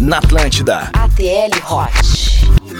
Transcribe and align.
na 0.00 0.16
Atlântida. 0.16 0.90
ATL 0.94 1.60
Hot. 1.70 2.30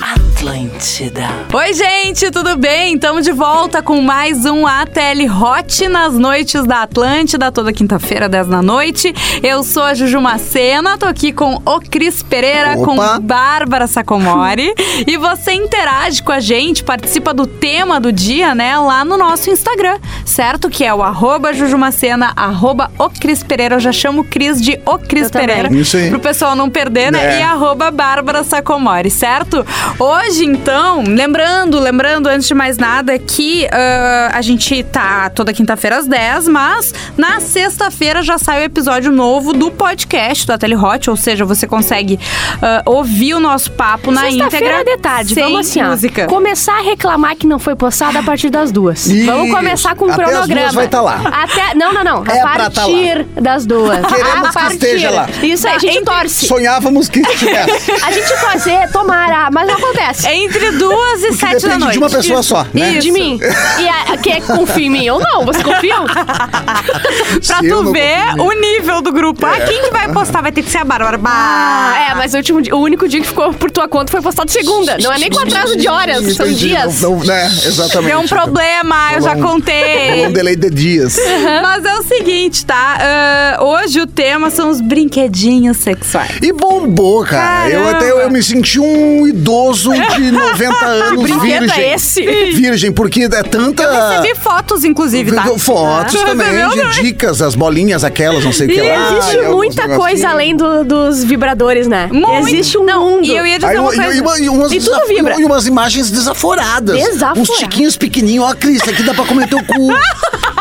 Atlântida. 0.02 1.28
Oi, 1.52 1.74
gente, 1.74 2.30
tudo 2.30 2.56
bem? 2.56 2.94
Estamos 2.94 3.24
de 3.24 3.32
volta 3.32 3.82
com 3.82 4.00
mais 4.00 4.46
um 4.46 4.66
ATL 4.66 5.26
Hot 5.28 5.88
nas 5.88 6.14
noites 6.14 6.64
da 6.64 6.82
Atlântida, 6.82 7.52
toda 7.52 7.70
quinta-feira, 7.72 8.26
10 8.26 8.46
da 8.48 8.62
noite. 8.62 9.12
Eu 9.42 9.62
sou 9.62 9.82
a 9.82 9.92
Juju 9.92 10.18
Macena, 10.18 10.96
tô 10.96 11.04
aqui 11.04 11.32
com 11.32 11.56
o 11.56 11.80
Cris 11.80 12.22
Pereira, 12.22 12.78
Opa. 12.78 12.84
com 12.84 13.20
Bárbara 13.20 13.86
Sacomori. 13.86 14.72
e 15.06 15.18
você 15.18 15.52
interage 15.52 16.22
com 16.22 16.32
a 16.32 16.40
gente, 16.40 16.82
participa 16.82 17.34
do 17.34 17.46
tema 17.46 18.00
do 18.00 18.10
dia, 18.10 18.54
né, 18.54 18.78
lá 18.78 19.04
no 19.04 19.18
nosso 19.18 19.50
Instagram, 19.50 19.98
certo? 20.24 20.70
Que 20.70 20.84
é 20.84 20.94
o 20.94 21.02
arroba 21.02 21.52
Jujumacena, 21.52 22.32
arroba 22.34 22.90
o 22.98 23.10
Cris 23.10 23.42
Pereira. 23.42 23.74
Eu 23.74 23.80
já 23.80 23.92
chamo 23.92 24.22
o 24.22 24.24
Cris 24.24 24.62
de 24.62 24.80
o 24.86 24.98
Cris 24.98 25.24
Eu 25.24 25.30
também. 25.30 25.48
Pereira. 25.48 25.74
Isso 25.74 25.98
aí. 25.98 26.08
Pro 26.08 26.20
pessoal 26.20 26.56
não 26.56 26.70
perder, 26.70 27.09
É. 27.18 27.40
E 27.40 27.42
arroba 27.42 27.90
Bárbara 27.90 28.42
Sacomori, 28.42 29.10
certo? 29.10 29.64
Hoje, 29.98 30.44
então, 30.44 31.02
lembrando, 31.06 31.78
lembrando, 31.78 32.26
antes 32.28 32.46
de 32.48 32.54
mais 32.54 32.78
nada, 32.78 33.18
que 33.18 33.66
ah, 33.72 34.30
a 34.34 34.42
gente 34.42 34.82
tá 34.84 35.30
toda 35.30 35.52
quinta-feira 35.52 35.98
às 35.98 36.06
10, 36.06 36.48
mas 36.48 36.94
na 37.16 37.40
sexta-feira 37.40 38.22
já 38.22 38.38
sai 38.38 38.62
o 38.62 38.64
episódio 38.64 39.10
novo 39.12 39.52
do 39.52 39.70
podcast 39.70 40.46
da 40.46 40.56
Telehot, 40.58 41.10
ou 41.10 41.16
seja, 41.16 41.44
você 41.44 41.66
consegue 41.66 42.18
ah, 42.62 42.82
ouvir 42.86 43.34
o 43.34 43.40
nosso 43.40 43.70
papo 43.72 44.10
na 44.10 44.22
Sexta-feira 44.22 44.80
íntegra. 44.80 44.96
de 44.96 45.02
tarde, 45.02 45.34
sem 45.34 45.44
vamos 45.44 45.68
assim, 45.68 45.82
ó, 45.82 45.88
música. 45.90 46.26
começar 46.26 46.78
a 46.78 46.82
reclamar 46.82 47.36
que 47.36 47.46
não 47.46 47.58
foi 47.58 47.74
postado 47.76 48.18
a 48.18 48.22
partir 48.22 48.50
das 48.50 48.70
duas. 48.72 49.06
Isso. 49.06 49.26
Vamos 49.26 49.50
começar 49.50 49.94
com 49.94 50.06
um 50.06 50.12
Até 50.12 50.22
as 50.24 50.30
cronograma. 50.30 50.60
duas 50.62 50.74
vai 50.74 50.88
tá 50.88 51.00
lá. 51.00 51.20
Até, 51.42 51.74
não, 51.74 51.92
não, 51.92 52.04
não. 52.04 52.24
É 52.26 52.40
a 52.40 52.46
tá 52.46 52.70
partir 52.70 53.24
das 53.40 53.66
duas. 53.66 54.04
Queremos 54.06 54.44
a 54.44 54.48
que 54.48 54.54
partir. 54.54 54.74
esteja 54.74 55.10
lá. 55.10 55.28
Isso 55.42 55.66
aí, 55.66 55.74
a 55.76 55.78
gente 55.78 56.04
torce. 56.04 56.46
Sonhávamos 56.46 56.99
que 57.08 57.20
estivesse. 57.20 57.92
A 58.02 58.10
gente 58.12 58.70
é, 58.70 58.86
tomara, 58.88 59.48
mas 59.52 59.66
não 59.66 59.74
acontece. 59.76 60.28
Entre 60.28 60.72
duas 60.72 61.22
e 61.22 61.32
sete 61.32 61.66
da 61.66 61.78
noite. 61.78 61.92
de 61.92 61.98
uma 61.98 62.10
pessoa 62.10 62.42
só, 62.42 62.66
né? 62.74 62.98
De 62.98 63.10
mim. 63.10 63.38
E 63.78 63.88
a, 63.88 64.16
que 64.16 64.40
confia 64.42 64.86
em 64.86 64.90
mim 64.90 65.08
ou 65.10 65.20
não? 65.20 65.44
Você 65.46 65.62
confia? 65.62 65.96
Pra 66.10 67.40
Se 67.42 67.66
eu 67.66 67.78
tu 67.78 67.82
não 67.84 67.92
ver 67.92 68.18
confio. 68.36 68.44
o 68.44 68.52
nível 68.60 69.02
do 69.02 69.12
grupo. 69.12 69.44
Ah, 69.46 69.60
quem 69.60 69.82
que 69.82 69.90
vai 69.90 70.08
postar? 70.12 70.42
Vai 70.42 70.52
ter 70.52 70.62
que 70.62 70.70
ser 70.70 70.78
a 70.78 70.84
Bárbara. 70.84 71.16
Bah. 71.18 71.30
Ah, 71.32 72.06
é, 72.10 72.14
mas 72.14 72.34
o, 72.34 72.36
último, 72.38 72.62
dia- 72.62 72.74
o 72.74 72.80
único 72.80 73.08
dia 73.08 73.20
que 73.20 73.26
ficou 73.26 73.52
por 73.54 73.70
tua 73.70 73.88
conta 73.88 74.10
foi 74.10 74.20
postado 74.20 74.50
segunda. 74.50 74.96
Não 75.00 75.12
é 75.12 75.18
nem 75.18 75.30
com 75.30 75.38
atraso 75.40 75.76
de 75.76 75.88
horas, 75.88 76.18
são 76.34 76.46
Entendi. 76.46 76.68
dias. 76.68 77.00
Não, 77.00 77.16
não, 77.16 77.24
né? 77.24 77.46
Exatamente. 77.64 78.10
Deu 78.10 78.20
um 78.20 78.26
problema, 78.28 79.12
eu 79.14 79.22
já 79.22 79.32
Rolou 79.34 79.48
um- 79.48 79.52
contei. 79.54 80.26
Um 80.26 80.32
delay 80.32 80.56
de 80.56 80.70
dias. 80.70 81.16
Mas 81.62 81.84
é 81.84 81.94
o 81.98 82.02
seguinte, 82.02 82.64
tá? 82.64 82.98
Ah, 83.00 83.58
hoje 83.64 84.00
o 84.00 84.06
tema 84.06 84.50
são 84.50 84.70
os 84.70 84.80
brinquedinhos 84.80 85.76
sexuais. 85.78 86.38
E 86.42 86.52
bombou, 86.90 87.24
cara. 87.24 87.70
Eu 87.70 87.80
Caramba. 87.84 87.96
até 87.98 88.10
eu 88.24 88.30
me 88.30 88.42
senti 88.42 88.78
um 88.80 89.26
idoso 89.26 89.90
de 89.92 90.30
90 90.32 90.84
anos 90.86 91.22
brinquedo 91.22 91.40
virgem. 91.60 91.84
é 91.84 91.94
esse? 91.94 92.22
Virgem, 92.52 92.92
porque 92.92 93.22
é 93.24 93.42
tanta. 93.42 94.18
Recebi 94.20 94.38
fotos, 94.38 94.84
inclusive, 94.84 95.32
tá? 95.32 95.44
Fotos 95.58 96.20
Ah. 96.20 96.26
também 96.26 96.48
de 96.70 96.76
né? 96.76 96.90
dicas, 97.00 97.40
as 97.40 97.54
bolinhas 97.54 98.04
aquelas, 98.04 98.44
não 98.44 98.52
sei 98.52 98.66
o 98.66 98.70
que 98.70 98.80
lá. 98.82 99.18
existe 99.18 99.36
e 99.36 99.48
muita 99.48 99.88
coisa 99.96 100.28
além 100.28 100.56
do- 100.56 100.84
dos 100.84 101.22
vibradores, 101.24 101.86
né? 101.86 102.08
Muito. 102.12 102.48
Existe 102.48 102.76
um 102.78 102.84
Não, 102.84 103.00
mundo. 103.08 103.24
E 103.24 103.36
eu 103.36 103.46
ia 103.46 103.58
dizer 103.58 103.70
Aí, 103.72 103.78
uma 103.78 103.92
e- 103.92 103.96
coisa. 103.96 104.14
e, 104.16 104.20
uma- 104.20 104.38
e 104.40 104.48
umas, 104.48 104.72
E 104.72 104.78
tudo 104.78 104.90
desaf- 104.90 105.08
vibra. 105.08 105.40
e 105.40 105.44
umas 105.44 105.66
imagens 105.66 106.10
desaforadas. 106.10 106.96
Desaforado. 106.98 107.40
Uns 107.40 107.48
tiquinhos 107.58 107.96
pequenininhos. 107.96 108.44
Ó, 108.46 108.54
Cris, 108.54 108.82
aqui 108.82 109.02
dá 109.02 109.14
pra 109.14 109.24
comer 109.24 109.48
teu 109.48 109.58
cu. 109.64 109.88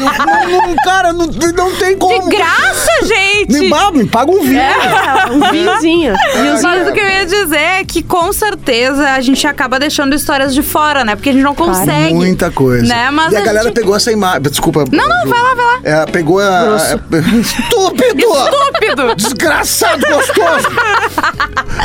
Não, 0.00 0.48
não, 0.68 0.76
cara, 0.84 1.12
não, 1.12 1.26
não 1.26 1.72
tem 1.76 1.96
como. 1.96 2.28
De 2.30 2.36
graça, 2.36 2.90
gente! 3.04 3.52
Me, 3.52 3.70
me 3.92 4.06
paga 4.06 4.30
um 4.30 4.40
vinho. 4.42 4.58
É, 4.60 5.26
um 5.30 5.50
vinhozinho. 5.50 6.14
Mas 6.62 6.88
o 6.88 6.92
que 6.92 7.00
eu 7.00 7.08
ia 7.08 7.26
dizer 7.26 7.56
é 7.58 7.84
que 7.84 8.02
com 8.02 8.32
certeza 8.32 9.10
a 9.10 9.20
gente 9.20 9.46
acaba 9.46 9.78
deixando 9.78 10.14
histórias 10.14 10.54
de 10.54 10.62
fora, 10.62 11.04
né? 11.04 11.16
Porque 11.16 11.30
a 11.30 11.32
gente 11.32 11.42
não 11.42 11.54
consegue. 11.54 12.14
Muita 12.14 12.50
coisa. 12.50 12.86
Né? 12.86 13.10
Mas 13.10 13.32
e 13.32 13.36
a, 13.36 13.40
a 13.40 13.44
galera 13.44 13.64
gente- 13.66 13.74
pegou 13.74 13.96
essa 13.96 14.12
imagem. 14.12 14.42
Desculpa. 14.42 14.84
Não, 14.90 15.08
não, 15.08 15.26
vai 15.28 15.42
lá, 15.42 15.54
vai 15.54 15.64
lá. 15.64 15.80
É, 15.84 16.06
pegou 16.06 16.40
a. 16.40 16.76
Estúpido! 17.40 18.20
Estúpido! 18.20 19.14
Desgraçado 19.16 20.06
gostoso! 20.06 20.68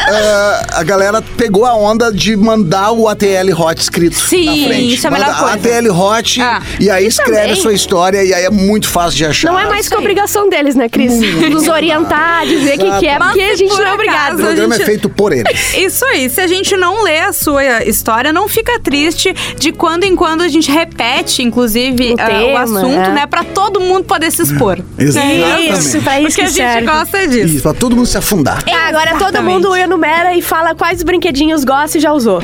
É, 0.07 0.65
a 0.79 0.83
galera 0.83 1.21
pegou 1.21 1.65
a 1.65 1.75
onda 1.75 2.11
de 2.11 2.35
mandar 2.35 2.91
o 2.91 3.07
ATL 3.07 3.53
Hot 3.57 3.79
escrito 3.81 4.15
Sim, 4.19 4.45
na 4.63 4.67
frente. 4.67 4.93
isso 4.95 5.05
é 5.05 5.09
a 5.09 5.11
melhor 5.11 5.27
Manda 5.27 5.39
coisa. 5.39 5.77
ATL 5.79 5.91
Hot 5.93 6.41
Ah. 6.41 6.61
e 6.79 6.89
aí 6.89 7.05
escreve 7.05 7.37
também. 7.39 7.51
a 7.51 7.55
sua 7.55 7.73
história 7.73 8.02
e 8.11 8.33
aí 8.33 8.43
é 8.45 8.49
muito 8.49 8.87
fácil 8.87 9.17
de 9.17 9.25
achar. 9.25 9.51
Não 9.51 9.59
é 9.59 9.65
mais 9.67 9.87
que 9.87 9.95
obrigação 9.95 10.49
deles, 10.49 10.75
né, 10.75 10.89
Cris? 10.89 11.13
Nos 11.49 11.67
orientar, 11.67 12.45
dizer 12.45 12.75
o 12.75 12.79
que, 12.79 12.99
que 12.99 13.07
é, 13.07 13.17
Mas 13.19 13.27
porque 13.29 13.41
a 13.43 13.55
gente 13.55 13.69
por 13.69 13.77
não 13.79 13.83
é 13.85 13.87
acaso 13.87 13.91
O 13.91 13.93
obrigado. 13.95 14.35
programa 14.37 14.73
gente- 14.75 14.83
é 14.83 14.85
feito 14.85 15.09
por 15.09 15.31
eles. 15.31 15.73
Isso 15.75 16.05
aí, 16.05 16.29
se 16.29 16.41
a 16.41 16.47
gente 16.47 16.75
não 16.75 17.03
lê 17.03 17.19
a 17.19 17.31
sua 17.33 17.83
história, 17.83 18.33
não 18.33 18.47
fica 18.47 18.79
triste 18.79 19.33
de 19.57 19.71
quando 19.71 20.03
em 20.03 20.15
quando 20.15 20.41
a 20.41 20.47
gente 20.47 20.71
repete, 20.71 21.41
inclusive, 21.43 22.09
O 22.11 22.13
o 22.13 22.15
tema, 22.17 22.61
assunto, 22.61 22.85
é. 22.87 23.09
né? 23.13 23.25
Pra 23.27 23.43
todo 23.43 23.79
mundo 23.79 24.03
poder 24.05 24.31
se 24.31 24.41
expor. 24.41 24.79
Exatamente. 24.97 25.73
Isso, 25.79 26.01
pra 26.01 26.19
isso 26.19 26.27
Porque 26.29 26.41
que 26.41 26.41
a 26.41 26.45
gente 26.45 26.55
serve. 26.55 26.87
gosta 26.87 27.27
disso. 27.27 27.53
Isso, 27.55 27.61
pra 27.61 27.73
todo 27.73 27.95
mundo 27.95 28.05
se 28.07 28.17
afundar. 28.17 28.63
Tá, 28.63 28.87
agora 28.87 29.11
todo 29.11 29.21
Exatamente. 29.29 29.53
mundo 29.53 29.75
enumera 29.75 30.33
e 30.35 30.41
fala 30.41 30.73
quais 30.75 31.03
brinquedinhos 31.03 31.63
gosta 31.63 31.97
e 31.97 32.01
já 32.01 32.11
usou. 32.11 32.43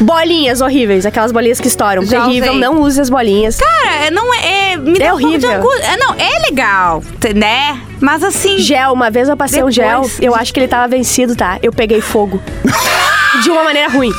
Bolinhas 0.00 0.60
horríveis, 0.60 1.06
aquelas 1.06 1.32
bolinhas 1.32 1.58
que 1.60 1.68
estouram. 1.68 2.04
Já 2.04 2.24
Terrível, 2.26 2.50
usei. 2.50 2.60
não 2.60 2.80
use 2.82 3.00
as 3.00 3.08
bolinhas. 3.08 3.56
Cara, 3.58 4.10
não 4.10 4.32
é. 4.34 4.72
é 4.74 4.76
me 4.86 4.98
É 4.98 5.06
dá 5.06 5.14
um 5.14 5.18
pouco 5.18 5.38
de 5.38 5.46
horrível. 5.46 5.52
angústia. 5.52 5.86
É, 5.92 5.96
não, 5.96 6.14
é 6.14 6.48
legal, 6.50 7.02
né? 7.34 7.80
Mas 8.00 8.22
assim. 8.22 8.58
Gel, 8.58 8.92
uma 8.92 9.10
vez 9.10 9.28
eu 9.28 9.36
passei 9.36 9.62
um 9.62 9.70
gel, 9.70 10.02
Depois. 10.02 10.18
eu 10.20 10.34
acho 10.34 10.52
que 10.52 10.60
ele 10.60 10.68
tava 10.68 10.86
vencido, 10.88 11.34
tá? 11.36 11.58
Eu 11.62 11.72
peguei 11.72 12.00
fogo. 12.00 12.40
De 13.42 13.50
uma 13.50 13.64
maneira 13.64 13.90
ruim. 13.90 14.10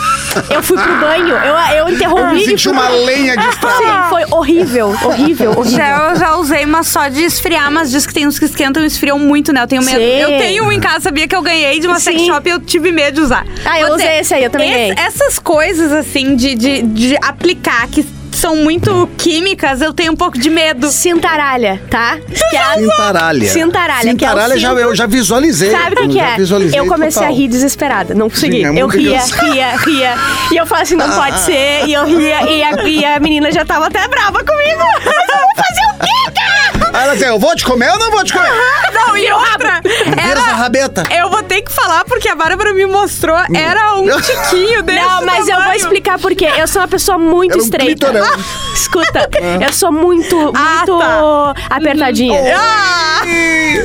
Eu 0.47 0.61
fui 0.61 0.77
pro 0.77 0.99
banho, 0.99 1.29
eu, 1.29 1.35
eu 1.35 1.87
Eu 1.87 1.89
interrompi. 1.89 2.35
me 2.35 2.41
e 2.43 2.45
senti 2.45 2.69
uma 2.69 2.87
lenha 2.87 3.35
de 3.35 3.47
estrada. 3.47 3.77
Sim, 3.77 4.09
foi 4.09 4.23
horrível, 4.29 4.89
horrível, 5.03 5.51
horrível. 5.57 5.75
Já, 5.75 6.09
eu 6.11 6.15
já 6.19 6.35
usei, 6.35 6.67
mas 6.67 6.85
só 6.87 7.07
de 7.07 7.23
esfriar, 7.23 7.71
mas 7.71 7.89
diz 7.89 8.05
que 8.05 8.13
tem 8.13 8.27
uns 8.27 8.37
que 8.37 8.45
esquentam 8.45 8.83
e 8.83 8.85
esfriam 8.85 9.17
muito, 9.17 9.51
né? 9.51 9.63
Eu 9.63 9.67
tenho 9.67 9.81
medo. 9.83 9.97
Sim. 9.97 10.03
Eu 10.03 10.27
tenho 10.37 10.63
um 10.65 10.71
em 10.71 10.79
casa, 10.79 10.99
sabia 11.01 11.27
que 11.27 11.35
eu 11.35 11.41
ganhei 11.41 11.79
de 11.79 11.87
uma 11.87 11.99
sex 11.99 12.21
Sim. 12.21 12.27
shop 12.27 12.47
e 12.47 12.51
eu 12.51 12.59
tive 12.59 12.91
medo 12.91 13.15
de 13.15 13.21
usar. 13.21 13.43
Ah, 13.65 13.79
eu 13.79 13.87
Vou 13.87 13.95
usei 13.95 14.19
esse 14.19 14.35
aí, 14.35 14.43
eu 14.43 14.51
também 14.51 14.69
ganhei. 14.69 14.93
Essas 14.95 15.39
coisas, 15.39 15.91
assim, 15.91 16.35
de, 16.35 16.53
de, 16.53 16.81
de 16.83 17.17
aplicar, 17.23 17.87
que 17.87 18.05
são 18.47 18.55
muito 18.55 19.09
químicas, 19.17 19.81
eu 19.81 19.91
tenho 19.93 20.13
um 20.13 20.15
pouco 20.15 20.37
de 20.39 20.49
medo. 20.49 20.87
Cintaralha, 20.89 21.81
tá? 21.89 22.17
Que 22.49 22.55
é 22.55 22.59
a- 22.61 22.73
Cintaralha. 22.75 23.49
Cintaralha, 23.49 24.15
que 24.15 24.23
é 24.23 24.27
o 24.27 24.31
Cintaralha 24.31 24.57
já, 24.57 24.69
cinto. 24.69 24.79
eu 24.79 24.95
já 24.95 25.05
visualizei. 25.05 25.69
Sabe 25.71 25.95
o 25.95 25.97
que, 25.97 26.07
que 26.07 26.13
já 26.13 26.25
é? 26.29 26.35
visualizei 26.37 26.79
Eu 26.79 26.85
comecei 26.87 27.21
total. 27.21 27.35
a 27.35 27.37
rir 27.37 27.47
desesperada, 27.49 28.13
não 28.15 28.29
consegui. 28.29 28.57
Sim, 28.59 28.63
é 28.65 28.69
eu 28.69 28.73
muito 28.73 28.95
ria, 28.95 29.09
engraçado. 29.09 29.51
ria, 29.51 29.75
ria. 29.77 30.13
E 30.53 30.55
eu 30.55 30.65
falei 30.65 30.83
assim, 30.83 30.95
não 30.95 31.09
pode 31.11 31.39
ser. 31.41 31.85
E 31.87 31.93
eu 31.93 32.05
ria, 32.05 32.41
e 32.49 32.63
a, 32.63 32.83
e 32.87 33.03
a 33.05 33.19
menina 33.19 33.51
já 33.51 33.65
tava 33.65 33.87
até 33.87 34.07
brava 34.07 34.39
comigo. 34.43 34.81
Mas 35.03 35.05
eu 35.27 35.39
vou 35.41 35.55
fazer 35.57 35.83
o 35.93 35.99
quê, 36.05 36.31
cara? 36.33 36.76
Aí 36.93 37.03
ela 37.03 37.13
dizia, 37.13 37.27
eu 37.27 37.39
vou 37.39 37.55
te 37.55 37.63
comer 37.63 37.89
ou 37.91 37.99
não 37.99 38.09
vou 38.11 38.23
te 38.23 38.33
comer? 38.33 38.49
Não, 38.93 39.15
e 39.17 39.31
outra. 39.31 39.81
Era, 40.17 40.39
rabeta. 40.41 41.03
eu 41.15 41.29
vou 41.29 41.43
ter 41.43 41.61
que 41.61 41.71
falar, 41.71 42.03
porque 42.05 42.27
a 42.29 42.35
Bárbara 42.35 42.73
me 42.73 42.85
mostrou, 42.85 43.37
era 43.53 43.95
um 43.95 44.07
tiquinho 44.21 44.81
desse 44.83 44.99
Não, 44.99 45.25
mas 45.25 45.39
eu 45.47 45.53
vou 45.55 45.63
tamanho. 45.63 45.77
explicar 45.79 46.19
por 46.19 46.33
quê. 46.35 46.49
Eu 46.57 46.67
sou 46.67 46.81
uma 46.81 46.87
pessoa 46.87 47.17
muito 47.17 47.53
Era 47.53 47.61
um 47.61 47.63
estreita. 47.65 48.07
clitorão. 48.07 48.25
Ah, 48.25 48.73
escuta, 48.73 49.29
eu 49.61 49.73
sou 49.73 49.91
muito, 49.91 50.35
muito 50.35 50.57
Ah, 51.01 51.53
tá. 51.53 51.75
apertadinha. 51.75 52.39
Ah, 52.57 53.21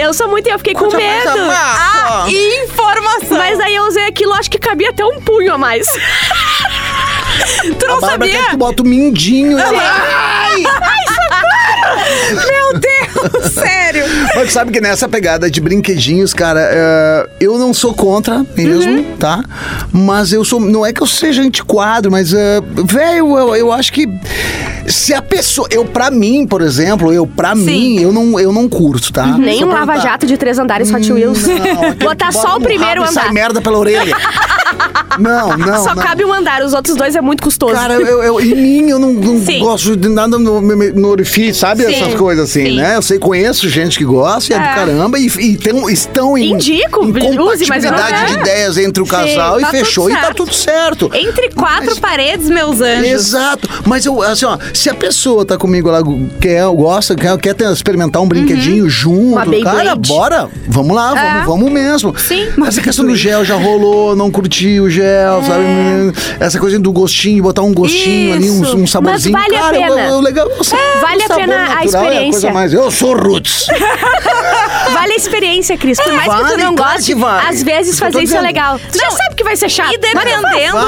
Eu 0.00 0.14
sou 0.14 0.28
muito 0.28 0.48
e 0.48 0.52
eu 0.52 0.58
fiquei 0.58 0.74
com 0.74 0.86
medo. 0.90 1.30
ah, 1.50 2.24
informação. 2.28 3.36
Mas 3.38 3.60
aí 3.60 3.74
eu 3.74 3.84
usei 3.84 4.06
aquilo, 4.06 4.32
acho 4.34 4.50
que 4.50 4.58
cabia 4.58 4.90
até 4.90 5.04
um 5.04 5.20
punho 5.20 5.52
a 5.54 5.58
mais. 5.58 5.86
tu 7.78 7.86
não 7.86 7.96
A 7.98 8.00
Bárbara 8.00 8.30
quer 8.30 8.36
sabia? 8.36 8.44
que 8.44 8.50
tu 8.50 8.56
bota 8.56 8.82
o 8.82 8.86
mindinho. 8.86 9.58
e 9.58 9.60
ela- 9.60 9.82
Ai! 9.82 10.62
Meu 12.32 12.61
Deus, 12.72 13.52
sério. 13.52 14.04
Mas 14.34 14.48
tu 14.48 14.52
sabe 14.52 14.70
que 14.72 14.80
nessa 14.80 15.08
pegada 15.08 15.50
de 15.50 15.60
brinquedinhos, 15.60 16.32
cara, 16.34 16.60
é, 16.60 17.28
eu 17.40 17.58
não 17.58 17.72
sou 17.74 17.94
contra 17.94 18.44
mesmo, 18.56 18.92
Uhum. 18.92 19.16
tá? 19.18 19.42
Mas 19.92 20.32
eu 20.32 20.44
sou. 20.44 20.60
Não 20.60 20.84
é 20.84 20.92
que 20.92 21.02
eu 21.02 21.06
seja 21.06 21.42
antiquado, 21.42 22.10
mas, 22.10 22.32
é, 22.32 22.60
velho, 22.84 23.36
eu, 23.38 23.56
eu 23.56 23.72
acho 23.72 23.92
que 23.92 24.08
se 24.86 25.14
a 25.14 25.22
pessoa. 25.22 25.68
Eu, 25.70 25.84
pra 25.84 26.10
mim, 26.10 26.46
por 26.46 26.60
exemplo, 26.62 27.12
eu, 27.12 27.26
pra 27.26 27.54
Sim. 27.54 27.62
mim, 27.64 28.00
eu 28.00 28.12
não, 28.12 28.38
eu 28.40 28.52
não 28.52 28.68
curto, 28.68 29.12
tá? 29.12 29.26
Nem 29.38 29.56
Se 29.58 29.62
eu 29.62 29.68
um 29.68 29.72
lava-jato 29.72 30.26
de 30.26 30.36
três 30.36 30.58
andares 30.58 30.92
Hot 30.92 31.12
Wheels. 31.12 31.46
Não, 31.46 31.94
Botar 32.06 32.32
só 32.32 32.56
o 32.56 32.60
primeiro 32.60 33.00
rabo 33.02 33.06
e 33.06 33.10
andar. 33.10 33.22
Sai 33.24 33.32
merda 33.32 33.60
pela 33.60 33.78
orelha. 33.78 34.16
Não, 35.18 35.58
não, 35.58 35.84
Só 35.84 35.94
não. 35.94 36.02
cabe 36.02 36.24
um 36.24 36.32
andar, 36.32 36.62
os 36.64 36.72
outros 36.72 36.96
dois 36.96 37.14
é 37.14 37.20
muito 37.20 37.42
custoso. 37.42 37.74
Cara, 37.74 37.92
eu, 37.94 38.22
eu- 38.22 38.40
em 38.40 38.54
mim 38.54 38.88
eu 38.88 38.98
não, 38.98 39.12
não 39.12 39.58
gosto 39.60 39.94
de 39.94 40.08
nada 40.08 40.38
no, 40.38 40.60
no 40.62 41.08
orifício, 41.08 41.54
sabe? 41.54 41.84
Sim, 41.84 41.92
Essas 41.94 42.14
coisas 42.14 42.48
assim, 42.48 42.61
sim. 42.70 42.76
né? 42.76 42.96
Eu 42.96 43.02
sei, 43.02 43.18
conheço 43.18 43.68
gente 43.68 43.98
que 43.98 44.04
gosta 44.04 44.52
e 44.52 44.56
é, 44.56 44.58
do 44.58 44.64
É. 44.64 44.74
caramba 44.74 45.18
e, 45.18 45.26
e 45.26 45.56
tem- 45.56 45.92
estão 45.92 46.36
em, 46.36 46.52
Indico, 46.52 47.04
em 47.04 47.38
use, 47.40 47.66
mas 47.68 47.84
eu 47.84 47.90
compatibilidade 47.90 48.20
de 48.20 48.26
quero. 48.26 48.40
ideias 48.40 48.78
entre 48.78 49.02
o 49.02 49.06
casal 49.06 49.58
e 49.58 49.62
tá 49.62 49.68
tudo 49.70 49.78
fechou 49.78 50.10
e 50.10 50.14
tá 50.14 50.34
tudo 50.34 50.54
certo. 50.54 51.10
Entre 51.14 51.50
quatro 51.50 51.86
Mas- 51.86 51.98
paredes, 51.98 52.48
meus 52.48 52.80
anjos. 52.80 53.06
Exato. 53.06 53.68
Mas 53.86 54.04
eu, 54.06 54.22
assim, 54.22 54.44
ó, 54.44 54.58
se 54.74 54.88
a 54.90 54.94
pessoa 54.94 55.44
tá 55.44 55.56
comigo 55.56 55.90
lá, 55.90 56.00
quer, 56.40 56.64
gosta, 56.66 57.14
quer, 57.14 57.36
quer 57.38 57.56
experimentar 57.72 58.20
um 58.22 58.28
brinquedinho 58.28 58.88
junto, 58.88 59.32
Uma 59.32 59.44
Beyblade. 59.44 59.76
cara, 59.76 59.96
bora. 59.96 60.48
Vamos 60.68 60.94
lá, 60.94 61.12
É. 61.18 61.30
vamos, 61.32 61.46
vamos 61.46 61.72
mesmo. 61.72 62.14
Sim. 62.18 62.46
Essa 62.66 62.80
questão 62.80 63.04
do 63.04 63.14
gel 63.16 63.44
já 63.44 63.56
rolou, 63.56 64.14
não 64.16 64.30
curti 64.30 64.80
o 64.80 64.88
gel, 64.88 65.42
sabe? 65.46 65.64
Essa 66.40 66.58
coisa 66.58 66.78
do 66.78 66.92
gostinho, 66.92 67.42
botar 67.42 67.62
um 67.62 67.72
gostinho 67.72 68.34
ali, 68.34 68.46
Isso. 68.46 68.76
um, 68.76 68.82
um 68.82 68.86
saborzinho. 68.86 69.32
vale 69.36 69.56
a 69.56 69.60
cara, 69.60 69.76
eu- 69.76 69.82
pena. 69.94 70.08
eu- 70.08 70.20
legal, 70.20 70.48
nossa, 70.56 70.76
Vale 71.00 71.22
o 71.22 71.32
a 71.32 71.36
pena 71.36 71.54
a 71.54 71.58
natural 71.58 71.72
É 71.72 71.78
a 71.78 71.84
experiência. 71.84 72.51
Mais. 72.52 72.72
Eu 72.72 72.90
sou 72.90 73.16
roots. 73.16 73.66
Vale 74.92 75.12
a 75.12 75.16
experiência, 75.16 75.76
Cris. 75.76 75.98
Por 76.00 76.12
mais 76.12 76.28
que 76.28 76.36
tu 76.36 76.42
Vale, 76.42 76.62
não 76.62 76.74
claro 76.74 76.94
goste, 76.96 77.14
vale. 77.14 77.48
às 77.48 77.62
vezes 77.62 77.98
fazer 77.98 78.22
isso 78.22 78.36
é 78.36 78.40
legal. 78.40 78.78
Tu 78.90 78.98
já 78.98 79.04
Não, 79.04 79.16
sabe 79.16 79.34
que 79.36 79.44
vai 79.44 79.56
ser 79.56 79.68
chato. 79.68 79.92
E 79.94 79.98
dependendo, 79.98 80.42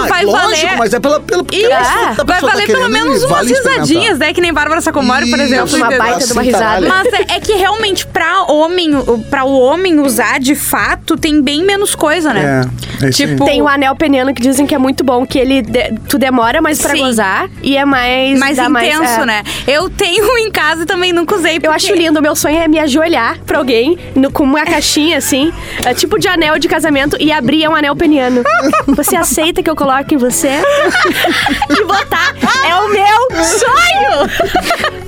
vai, 0.08 0.24
lógico, 0.24 0.32
valer. 0.32 0.76
mas 0.78 0.92
é 0.94 1.00
pela, 1.00 1.20
pela 1.20 1.42
porque 1.44 1.56
Isso, 1.56 1.72
a 1.72 1.76
pessoa- 1.78 1.94
vai 1.94 2.14
pessoa 2.14 2.26
tá 2.26 2.46
valer 2.48 2.66
pelo 2.66 2.78
querendo 2.78 2.92
menos 2.92 3.18
umas 3.24 3.30
vale 3.30 3.48
risadinhas, 3.54 4.18
né? 4.18 4.32
Que 4.32 4.40
nem 4.40 4.52
Bárbara 4.52 4.80
Sacomori, 4.80 5.30
por 5.30 5.38
exemplo. 5.40 5.76
uma 5.76 5.90
baita 5.90 6.26
de 6.26 6.32
uma 6.32 6.42
Assim, 6.42 6.50
caralho. 6.50 6.82
risada. 6.84 6.88
Mas 7.04 7.12
é, 7.30 7.36
é 7.36 7.40
que 7.40 7.52
realmente, 7.54 8.06
pra 8.06 8.42
homem, 8.44 8.90
pra 9.30 9.44
o 9.44 9.58
homem 9.58 9.98
usar 10.00 10.38
de 10.40 10.54
fato, 10.54 11.16
tem 11.16 11.40
bem 11.40 11.62
menos 11.64 11.94
coisa, 11.94 12.32
né? 12.32 12.68
É, 13.02 13.06
é 13.06 13.10
tipo, 13.10 13.44
Tem 13.44 13.62
o 13.62 13.68
anel 13.68 13.94
peniano 13.96 14.34
que 14.34 14.42
dizem 14.42 14.66
que 14.66 14.74
é 14.74 14.78
muito 14.78 15.02
bom, 15.04 15.26
que 15.26 15.38
ele 15.38 15.62
de- 15.62 15.94
tu 16.08 16.18
demora 16.18 16.60
mais 16.60 16.80
pra 16.80 16.92
Sim. 16.94 16.98
gozar 17.00 17.48
e 17.62 17.76
é 17.76 17.84
mais 17.84 18.38
mais 18.38 18.58
intenso, 18.58 19.20
é. 19.22 19.26
né? 19.26 19.42
Eu 19.66 19.88
tenho 19.88 20.24
em 20.38 20.50
casa 20.50 20.82
e 20.82 20.86
também 20.86 21.12
nunca 21.12 21.34
usei. 21.36 21.53
Eu 21.56 21.60
porque- 21.72 21.86
acho 21.86 21.94
lindo, 21.94 22.20
meu 22.22 22.34
sonho 22.36 22.58
é 22.58 22.68
me 22.68 22.78
ajoelhar 22.78 23.38
pra 23.46 23.58
alguém 23.58 23.98
no- 24.14 24.30
com 24.30 24.44
uma 24.44 24.64
caixinha 24.64 25.18
assim, 25.18 25.52
é 25.84 25.94
tipo 25.94 26.18
de 26.18 26.26
anel 26.28 26.58
de 26.58 26.68
casamento 26.68 27.16
e 27.20 27.30
abrir 27.32 27.68
um 27.68 27.74
anel 27.74 27.94
peniano. 27.96 28.42
Você 28.88 29.16
aceita 29.16 29.62
que 29.62 29.70
eu 29.70 29.76
coloque 29.76 30.14
em 30.14 30.18
você? 30.18 30.48
e 31.70 31.84
botar 31.84 32.34
é 32.68 32.74
o 32.76 32.88
meu 32.88 33.44
sonho! 33.44 34.30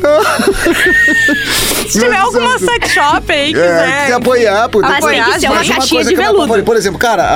Se 1.88 2.00
tiver 2.00 2.16
alguma 2.16 2.58
sex 2.58 2.90
shop 2.90 3.32
aí, 3.32 3.50
É, 3.50 3.52
quiser. 3.52 4.06
se 4.06 4.12
apoiar, 4.12 4.68
por 4.68 4.82
Mas 4.82 5.04
tem 5.04 5.22
que 5.22 5.40
ser 5.40 5.46
uma 5.46 5.56
caixinha 5.56 5.76
coisa 5.78 6.10
de 6.10 6.16
que 6.16 6.20
eu 6.20 6.32
veludo. 6.46 6.62
Por 6.64 6.76
exemplo, 6.76 6.98
cara, 6.98 7.22
a- 7.22 7.26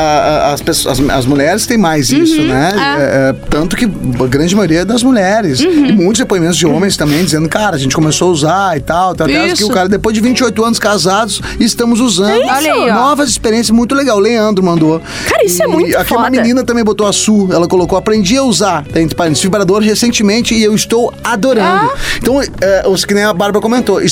a- 0.49 0.53
as, 0.53 0.61
pessoas, 0.61 1.01
as, 1.01 1.09
as 1.11 1.27
mulheres 1.27 1.67
têm 1.67 1.79
mais 1.79 2.11
isso, 2.11 2.43
né? 2.43 2.73
É, 2.77 3.31
é, 3.31 3.33
tanto 3.49 3.77
que 3.77 3.85
a 3.85 4.27
grande 4.27 4.55
maioria 4.57 4.81
é 4.81 4.85
das 4.85 5.03
mulheres. 5.03 5.61
E 5.61 5.69
muitos 5.93 6.19
depoimentos 6.19 6.57
de 6.57 6.67
homens 6.67 6.97
também 6.97 7.25
dizendo, 7.25 7.49
cara, 7.49 7.77
a 7.77 7.79
gente 7.79 7.95
começou 7.95 8.29
a 8.29 8.33
usar 8.33 8.77
e 8.77 8.81
tal. 8.91 9.15
Tem 9.15 9.55
que 9.55 9.65
o 9.65 9.69
cara, 9.69 9.89
depois 9.89 10.15
de 10.15 10.21
28 10.21 10.65
anos 10.65 10.79
casados, 10.79 11.41
estamos 11.61 12.01
usando. 12.01 12.41
isso. 12.43 12.53
Olha 12.53 12.73
aí, 12.73 12.91
ó. 12.91 12.95
Novas 12.95 13.29
experiências, 13.31 13.71
muito 13.71 13.95
legal. 13.95 14.19
Leandro 14.19 14.65
mandou. 14.65 15.01
Cara, 15.29 15.45
isso 15.45 15.63
é 15.63 15.67
E 15.67 15.69
muito 15.69 15.97
Aqui 15.97 16.13
uma 16.13 16.25
foda. 16.25 16.31
menina 16.31 16.65
também 16.65 16.83
botou 16.83 17.07
a 17.07 17.13
Su, 17.13 17.49
ela 17.53 17.69
colocou, 17.69 17.97
aprendi 17.97 18.37
a 18.37 18.43
usar, 18.43 18.85
tá, 18.85 19.01
entre 19.01 19.15
parênteses, 19.15 19.43
vibrador 19.43 19.81
recentemente 19.81 20.55
e 20.55 20.63
eu 20.65 20.75
estou 20.75 21.13
adorando. 21.23 21.91
Ah. 21.93 21.95
Então, 22.17 22.41
é, 22.43 22.85
os 22.89 23.05
que 23.05 23.15
nem 23.15 23.25
a 23.25 23.33
Bárbara 23.33 23.63
comentou, 23.63 24.01
é, 24.01 24.07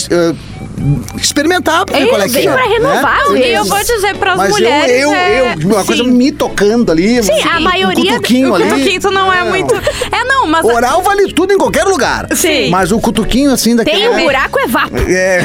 experimentar 1.17 1.85
pra 1.85 1.99
ver 1.99 2.05
É, 2.05 2.07
qual 2.09 2.21
é 2.21 2.29
que 2.29 2.39
é. 2.47 2.53
pra 2.53 2.63
renovar, 2.65 3.31
né? 3.31 3.39
E 3.41 3.55
eu 3.55 3.65
vou 3.65 3.79
dizer 3.79 4.17
pras 4.17 4.37
Mas 4.37 4.51
mulheres. 4.51 4.91
eu, 5.03 5.11
eu, 5.11 5.15
é... 5.15 5.55
eu, 5.55 5.67
uma 5.69 5.85
coisa 5.85 6.05
Sim. 6.05 6.11
me 6.11 6.33
tocando 6.33 6.91
ali. 6.93 7.23
Sim, 7.23 7.33
a 7.49 7.59
um 7.59 7.63
maioria- 7.63 8.13
cutuquinho 8.13 8.51
O 8.51 8.55
ali. 8.55 8.65
cutuquinho 8.65 9.01
tu 9.01 9.11
não 9.11 9.33
é 9.33 9.45
muito. 9.45 9.75
É, 9.75 10.25
não, 10.25 10.47
mas. 10.47 10.65
Oral 10.65 11.03
vale 11.03 11.33
tudo 11.33 11.53
em 11.53 11.59
qualquer 11.59 11.85
lugar. 11.85 12.27
Sim. 12.35 12.71
Mas 12.71 12.93
o 12.93 13.01
cutuquinho 13.01 13.51
assim 13.53 13.75
daquele. 13.77 13.97
Tem 13.99 14.09
um 14.09 14.21
buraco, 14.23 14.59
é 14.59 14.67
vapo. 14.67 14.97
É. 14.97 15.45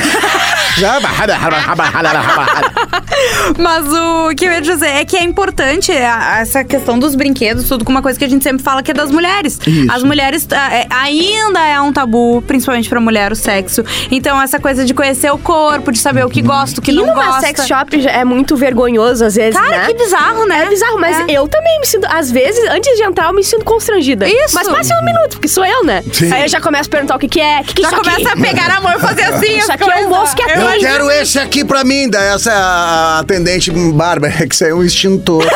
Mas 3.58 3.86
o 3.88 4.36
que 4.36 4.46
eu 4.46 4.52
ia 4.52 4.62
dizer 4.62 4.88
é 4.88 5.06
que 5.06 5.16
é 5.16 5.24
importante 5.24 5.92
a- 5.92 6.40
essa 6.40 6.64
questão 6.64 6.98
dos 6.98 7.16
brinquedos, 7.16 7.68
tudo 7.68 7.86
com 7.86 7.92
uma 7.92 8.02
coisa 8.02 8.18
que 8.18 8.26
a 8.26 8.30
gente 8.30 8.44
sempre 8.44 8.64
fala 8.64 8.82
que 8.82 8.92
é 8.92 8.94
das 8.94 9.12
mulheres. 9.12 9.60
Isso. 9.66 9.92
As 9.92 10.04
mulheres 10.04 10.48
ah, 10.52 10.74
é, 10.74 10.88
ainda 10.90 11.60
é 11.66 11.80
um 11.80 11.92
tabu, 11.94 12.42
principalmente 12.48 12.90
pra 12.90 13.00
mulher, 13.00 13.32
o 13.32 13.36
sexo. 13.36 13.84
Então, 14.12 14.42
essa 14.42 14.60
coisa 14.60 14.84
de 14.86 14.94
conhecer 14.94 15.23
o 15.32 15.38
corpo, 15.38 15.92
de 15.92 16.00
saber 16.00 16.26
o 16.26 16.30
que 16.30 16.42
gosta, 16.42 16.80
o 16.80 16.84
que 16.84 16.92
E 16.92 16.96
não 16.96 17.06
numa 17.08 17.26
gosta. 17.26 17.42
sex 17.42 17.68
shop 17.68 18.08
é 18.08 18.24
muito 18.26 18.56
vergonhoso 18.56 19.26
às 19.26 19.36
vezes, 19.36 19.60
Cara, 19.60 19.70
né? 19.80 19.86
que 19.88 19.94
bizarro, 19.94 20.46
né? 20.48 20.64
É 20.66 20.70
bizarro, 20.70 21.00
mas 21.00 21.20
É. 21.20 21.26
eu 21.34 21.48
também 21.48 21.80
me 21.80 21.86
sinto, 21.86 22.08
às 22.10 22.32
vezes, 22.32 22.64
antes 22.70 22.96
de 22.98 23.04
entrar, 23.04 23.28
eu 23.28 23.34
me 23.34 23.44
sinto 23.44 23.64
constrangida. 23.66 24.28
Isso. 24.28 24.56
Mas 24.56 24.68
passe 24.68 24.94
um 24.94 25.04
minuto, 25.06 25.32
porque 25.32 25.48
sou 25.48 25.66
eu, 25.66 25.84
né? 25.84 26.04
Sim. 26.12 26.32
Aí 26.34 26.44
eu 26.44 26.48
já 26.48 26.60
começo 26.62 26.88
a 26.88 26.92
perguntar 26.92 27.16
o 27.16 27.20
que, 27.20 27.28
que 27.28 27.40
é, 27.40 27.62
o 27.62 27.64
que, 27.64 27.74
que 27.76 27.86
é 27.86 27.90
Já 27.90 27.96
isso 27.96 28.04
começa 28.04 28.30
aqui? 28.30 28.40
a 28.40 28.46
pegar 28.46 28.68
na 28.70 28.82
mão 28.82 28.94
e 28.96 29.00
fazer 29.00 29.24
assim. 29.24 29.58
Isso 29.64 29.72
aqui 29.72 29.90
é 29.90 29.98
um 30.06 30.10
moço 30.10 30.36
que 30.36 30.44
é 30.44 30.58
Eu 30.58 30.80
quero 30.80 31.10
esse 31.12 31.40
aqui 31.40 31.64
pra 31.64 31.84
mim, 31.84 32.10
da 32.10 32.22
essa 32.22 32.52
é 32.52 32.56
a 32.56 33.20
atendente 33.20 33.72
Bárbara, 33.72 34.32
que 34.48 34.54
isso 34.56 34.64
aí 34.64 34.72
é 34.72 34.74
um 34.76 34.84
extintor. 34.84 35.44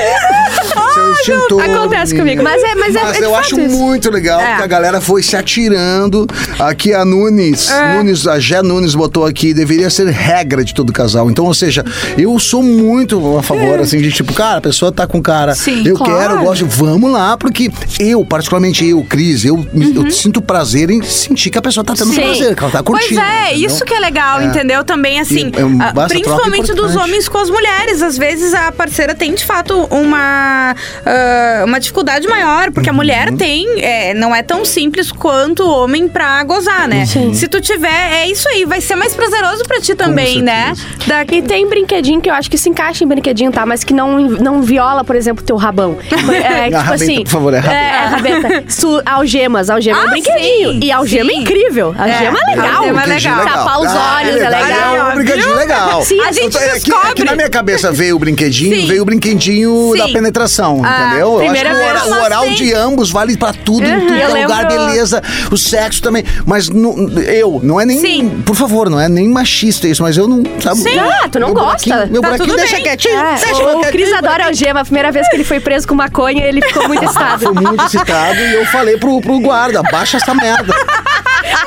É 0.96 1.12
extintor. 1.14 1.62
Acontece 1.64 2.16
comigo, 2.16 2.44
mas 2.44 2.62
é- 2.64 2.76
mas 2.76 2.96
é- 2.96 3.00
é 3.00 3.12
de 3.14 3.22
eu 3.24 3.36
acho 3.36 3.60
isso. 3.60 3.76
muito 3.76 4.10
legal 4.12 4.40
É. 4.40 4.58
que 4.58 4.62
a 4.64 4.68
galera 4.68 5.02
foi 5.02 5.22
se 5.24 5.36
atirando. 5.36 6.28
Aqui 6.60 6.94
a 6.94 7.04
Nunes, 7.06 7.70
É. 7.70 7.96
Nunes, 7.98 8.28
a 8.28 8.40
Gé 8.40 8.62
Nunes 8.62 8.96
botou 8.96 9.26
aqui, 9.26 9.54
deveria 9.54 9.90
ser 9.90 10.08
regra 10.08 10.64
de 10.64 10.74
todo 10.74 10.92
casal. 10.94 11.30
Então, 11.30 11.46
ou 11.46 11.54
seja, 11.54 11.84
eu 12.18 12.38
sou 12.40 12.62
muito 12.64 13.38
a 13.38 13.44
favor, 13.44 13.80
assim, 13.80 14.00
de 14.02 14.12
tipo, 14.12 14.34
cara, 14.34 14.58
a 14.58 14.62
pessoa 14.62 14.92
tá 14.92 15.06
com 15.08 15.22
cara, 15.22 15.56
Sim, 15.56 15.84
eu 15.86 15.96
claro. 15.96 16.14
quero, 16.18 16.34
eu 16.36 16.44
gosto, 16.44 16.66
vamos 16.68 17.12
lá, 17.12 17.38
porque 17.38 17.72
eu, 18.00 18.24
particularmente 18.26 18.86
eu, 18.88 19.04
Cris, 19.04 19.46
eu, 19.46 19.58
me- 19.74 19.96
eu 19.96 20.10
sinto 20.12 20.42
prazer 20.42 20.90
em 20.90 21.02
sentir 21.04 21.50
que 21.50 21.58
a 21.58 21.62
pessoa 21.62 21.84
tá 21.84 21.94
tendo 21.96 22.14
Sim. 22.14 22.22
prazer, 22.22 22.56
que 22.56 22.64
ela 22.64 22.72
tá 22.72 22.84
curtindo. 22.84 23.20
Pois 23.22 23.30
é, 23.30 23.50
entendeu? 23.52 23.68
isso 23.70 23.86
que 23.86 23.94
é 23.94 24.00
legal, 24.00 24.40
É. 24.40 24.46
entendeu? 24.46 24.84
Também, 24.84 25.20
assim, 25.20 25.52
E 25.54 25.60
é 25.60 25.64
ah, 26.02 26.08
principalmente 26.08 26.74
dos 26.74 26.96
homens 26.96 27.28
com 27.28 27.38
as 27.38 27.50
mulheres. 27.50 28.02
Às 28.04 28.18
vezes 28.18 28.54
a 28.54 28.72
parceira 28.72 29.16
tem, 29.16 29.34
de 29.34 29.46
fato, 29.46 29.88
uma, 29.90 30.76
ah, 31.06 31.64
uma 31.66 31.80
dificuldade 31.80 32.28
maior, 32.28 32.72
porque 32.72 32.90
Uhum. 32.90 32.96
a 32.96 32.98
mulher 32.98 33.32
tem, 33.34 33.66
é, 33.82 34.14
não 34.14 34.36
é 34.36 34.44
tão 34.44 34.66
simples 34.66 35.12
quanto 35.12 35.64
o 35.64 35.84
homem 35.84 36.08
pra 36.08 36.44
gozar, 36.44 36.88
né? 36.88 37.06
Sim. 37.06 37.34
Se 37.34 37.48
tu 37.48 37.62
tiver, 37.62 37.88
é 38.24 38.28
isso 38.28 38.48
aí, 38.50 38.66
vai 38.66 38.82
ser 38.82 38.96
mais 38.96 39.16
prazeroso 39.16 39.64
pra 39.64 39.80
ti 39.80 39.96
também, 39.96 40.42
né? 40.42 40.74
Da, 41.08 41.24
E 41.24 41.42
tem 41.42 41.68
brinquedinho 41.68 42.22
que 42.22 42.30
eu 42.30 42.34
acho 42.34 42.50
que 42.50 42.58
se 42.58 42.70
encaixa 42.70 43.04
em 43.04 43.08
brinquedinho, 43.08 43.52
tá? 43.52 43.66
Mas 43.66 43.84
que 43.84 43.94
não, 43.94 44.20
não 44.20 44.62
viola, 44.62 45.04
por 45.04 45.16
exemplo, 45.16 45.44
teu 45.44 45.56
rabão. 45.56 45.98
É, 46.44 46.66
tipo 46.66 46.78
rabeta, 46.78 46.94
assim. 46.94 47.24
por 47.24 47.30
favor, 47.32 47.54
é 47.54 47.60
rabeta. 47.60 47.76
É, 47.76 47.88
é 47.88 48.06
rabeta. 48.06 48.64
Su- 48.72 49.02
algemas, 49.06 49.70
algema 49.70 50.00
é 50.00 50.04
um 50.04 50.08
Ah, 50.08 50.10
brinquedinho. 50.12 50.72
sim, 50.74 50.80
E 50.84 50.92
algema 50.92 51.32
é 51.32 51.34
sim. 51.36 51.42
incrível. 51.42 51.96
Algema 51.98 52.38
é, 52.38 52.42
É, 52.52 52.56
legal. 52.56 52.76
algema 52.78 53.04
é 53.04 53.06
legal. 53.08 53.44
Tapar 53.46 53.80
os 53.82 53.88
Ah, 53.88 54.16
olhos 54.18 54.36
é 54.36 54.40
verdade, 54.40 54.64
legal. 54.64 54.96
É 54.96 55.04
um 55.04 55.16
brinquedinho 55.16 55.56
legal. 55.56 56.02
Sim, 56.04 56.20
a 56.22 56.32
gente 56.32 56.44
Eu 56.46 56.52
tô- 56.52 56.58
é 56.60 56.62
que- 56.62 56.70
É 56.70 56.80
que, 56.80 56.90
descobre. 56.92 57.24
na 57.24 57.36
minha 57.36 57.50
cabeça 57.50 57.93
veio 57.94 58.16
o 58.16 58.20
brinquedinho, 58.20 58.82
Sim. 58.82 58.88
veio 58.88 59.02
o 59.02 59.06
brinquedinho 59.06 59.92
Sim. 59.94 59.98
da 59.98 60.08
penetração, 60.10 60.82
Ah, 60.84 61.08
entendeu? 61.08 61.42
Eu 61.42 61.52
acho 61.52 61.62
que 61.64 62.10
o, 62.12 62.14
o 62.16 62.24
oral 62.24 62.50
de 62.50 62.74
ambos 62.74 63.12
vale 63.12 63.38
pra 63.38 63.54
tudo, 63.54 63.86
em 63.86 63.92
Uhum. 63.94 64.00
tudo 64.02 64.14
que 64.14 64.22
é 64.22 64.26
Eu 64.26 64.42
lugar, 64.42 64.68
lembro- 64.68 64.88
beleza. 64.88 65.22
O 65.52 65.58
sexo 65.58 66.02
também. 66.02 66.24
Mas 66.46 66.70
no- 66.70 67.10
eu, 67.22 67.60
não 67.64 67.80
é 67.80 67.86
nem. 67.86 68.00
Sim. 68.00 68.42
Por 68.46 68.56
favor, 68.56 68.90
não 68.90 69.00
é 69.00 69.08
nem 69.08 69.28
machista 69.30 69.88
isso, 69.88 70.02
mas 70.02 70.18
eu 70.18 70.28
não. 70.28 70.44
Sabe, 70.62 70.82
Sim. 70.82 70.98
Ah, 71.00 71.28
tu 71.30 71.40
não 71.40 71.48
meu 71.54 71.56
gosta. 71.64 72.06
Meu 72.08 72.22
Tá 72.22 72.28
buraquinho 72.30 72.50
tudo 72.50 72.58
deixa 72.58 72.76
bem. 72.76 72.84
quietinho. 72.84 73.20
É, 73.20 73.36
deixa 73.36 73.64
o. 73.64 73.82
Cris 73.92 74.12
adora 74.14 74.46
algema. 74.48 74.82
A 74.82 74.84
primeira 74.86 75.12
vez 75.12 75.28
que 75.30 75.36
ele 75.36 75.44
foi 75.44 75.60
preso 75.60 75.88
com 75.88 75.96
maconha, 75.96 76.44
ele 76.46 76.62
ficou 76.62 76.88
muito 76.88 77.04
excitado. 77.06 77.44
Fui 77.46 77.54
muito 77.54 77.84
excitado 77.86 78.40
e 78.40 78.54
eu 78.56 78.66
falei 78.68 78.98
pro, 78.98 79.22
pro 79.22 79.40
guarda: 79.40 79.82
baixa 79.84 80.18
essa 80.18 80.34
merda. 80.34 80.74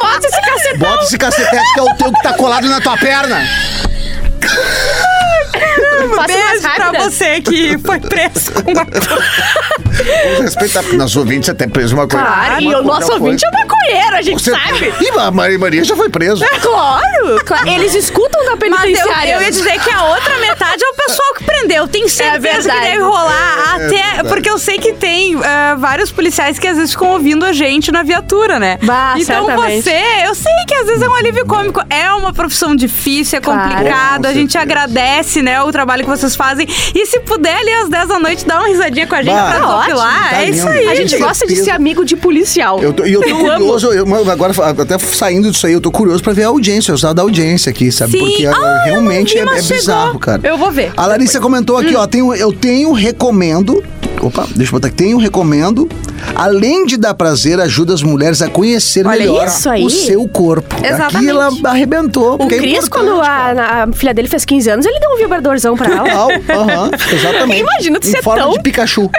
Bota 0.00 0.26
esse 0.26 0.40
cacetão. 0.40 0.78
Bota 0.90 1.04
esse 1.04 1.18
cacetete 1.18 1.74
que 1.74 1.80
é 1.80 1.82
o 1.82 1.94
teu 1.94 2.12
que 2.12 2.22
tá 2.22 2.32
colado 2.32 2.68
na 2.68 2.80
tua 2.80 2.96
perna. 2.96 3.40
Faça 6.14 6.16
mais 6.38 6.62
Beijo 6.62 6.74
pra 6.76 6.92
você 7.00 7.40
que 7.40 7.78
foi 7.78 8.00
preso 8.00 8.52
com 8.52 8.72
uma 8.72 8.84
Vamos 8.84 10.40
respeitar, 10.40 10.82
porque 10.82 10.96
nosso 10.96 11.18
ouvinte 11.20 11.50
até 11.50 11.66
preso 11.66 11.94
uma 11.94 12.06
coisa. 12.06 12.24
Claro, 12.26 12.60
e 12.62 12.74
o 12.74 12.82
nosso 12.82 13.12
ouvinte 13.12 13.44
é 13.46 13.50
maconheiro, 13.50 14.16
a 14.16 14.22
gente 14.22 14.42
Você- 14.42 14.50
sabe. 14.50 14.92
Ih, 15.00 15.18
a 15.18 15.30
Maria 15.30 15.58
Maria 15.58 15.84
já 15.84 15.96
foi 15.96 16.08
preso. 16.08 16.44
Claro, 16.60 17.44
claro. 17.44 17.68
Eles 17.70 17.94
escutam 17.94 18.44
da 18.44 18.56
Mas 18.56 18.62
eu, 18.62 18.70
penitenciária. 18.70 19.34
eu 19.34 19.40
ia 19.42 19.50
dizer 19.50 19.80
que 19.80 19.90
a 19.90 20.04
outra 20.04 20.36
metade 20.38 20.82
é 20.84 20.88
o 20.88 20.94
pessoal 20.94 21.34
que 21.34 21.44
prendeu. 21.44 21.88
Tenho 21.88 22.08
certeza 22.08 22.38
que 22.38 22.52
verdade. 22.66 22.80
deve 22.90 23.02
rolar. 23.02 23.56
É 23.80 23.86
até. 23.86 23.88
verdade. 23.88 24.28
porque 24.28 24.50
eu 24.50 24.58
sei 24.58 24.78
que 24.78 24.92
tem 24.92 25.36
ah, 25.42 25.76
vários 25.78 26.10
policiais 26.12 26.58
que 26.58 26.66
às 26.66 26.76
vezes 26.76 26.92
ficam 26.92 27.08
ouvindo 27.08 27.44
a 27.44 27.52
gente 27.52 27.90
na 27.90 28.02
viatura, 28.02 28.58
né? 28.58 28.78
Bah, 28.82 29.14
então 29.16 29.46
certamente. 29.46 29.82
você, 29.82 30.02
eu 30.26 30.34
sei 30.34 30.52
que 30.66 30.74
às 30.74 30.86
vezes 30.86 31.02
é 31.02 31.08
um 31.08 31.14
alívio 31.14 31.46
cômico. 31.46 31.80
É 31.88 32.12
uma 32.12 32.32
profissão 32.32 32.76
difícil, 32.76 33.38
é 33.38 33.40
Claro. 33.40 33.60
complicado. 33.70 34.22
Com 34.22 34.28
a 34.28 34.32
gente 34.32 34.58
agradece, 34.58 35.42
né, 35.42 35.62
o 35.62 35.70
trabalho 35.72 35.85
trabalho 35.86 36.02
que 36.04 36.10
vocês 36.10 36.34
fazem. 36.34 36.66
E 36.94 37.06
se 37.06 37.20
puder 37.20 37.56
ali 37.56 37.72
às 37.72 37.88
10 37.88 38.08
da 38.08 38.18
noite, 38.18 38.44
dá 38.44 38.58
uma 38.58 38.66
risadinha 38.68 39.06
com 39.06 39.14
a 39.14 39.22
gente 39.22 39.32
Bah, 39.32 39.50
pra 39.52 39.60
desopilar. 39.60 40.30
tá 40.30 40.42
é 40.42 40.50
isso 40.50 40.68
aí. 40.68 40.88
A 40.88 40.94
gente 40.96 41.16
Com 41.16 41.24
gosta 41.24 41.46
de 41.46 41.54
certeza. 41.54 41.64
ser 41.64 41.70
amigo 41.70 42.04
de 42.04 42.16
policial. 42.16 42.82
Eu 42.82 42.92
tô, 42.92 43.04
e 43.06 43.12
eu 43.12 43.20
tô 43.22 43.36
curioso, 43.36 43.92
eu- 43.92 44.04
mas 44.06 44.28
agora 44.28 44.52
até 44.82 44.98
saindo 44.98 45.50
disso 45.50 45.66
aí, 45.66 45.72
eu 45.72 45.80
tô 45.80 45.90
curioso 45.90 46.22
pra 46.22 46.32
ver 46.32 46.42
a 46.44 46.48
audiência, 46.48 46.90
o 46.90 46.94
resultado 46.94 47.16
da 47.16 47.22
audiência 47.22 47.70
aqui, 47.70 47.92
sabe? 47.92 48.12
Sim. 48.12 48.18
Porque 48.18 48.46
Ah, 48.46 48.52
ah, 48.56 48.82
realmente 48.84 49.34
vi, 49.34 49.40
é, 49.40 49.58
é 49.58 49.62
bizarro, 49.62 50.18
cara. 50.18 50.40
Eu 50.42 50.58
vou 50.58 50.70
ver. 50.72 50.92
A 50.96 51.06
Larissa 51.06 51.38
comentou 51.40 51.76
aqui, 51.76 51.94
ó, 51.94 52.06
tenho, 52.06 52.34
eu 52.34 52.52
tenho, 52.52 52.92
recomendo. 52.92 53.82
Opa, 54.20 54.46
deixa 54.56 54.70
eu 54.70 54.76
botar 54.76 54.88
aqui. 54.88 54.96
Tenho, 54.96 55.18
recomendo. 55.18 55.88
Além 56.34 56.84
de 56.86 56.96
dar 56.96 57.14
prazer, 57.14 57.60
ajuda 57.60 57.94
as 57.94 58.02
mulheres 58.02 58.42
a 58.42 58.48
conhecer 58.48 59.06
Olha 59.06 59.18
melhor 59.18 59.46
isso 59.46 59.68
aí. 59.70 59.84
o 59.84 59.90
seu 59.90 60.26
corpo. 60.28 60.74
Exatamente. 60.84 61.16
Aqui 61.16 61.28
ela 61.28 61.48
arrebentou. 61.64 62.36
O 62.40 62.44
é 62.44 62.46
Cris, 62.46 62.84
importante, 62.84 62.90
quando 62.90 63.20
a, 63.20 63.84
a 63.84 63.92
filha 63.92 64.12
dele 64.14 64.28
fez 64.28 64.44
15 64.44 64.70
anos, 64.70 64.86
ele 64.86 64.98
deu 65.00 65.10
um 65.10 65.16
vibradorzão 65.16 65.76
pra 65.76 65.86
ela. 65.88 66.04
Total, 66.08 66.28
aham, 66.60 66.90
exatamente. 67.12 67.60
Imagina 67.60 68.00
tu 68.00 68.08
em 68.08 68.10
ser 68.10 68.22
forma 68.22 68.42
tão- 68.42 68.52
de 68.52 68.60
Pikachu. 68.62 69.10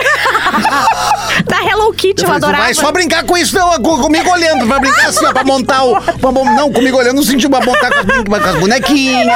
da 1.45 1.63
Hello 1.67 1.93
Kitty, 1.93 2.23
Eu 2.23 2.29
tu 2.29 2.35
adorava. 2.35 2.63
vai 2.63 2.73
só 2.73 2.91
brincar 2.91 3.23
com 3.23 3.37
isso, 3.37 3.55
não, 3.55 3.71
com- 3.81 4.01
comigo 4.01 4.29
olhando, 4.29 4.65
vai 4.65 4.79
brincar 4.79 5.07
assim, 5.07 5.25
ó, 5.25 5.33
pra 5.33 5.43
montar 5.43 5.83
o. 5.83 5.95
Pra, 6.01 6.31
não, 6.31 6.71
comigo 6.71 6.97
olhando, 6.97 7.15
não 7.17 7.23
senti 7.23 7.47
pra 7.49 7.61
montar 7.61 7.89
com 7.91 7.99
as, 7.99 8.23
com 8.43 8.49
as 8.49 8.55
bonequinhas, 8.59 9.27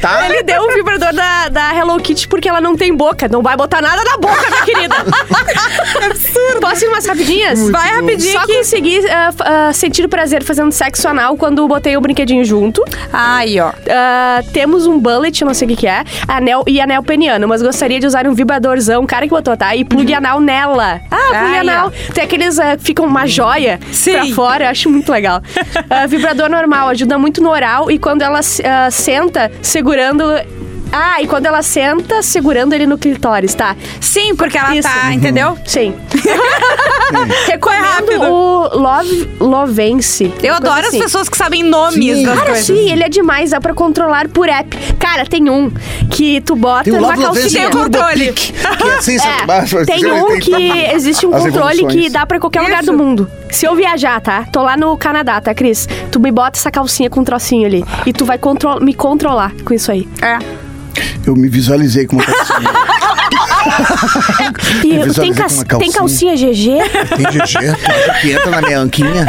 tá? 0.00 0.28
Ele 0.28 0.42
deu 0.42 0.62
o 0.62 0.72
vibrador 0.72 1.12
da, 1.12 1.48
da 1.48 1.74
Hello 1.74 1.98
Kitty 2.00 2.28
porque 2.28 2.48
ela 2.48 2.60
não 2.60 2.76
tem 2.76 2.94
boca. 2.94 3.28
Não 3.28 3.42
vai 3.42 3.56
botar 3.56 3.80
nada 3.82 4.02
na 4.04 4.16
boca, 4.16 4.48
minha 4.50 4.62
querida. 4.62 4.94
Absurdo. 6.04 6.60
Posso 6.60 6.84
ir 6.84 6.88
umas 6.88 7.04
rapidinhas? 7.08 7.70
Vai 7.70 7.90
rapidinho 7.90 8.32
Só 8.32 8.46
consegui 8.46 8.98
f- 8.98 9.42
ah, 9.42 9.72
sentir 9.72 10.04
o 10.04 10.08
prazer 10.08 10.42
fazendo 10.42 10.70
sexo 10.72 11.08
anal 11.08 11.36
quando 11.36 11.66
botei 11.66 11.96
o 11.96 12.00
brinquedinho 12.00 12.44
junto. 12.44 12.82
Aí, 13.12 13.58
ó. 13.60 13.72
Ah, 13.90 14.42
temos 14.52 14.86
um 14.86 14.98
bullet, 14.98 15.44
não 15.44 15.54
sei 15.54 15.66
o 15.66 15.68
que, 15.70 15.76
que 15.76 15.86
é, 15.86 16.04
anel 16.26 16.62
e 16.66 16.80
anel 16.80 17.02
peniano, 17.02 17.46
mas 17.48 17.62
gostaria 17.62 17.98
de 17.98 18.06
usar 18.06 18.26
um 18.26 18.34
vibradorzão, 18.34 19.04
cara 19.06 19.24
que 19.26 19.30
botou, 19.30 19.56
tá? 19.56 19.74
E 19.74 19.84
plug 19.84 20.12
anal 20.14 20.40
nela. 20.40 21.00
Ah, 21.10 21.38
plug 21.40 21.56
anal. 21.58 21.92
Tem 22.14 22.24
aqueles 22.24 22.58
que 22.58 22.84
ficam 22.84 23.06
uma 23.06 23.26
joia 23.26 23.78
Sim. 23.92 24.12
pra 24.12 24.26
fora, 24.34 24.64
eu 24.64 24.68
acho 24.70 24.88
muito 24.90 25.10
legal. 25.10 25.42
Ah, 25.90 26.06
vibrador 26.06 26.50
normal, 26.50 26.88
ajuda 26.88 27.18
muito 27.18 27.42
no 27.42 27.48
oral 27.50 27.90
e 27.90 27.98
quando 27.98 28.20
ela 28.22 28.40
ah, 28.40 28.90
senta 28.90 29.50
segurando. 29.62 30.22
Ah, 30.92 31.20
e 31.22 31.26
quando 31.26 31.46
ela 31.46 31.62
senta 31.62 32.22
segurando 32.22 32.72
ele 32.72 32.86
no 32.86 32.96
clitóris, 32.96 33.54
tá? 33.54 33.76
Sim, 34.00 34.34
porque 34.34 34.56
ela 34.56 34.74
Isso. 34.74 34.88
tá, 34.88 35.12
entendeu? 35.12 35.58
Sim. 35.66 35.94
Foi 37.60 37.76
rápido. 37.76 38.12
Recomendo 38.12 38.32
o 38.32 38.78
Love 38.78 39.30
Lovence. 39.40 40.32
Eu 40.42 40.54
adoro 40.54 40.86
assim. 40.86 40.96
as 40.98 41.02
pessoas 41.04 41.28
que 41.28 41.36
sabem 41.36 41.62
nomes 41.62 42.16
Sim. 42.18 42.22
das 42.24 42.34
Cara, 42.38 42.46
coisas. 42.50 42.66
sim, 42.66 42.90
ele 42.90 43.02
é 43.02 43.08
demais, 43.08 43.50
dá 43.50 43.60
pra 43.60 43.74
controlar 43.74 44.28
por 44.28 44.48
app. 44.48 44.76
Cara, 44.98 45.24
tem 45.26 45.48
um 45.50 45.70
que 46.10 46.40
tu 46.40 46.54
bota 46.56 46.84
Tem 46.84 46.92
o 46.94 46.96
numa 46.96 47.08
Love 47.14 47.22
Lovence 47.26 47.40
calcinha. 47.54 47.70
Tem 47.70 47.80
o 47.80 47.84
controle. 47.84 48.32
Que 48.32 48.52
é 48.54 48.94
assim, 48.98 49.16
É, 49.16 49.84
tem 49.84 50.06
um 50.12 50.38
que 50.38 50.54
existe 50.94 51.26
um 51.26 51.34
As 51.34 51.42
controle 51.44 51.78
evoluções. 51.78 52.04
que 52.04 52.10
dá 52.10 52.24
pra 52.26 52.38
qualquer 52.40 52.62
lugar 52.62 52.82
Isso. 52.82 52.92
do 52.92 52.96
mundo. 52.98 53.30
Se 53.50 53.66
eu 53.66 53.74
viajar, 53.74 54.20
tá? 54.20 54.44
Tô 54.52 54.62
lá 54.62 54.76
no 54.76 54.96
Canadá, 54.96 55.40
tá, 55.40 55.54
Cris? 55.54 55.88
Tu 56.10 56.18
me 56.20 56.30
bota 56.30 56.58
essa 56.58 56.70
calcinha 56.70 57.08
com 57.10 57.20
um 57.20 57.24
trocinho 57.24 57.66
ali. 57.66 57.84
E 58.06 58.12
tu 58.12 58.24
vai 58.24 58.38
contro- 58.38 58.82
me 58.82 58.94
controlar 58.94 59.52
com 59.64 59.72
isso 59.74 59.90
aí. 59.90 60.06
É. 60.22 60.38
Eu 61.26 61.34
me 61.36 61.48
visualizei 61.48 62.06
como 62.06 62.22
calcinha. 62.24 62.88
E 64.84 65.12
tem, 65.12 65.34
com 65.34 65.42
uma 65.42 65.78
tem 65.78 65.92
calcinha 65.92 66.34
GG? 66.34 66.78
Tem 67.16 67.26
GG, 67.26 68.20
que 68.20 68.32
entra 68.32 68.50
na 68.50 68.62
minha 68.62 68.80
anquinha? 68.80 69.26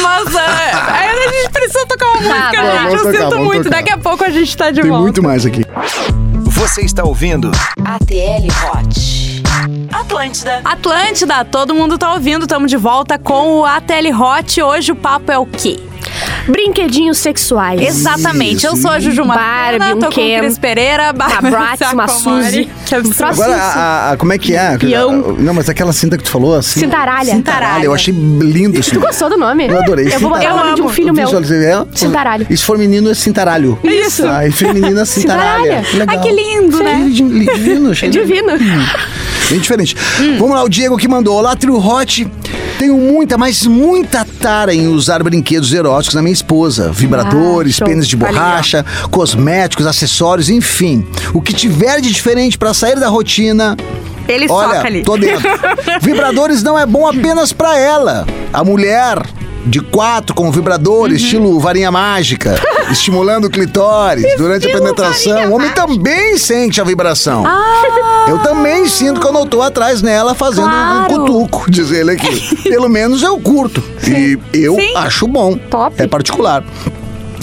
Mas 0.00 0.36
ah, 0.36 0.92
aí 0.92 1.08
a 1.08 1.28
gente 1.30 1.50
precisa 1.50 1.86
tocar 1.86 2.06
uma 2.06 2.20
música, 2.20 2.32
gente. 2.52 2.94
Eu 2.94 3.02
tocar, 3.02 3.12
sinto 3.12 3.38
muito. 3.38 3.64
tocar. 3.64 3.76
Daqui 3.76 3.90
a 3.90 3.98
pouco 3.98 4.24
a 4.24 4.30
gente 4.30 4.56
tá 4.56 4.70
de 4.70 4.80
Tem 4.80 4.90
volta. 4.90 5.02
muito 5.02 5.22
mais 5.22 5.46
aqui. 5.46 5.64
Você 6.44 6.82
está 6.82 7.04
ouvindo 7.04 7.50
ATL 7.84 8.46
Hot. 8.66 9.42
Atlântida. 9.92 10.60
Atlântida, 10.64 11.44
todo 11.44 11.74
mundo 11.74 11.98
tá 11.98 12.14
ouvindo. 12.14 12.46
Tamo 12.46 12.66
de 12.66 12.76
volta 12.76 13.18
com 13.18 13.60
o 13.60 13.64
ATL 13.64 14.12
Hot. 14.18 14.62
Hoje 14.62 14.92
o 14.92 14.96
papo 14.96 15.32
é 15.32 15.38
o 15.38 15.46
quê? 15.46 15.80
Brinquedinhos 16.48 17.18
sexuais. 17.18 17.80
Exatamente. 17.80 18.66
Eu 18.66 18.76
sou 18.76 18.90
a 18.90 18.98
Juju 18.98 19.24
Barbie, 19.24 19.78
Matana, 19.78 19.94
um 19.96 19.98
tô 20.00 20.06
com 20.06 20.12
Ken, 20.12 20.36
o 20.38 20.40
Cris 20.40 20.58
Pereira, 20.58 21.12
Bárbara 21.12 21.50
Bratz, 21.50 21.92
uma. 21.92 22.08
Suzy. 22.08 22.68
Agora, 23.22 23.56
a, 23.56 24.12
a- 24.12 24.16
como 24.16 24.32
é 24.32 24.38
que 24.38 24.54
é? 24.54 24.76
Peão. 24.76 25.36
Não, 25.38 25.54
mas 25.54 25.68
aquela 25.68 25.92
cinta 25.92 26.16
que 26.18 26.24
tu 26.24 26.30
falou 26.30 26.54
assim. 26.54 26.80
Cintaralha. 26.80 27.32
Cintaralha. 27.34 27.84
Eu 27.84 27.94
achei 27.94 28.12
lindo 28.12 28.78
isso. 28.78 28.90
Tu 28.92 29.00
gostou 29.00 29.30
do 29.30 29.36
nome? 29.36 29.68
Eu 29.68 29.78
adorei. 29.78 30.12
Eu 30.12 30.20
vou 30.20 30.30
botar 30.30 30.54
o 30.54 30.56
nome 30.58 30.74
de 30.74 30.82
um 30.82 30.88
filho 30.88 31.08
Eu 31.08 31.14
meu. 31.14 31.26
Cintaralho. 31.94 32.46
E 32.50 32.56
se 32.56 32.64
for 32.64 32.76
menino, 32.76 33.10
é 33.10 33.14
cintaralho. 33.14 33.78
Isso. 33.84 34.26
Ah, 34.26 34.46
e 34.46 34.50
feminina, 34.52 35.04
cintaralha. 35.04 35.84
Ai, 36.06 36.18
que 36.20 36.30
lindo, 36.30 36.82
né? 36.82 37.08
Divino. 37.10 37.90
achei 37.90 38.10
Divino. 38.10 38.52
Bem 39.48 39.58
diferente. 39.60 39.96
Vamos 40.38 40.54
lá, 40.54 40.62
o 40.64 40.68
Diego 40.68 40.96
que 40.96 41.06
mandou. 41.08 41.36
Olá, 41.36 41.54
Trio 41.56 41.76
Hot. 41.78 42.26
Tenho 42.82 42.98
muita, 42.98 43.38
mas 43.38 43.64
muita 43.64 44.26
tara 44.40 44.74
em 44.74 44.88
usar 44.88 45.22
brinquedos 45.22 45.72
eróticos 45.72 46.16
na 46.16 46.20
minha 46.20 46.32
esposa. 46.32 46.90
Vibradores, 46.90 47.80
Ah, 47.80 47.84
pênis 47.84 48.08
de 48.08 48.16
borracha, 48.16 48.84
cosméticos, 49.08 49.86
acessórios, 49.86 50.50
enfim. 50.50 51.06
O 51.32 51.40
que 51.40 51.52
tiver 51.52 52.00
de 52.00 52.10
diferente 52.10 52.58
para 52.58 52.74
sair 52.74 52.98
da 52.98 53.06
rotina. 53.08 53.76
Ele 54.26 54.48
Olha, 54.50 54.74
soca 54.78 54.88
ali. 54.88 55.02
tô 55.04 55.16
dentro. 55.16 55.48
Vibradores 56.02 56.64
não 56.64 56.76
é 56.76 56.84
bom 56.84 57.06
apenas 57.06 57.52
pra 57.52 57.78
ela. 57.78 58.26
A 58.52 58.64
mulher 58.64 59.16
de 59.64 59.80
quatro 59.80 60.34
com 60.34 60.50
vibrador, 60.50 61.08
Uhum. 61.08 61.14
estilo 61.14 61.60
varinha 61.60 61.90
mágica, 61.90 62.54
estimulando 62.90 63.46
o 63.46 63.50
clitóris 63.50 64.24
durante 64.36 64.66
a 64.68 64.72
penetração. 64.72 65.50
O 65.50 65.54
homem 65.54 65.70
também 65.70 66.36
sente 66.38 66.80
a 66.80 66.84
vibração. 66.84 67.44
Ah. 67.46 68.26
Eu 68.28 68.38
também 68.38 68.86
sinto 68.88 69.20
quando 69.20 69.38
eu 69.38 69.46
tô 69.46 69.60
atrás 69.62 70.00
nela 70.02 70.34
fazendo 70.34 70.66
um 70.66 70.70
Claro. 70.70 71.08
cutuco, 71.14 71.70
diz 71.70 71.90
ele 71.90 72.12
aqui. 72.12 72.62
Pelo 72.68 72.88
menos 72.88 73.22
eu 73.22 73.38
curto. 73.38 73.82
E 74.06 74.38
eu 74.52 74.74
Sim. 74.76 74.96
acho 74.96 75.26
bom. 75.26 75.56
Top. 75.56 76.00
É 76.00 76.06
particular. 76.06 76.62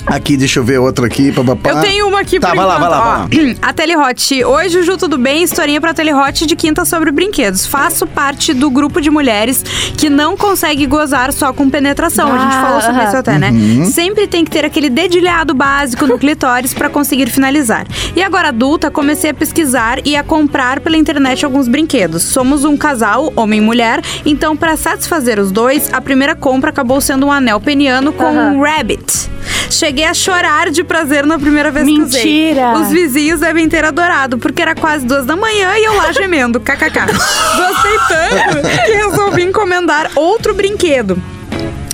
Aqui, 0.10 0.36
deixa 0.36 0.60
eu 0.60 0.64
ver 0.64 0.80
outra 0.80 1.06
aqui. 1.06 1.32
Papapá. 1.32 1.70
Eu 1.70 1.82
tenho 1.82 2.08
uma 2.08 2.20
aqui 2.22 2.40
tá, 2.40 2.50
por 2.50 2.58
vai 2.58 2.66
lá, 2.66 2.78
vai 2.80 2.90
lá, 2.90 3.00
vai 3.00 3.46
lá. 3.46 3.56
A 3.62 3.74
Telehot. 3.74 4.44
Oi, 4.44 4.70
Juju, 4.70 4.98
tudo 4.98 5.18
bem? 5.18 5.44
Historinha 5.44 5.80
pra 5.80 5.94
Telehot 5.94 6.46
de 6.46 6.56
quinta 6.56 6.84
sobre 6.84 7.12
brinquedos. 7.12 7.66
Faço 7.66 8.08
parte 8.08 8.54
do 8.54 8.70
grupo 8.70 9.00
de 9.00 9.10
mulheres 9.12 9.64
que 9.98 10.10
não 10.10 10.36
consegue 10.36 10.86
gozar 10.88 11.32
só 11.32 11.54
com 11.54 11.70
penetração. 11.70 12.34
a 12.34 12.38
gente 12.40 12.56
Ah, 12.56 12.62
falou 12.62 12.82
sobre 12.82 13.02
aham. 13.02 13.08
isso 13.08 13.18
até, 13.18 13.38
né? 13.38 13.52
Uhum. 13.52 13.86
Sempre 13.86 14.28
tem 14.28 14.44
que 14.44 14.52
ter 14.52 14.66
aquele 14.66 14.90
dedilhado 14.90 15.54
básico 15.54 16.08
no 16.08 16.18
clitóris 16.18 16.74
pra 16.74 16.90
conseguir 16.90 17.30
finalizar. 17.30 17.86
E 18.16 18.24
agora 18.24 18.48
adulta, 18.50 18.90
comecei 18.90 19.30
a 19.30 19.34
pesquisar 19.34 20.00
e 20.06 20.16
a 20.16 20.24
comprar 20.24 20.80
pela 20.80 20.98
internet 20.98 21.46
alguns 21.46 21.68
brinquedos. 21.68 22.24
Somos 22.24 22.66
um 22.66 22.76
casal, 22.76 23.32
homem 23.36 23.60
e 23.60 23.62
mulher, 23.64 24.02
então 24.26 24.58
pra 24.58 24.76
satisfazer 24.76 25.40
os 25.40 25.52
dois, 25.52 25.94
a 25.94 26.02
primeira 26.02 26.36
compra 26.36 26.72
acabou 26.72 27.00
sendo 27.00 27.28
um 27.28 27.32
anel 27.32 27.60
peniano 27.60 28.12
com 28.12 28.24
Aham. 28.26 28.54
um 28.54 28.62
rabbit. 28.62 29.29
Cheguei 29.70 30.06
a 30.06 30.14
chorar 30.14 30.70
de 30.72 30.84
prazer 30.84 31.26
na 31.26 31.38
primeira 31.38 31.72
vez 31.72 31.86
que 31.86 32.02
usei. 32.02 32.24
Mentira! 32.24 32.74
Os 32.80 32.90
vizinhos 32.90 33.40
devem 33.40 33.70
ter 33.70 33.86
adorado, 33.86 34.38
porque 34.38 34.62
era 34.62 34.76
quase 34.76 35.06
duas 35.06 35.26
da 35.26 35.36
manhã 35.36 35.78
e 35.78 35.84
eu 35.86 35.96
lá 35.96 36.12
gemendo, 36.12 36.60
kkk. 36.60 37.00
Gostei 37.10 37.98
tanto 38.08 38.68
que 38.86 38.92
resolvi 38.94 39.44
encomendar 39.44 40.12
outro 40.16 40.54
brinquedo. 40.54 41.22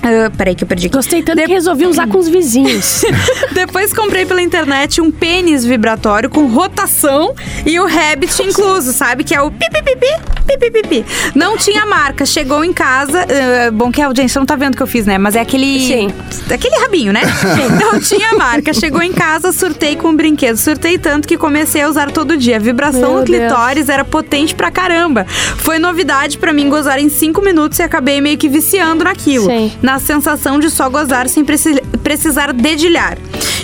Ah, 0.06 0.30
peraí 0.36 0.54
que 0.54 0.62
eu 0.62 0.68
perdi. 0.68 0.88
Gostei 0.88 1.20
tanto 1.20 1.42
que 1.42 1.48
resolvi 1.52 1.84
usar 1.84 2.06
com 2.06 2.18
os 2.18 2.28
vizinhos. 2.28 3.04
Depois 3.52 3.92
comprei 3.92 4.24
pela 4.24 4.40
internet 4.40 5.00
um 5.00 5.10
pênis 5.10 5.64
vibratório 5.64 6.30
com 6.30 6.46
rotação 6.46 7.34
e 7.64 7.80
o 7.80 7.86
Rabbit 7.86 8.40
incluso, 8.42 8.92
sabe? 8.92 9.24
Que 9.24 9.34
é 9.34 9.42
o 9.42 9.50
pi, 9.50 9.66
pi, 9.68 9.82
pi, 9.82 9.96
pi, 9.96 10.06
pi, 10.46 10.58
pi, 10.58 10.70
pi, 10.70 10.88
pi. 10.88 11.04
Não 11.34 11.56
tinha 11.56 11.84
marca, 11.86 12.24
chegou 12.24 12.64
em 12.64 12.72
casa. 12.72 13.26
ah, 13.66 13.70
bom 13.72 13.90
que 13.90 14.00
a 14.00 14.06
audiência 14.06 14.38
não 14.38 14.46
tá 14.46 14.54
vendo 14.54 14.74
o 14.74 14.76
que 14.76 14.82
eu 14.82 14.86
fiz, 14.86 15.06
né? 15.06 15.18
Mas 15.18 15.34
é 15.34 15.40
aquele. 15.40 15.80
Sim. 15.80 16.08
Aquele 16.52 16.76
rabinho, 16.76 17.12
né? 17.12 17.22
Não 17.80 17.98
tinha 17.98 18.34
marca. 18.34 18.72
Chegou 18.72 19.02
em 19.02 19.12
casa, 19.12 19.50
surtei 19.50 19.96
com 19.96 20.10
o 20.10 20.12
brinquedo. 20.12 20.56
Surtei 20.56 20.96
tanto 20.96 21.26
que 21.26 21.36
comecei 21.36 21.82
a 21.82 21.88
usar 21.88 22.12
todo 22.12 22.36
dia. 22.36 22.56
A 22.56 22.58
vibração 22.60 23.00
Meu 23.00 23.18
no 23.20 23.24
Deus. 23.24 23.38
clitóris 23.38 23.88
era 23.88 24.04
potente 24.04 24.54
pra 24.54 24.70
caramba. 24.70 25.26
Foi 25.58 25.78
novidade 25.78 26.38
pra 26.38 26.52
mim 26.52 26.68
gozar 26.68 27.00
em 27.00 27.08
cinco 27.08 27.42
minutos 27.42 27.78
e 27.80 27.82
acabei 27.82 28.20
meio 28.20 28.38
que 28.38 28.48
viciando 28.48 29.02
naquilo. 29.04 29.46
Sim. 29.46 29.72
Na 29.82 29.95
sensação 29.98 30.58
de 30.58 30.70
só 30.70 30.88
gozar 30.88 31.28
sem 31.28 31.44
preci- 31.44 31.80
precisar 32.02 32.52
dedilhar. 32.52 33.16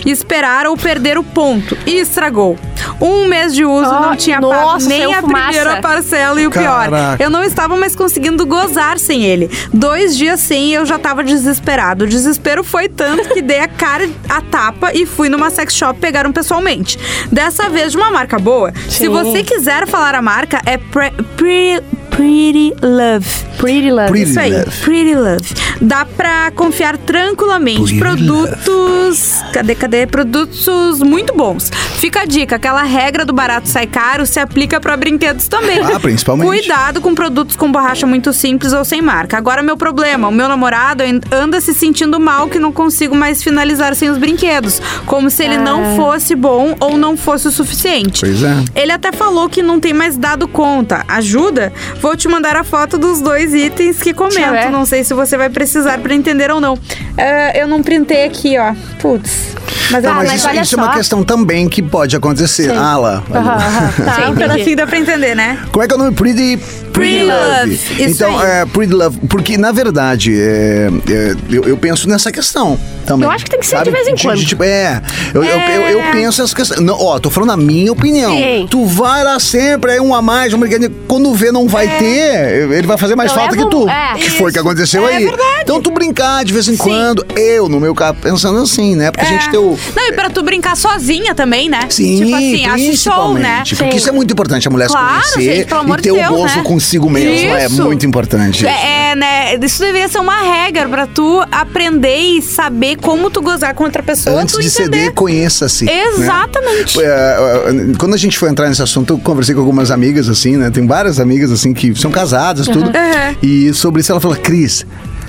Esperar 0.04 0.66
ou 0.66 0.76
perder 0.76 1.16
o 1.16 1.22
ponto. 1.22 1.76
E 1.86 1.98
estragou. 1.98 2.58
Um 3.00 3.26
mês 3.26 3.54
de 3.54 3.64
uso, 3.64 3.88
Ah, 3.90 4.00
não 4.00 4.16
tinha 4.16 4.40
pago 4.40 4.52
nossa, 4.52 4.88
nem 4.88 5.04
a 5.14 5.20
fumaça. 5.20 5.44
primeira 5.46 5.80
parcela 5.80 6.40
e 6.40 6.46
o 6.46 6.50
pior. 6.50 6.90
Caraca. 6.90 7.22
Eu 7.22 7.30
não 7.30 7.42
estava 7.44 7.76
mais 7.76 7.94
conseguindo 7.94 8.44
gozar 8.44 8.98
sem 8.98 9.24
ele. 9.24 9.48
Dois 9.72 10.16
dias 10.16 10.40
sem 10.40 10.66
e 10.70 10.74
eu 10.74 10.84
já 10.84 10.96
estava 10.96 11.22
desesperado. 11.22 12.04
O 12.04 12.08
desespero 12.08 12.64
foi 12.64 12.88
tanto 12.88 13.28
que 13.28 13.40
dei 13.42 13.60
a 13.60 13.68
cara 13.68 14.08
a 14.28 14.40
tapa 14.40 14.90
e 14.92 15.06
fui 15.06 15.28
numa 15.28 15.50
sex 15.50 15.74
shop 15.74 16.00
pegar 16.00 16.26
um 16.26 16.32
pessoalmente. 16.32 16.98
Dessa 17.30 17.68
vez 17.68 17.92
de 17.92 17.96
uma 17.98 18.10
marca 18.10 18.38
boa. 18.38 18.72
Se 18.88 18.98
Sim. 19.04 19.08
você 19.08 19.42
quiser 19.44 19.86
falar 19.86 20.14
a 20.16 20.22
marca, 20.22 20.60
é 20.66 20.76
Pre- 20.76 21.12
Pre- 21.36 21.82
Pretty 22.16 22.74
Love. 22.82 23.26
Pretty 23.58 23.90
Love. 23.90 24.08
Pretty 24.10 24.30
Isso 24.30 24.40
aí, 24.40 24.52
Love. 24.52 24.70
Pretty 24.82 25.14
Love. 25.14 25.54
Dá 25.80 26.04
pra 26.04 26.50
confiar 26.52 26.96
tranquilamente. 26.96 27.98
Pretty 27.98 27.98
Produtos. 27.98 29.42
Cadê, 29.52 29.74
cadê? 29.74 30.06
Produtos 30.06 31.00
muito 31.00 31.34
bons. 31.34 31.70
Fica 31.96 32.22
a 32.22 32.24
dica, 32.24 32.56
aquela 32.56 32.82
regra 32.82 33.24
do 33.24 33.32
barato 33.32 33.68
sai 33.68 33.86
caro 33.86 34.26
se 34.26 34.38
aplica 34.38 34.80
pra 34.80 34.96
brinquedos 34.96 35.48
também. 35.48 35.80
Ah, 35.80 35.98
principalmente. 35.98 36.46
Cuidado 36.48 37.00
com 37.00 37.14
produtos 37.14 37.56
com 37.56 37.70
borracha 37.70 38.06
muito 38.06 38.32
simples 38.32 38.72
ou 38.72 38.84
sem 38.84 39.00
marca. 39.00 39.36
Agora, 39.36 39.62
meu 39.62 39.76
problema, 39.76 40.28
o 40.28 40.32
meu 40.32 40.48
namorado 40.48 41.02
anda 41.30 41.60
se 41.60 41.72
sentindo 41.72 42.18
mal 42.20 42.48
que 42.48 42.58
não 42.58 42.72
consigo 42.72 43.14
mais 43.14 43.42
finalizar 43.42 43.94
sem 43.94 44.10
os 44.10 44.18
brinquedos. 44.18 44.80
Como 45.06 45.30
se 45.30 45.44
ele 45.44 45.58
não 45.58 45.96
fosse 45.96 46.34
bom 46.34 46.76
ou 46.80 46.96
não 46.96 47.16
fosse 47.16 47.48
o 47.48 47.52
suficiente. 47.52 48.20
Pois 48.20 48.42
é. 48.42 48.64
Ele 48.74 48.92
até 48.92 49.12
falou 49.12 49.48
que 49.48 49.62
não 49.62 49.80
tem 49.80 49.92
mais 49.92 50.16
dado 50.16 50.46
conta. 50.48 51.04
Ajuda? 51.08 51.72
Vou 52.02 52.16
te 52.16 52.26
mandar 52.26 52.56
a 52.56 52.64
foto 52.64 52.98
dos 52.98 53.20
dois 53.20 53.54
itens 53.54 53.98
que 54.00 54.12
comento. 54.12 54.70
Não 54.72 54.84
sei 54.84 55.04
se 55.04 55.14
você 55.14 55.36
vai 55.36 55.48
precisar 55.48 55.98
pra 55.98 56.12
entender 56.12 56.50
ou 56.50 56.60
não. 56.60 56.76
Ah, 57.16 57.56
eu 57.56 57.68
não 57.68 57.80
printei 57.80 58.24
aqui, 58.24 58.58
ó. 58.58 58.74
Putz. 59.00 59.52
Mas 59.90 60.02
Não, 60.04 60.10
ah, 60.10 60.14
mas, 60.16 60.28
mas 60.28 60.40
isso, 60.40 60.48
olha 60.48 60.60
isso 60.62 60.74
é 60.74 60.78
uma 60.78 60.86
só. 60.86 60.92
questão 60.94 61.22
também 61.22 61.68
que 61.68 61.82
pode 61.82 62.16
acontecer. 62.16 62.70
Sim. 62.70 62.76
Ah 62.76 62.96
lá. 62.96 63.22
Aham, 63.30 63.50
aham. 63.52 63.92
tá, 64.04 64.14
Sim, 64.16 64.30
um 64.32 64.34
pedacinho 64.34 64.76
dá 64.76 64.86
pra 64.86 64.98
entender, 64.98 65.34
né? 65.36 65.58
Como 65.70 65.84
é 65.84 65.86
que 65.86 65.92
é 65.92 65.96
o 65.96 65.98
nome? 65.98 66.12
Pretty, 66.16 66.56
Pretty 66.92 67.24
Love, 67.24 67.72
isso 67.74 67.92
então, 68.00 68.38
aí. 68.38 68.50
é, 68.50 68.66
Pretty 68.66 68.92
Love. 68.92 69.18
Porque, 69.28 69.56
na 69.58 69.70
verdade, 69.70 70.34
é, 70.40 70.88
é, 71.10 71.34
eu, 71.50 71.64
eu 71.64 71.76
penso 71.76 72.08
nessa 72.08 72.32
questão 72.32 72.78
também. 73.02 73.26
Eu 73.28 73.32
acho 73.32 73.44
que 73.44 73.50
tem 73.50 73.60
que 73.60 73.66
ser 73.66 73.76
de 73.78 73.84
sabe? 73.84 73.90
vez 73.90 74.08
em 74.08 74.16
quando. 74.16 74.44
tipo, 74.44 74.62
é, 74.64 75.00
eu, 75.34 75.42
eu- 75.44 75.50
eu- 75.60 75.82
eu 75.88 76.00
É. 76.00 76.10
penso 76.12 76.42
essa 76.42 76.54
questão. 76.54 76.82
Não, 76.82 76.98
ó, 77.00 77.18
tô 77.18 77.30
falando 77.30 77.50
a 77.50 77.56
minha 77.56 77.92
opinião. 77.92 78.34
Sim. 78.36 78.66
Tu 78.70 78.84
vai 78.86 79.22
lá 79.24 79.38
sempre, 79.38 79.92
aí 79.92 80.00
um 80.00 80.14
a 80.14 80.22
mais, 80.22 80.52
um 80.54 80.58
brinquedinho. 80.58 80.90
Quando 81.08 81.32
vê 81.34 81.52
não 81.52 81.68
vai 81.68 81.88
ter, 81.98 82.70
ele 82.72 82.86
vai 82.86 82.96
fazer 82.96 83.14
mais 83.16 83.30
Eu 83.30 83.36
falta 83.38 83.54
levo 83.56 83.68
que 83.68 83.76
tu. 83.76 83.88
é. 83.88 84.14
que 84.14 84.30
foi 84.30 84.50
o 84.50 84.52
que 84.52 84.58
aconteceu 84.58 85.08
É 85.08 85.16
aí. 85.16 85.24
verdade. 85.24 85.42
Então 85.62 85.80
tu 85.80 85.90
brincar 85.90 86.44
de 86.44 86.52
vez 86.52 86.68
em 86.68 86.76
quando, 86.76 87.24
eu, 87.36 87.68
no 87.68 87.78
meu 87.80 87.94
caso, 87.94 88.14
pensando 88.20 88.58
assim, 88.60 88.94
né? 88.96 89.10
Porque 89.10 89.26
a 89.26 89.28
gente 89.28 89.48
É. 89.48 89.50
tem 89.50 89.60
o. 89.60 89.78
Não, 89.94 90.08
e 90.08 90.12
pra 90.12 90.30
tu 90.30 90.42
brincar 90.42 90.76
sozinha 90.76 91.34
também, 91.34 91.68
né? 91.68 91.80
Sim, 91.88 92.22
Tipo 92.24 92.34
assim, 92.36 92.66
acho 92.66 92.96
show, 92.96 93.34
né? 93.34 93.62
Porque 93.68 93.90
Sim. 93.92 93.96
isso 93.96 94.08
é 94.08 94.12
muito 94.12 94.32
importante, 94.32 94.66
a 94.68 94.70
mulher 94.70 94.88
Claro, 94.88 95.22
se 95.24 95.34
conhecer 95.34 95.56
gente, 95.56 95.66
pelo 95.68 95.80
amor 95.80 95.98
e 95.98 96.02
de 96.02 96.08
ter 96.10 96.14
Deus, 96.14 96.30
o 96.30 96.34
gozo 96.34 96.56
né? 96.56 96.62
consigo 96.64 97.10
mesmo. 97.10 97.56
É 97.56 97.68
muito 97.68 98.06
importante. 98.06 98.66
É, 98.66 99.10
é, 99.10 99.14
né? 99.16 99.54
Isso 99.62 99.80
deveria 99.80 100.08
ser 100.08 100.18
uma 100.18 100.40
regra 100.40 100.88
pra 100.88 101.06
tu 101.06 101.42
aprender 101.50 102.16
e 102.16 102.42
saber 102.42 102.91
como 102.96 103.30
tu 103.30 103.40
gozar 103.42 103.74
com 103.74 103.84
outra 103.84 104.02
pessoa. 104.02 104.40
Antes 104.40 104.54
tu 104.54 104.60
de 104.60 104.68
entender. 104.68 104.98
ceder, 104.98 105.12
conheça-se. 105.12 105.84
né? 105.84 106.04
Exatamente. 106.08 107.00
É, 107.00 107.04
é, 107.04 107.96
Quando 107.98 108.14
a 108.14 108.18
gente 108.18 108.38
foi 108.38 108.48
entrar 108.48 108.68
nesse 108.68 108.82
assunto, 108.82 109.14
eu 109.14 109.18
conversei 109.18 109.54
com 109.54 109.60
algumas 109.60 109.90
amigas, 109.90 110.28
assim, 110.28 110.56
né? 110.56 110.70
Tem 110.70 110.86
várias 110.86 111.18
amigas, 111.20 111.50
assim, 111.50 111.72
que 111.72 111.94
são 111.94 112.10
casadas, 112.10 112.66
tudo. 112.66 112.86
Uhum. 112.86 113.36
E 113.42 113.72
sobre 113.74 114.00
isso 114.00 114.12
ela 114.12 114.20
falou, 114.20 114.36
Cris. 114.36 114.84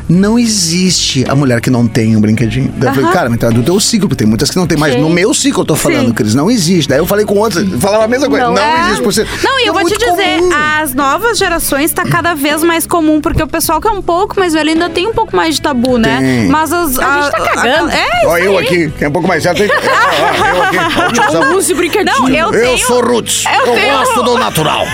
Não 0.09 0.37
existe 0.37 1.25
a 1.29 1.33
mulher 1.35 1.61
que 1.61 1.69
não 1.69 1.87
tem 1.87 2.15
um 2.15 2.21
brinquedinho. 2.21 2.73
Daí 2.77 2.89
eu 2.89 2.93
falei, 2.95 3.11
cara, 3.11 3.29
mas 3.29 3.39
tá 3.39 3.49
do 3.49 3.63
teu 3.63 3.79
ciclo, 3.79 4.07
porque 4.09 4.19
tem 4.19 4.27
muitas 4.27 4.49
que 4.51 4.57
não 4.57 4.67
tem, 4.67 4.77
mas 4.77 4.93
Sim. 4.93 5.01
no 5.01 5.09
meu 5.09 5.33
ciclo 5.33 5.61
eu 5.61 5.65
tô 5.65 5.75
falando, 5.75 6.07
Sim. 6.07 6.13
Cris, 6.13 6.35
não 6.35 6.51
existe. 6.51 6.89
Daí 6.89 6.97
eu 6.99 7.05
falei 7.05 7.25
com 7.25 7.35
outras, 7.37 7.65
falava 7.79 8.03
a 8.03 8.07
mesma 8.07 8.27
coisa. 8.29 8.45
Não, 8.45 8.53
Não 8.53 8.61
é. 8.61 8.81
existe 8.87 9.01
por 9.03 9.13
ser. 9.13 9.27
Não, 9.43 9.59
e 9.59 9.65
eu 9.67 9.73
É 9.77 9.81
vou 9.81 9.89
te 9.89 9.97
dizer, 9.97 10.39
comum. 10.39 10.49
as 10.81 10.93
novas 10.93 11.37
gerações 11.37 11.91
tá 11.91 12.03
cada 12.05 12.33
vez 12.33 12.63
mais 12.63 12.85
comum, 12.85 13.21
porque 13.21 13.41
o 13.41 13.47
pessoal 13.47 13.79
que 13.79 13.87
é 13.87 13.91
um 13.91 14.01
pouco 14.01 14.37
mais 14.39 14.53
velho 14.53 14.69
ainda 14.71 14.89
tem 14.89 15.07
um 15.07 15.13
pouco 15.13 15.35
mais 15.35 15.55
de 15.55 15.61
tabu, 15.61 15.97
né? 15.97 16.19
Tem. 16.19 16.47
Mas 16.49 16.71
as. 16.73 16.99
A 16.99 17.21
gente 17.21 17.31
tá 17.31 17.39
cagando. 17.41 17.91
é, 17.91 18.07
Ó, 18.25 18.37
isso 18.37 18.45
eu 18.47 18.57
aí. 18.57 18.65
aqui, 18.65 18.89
que 18.97 19.05
é 19.05 19.07
um 19.07 19.11
pouco 19.11 19.27
mais? 19.27 19.45
Ó, 19.47 19.49
ó, 19.49 19.53
eu 19.53 20.63
aqui. 20.63 20.77
ó, 20.77 21.07
o 21.07 21.11
tiozão. 21.13 21.55
Use 21.57 21.73
brinquedinho. 21.73 22.17
Não, 22.19 22.29
eu 22.29 22.53
Eu 22.53 22.65
tenho. 22.65 22.77
sou 22.79 23.01
roots. 23.01 23.45
eu 23.45 23.65
Eu, 23.67 23.73
tenho- 23.73 23.97
gosto 23.97 24.23
do 24.23 24.37
natural. 24.39 24.85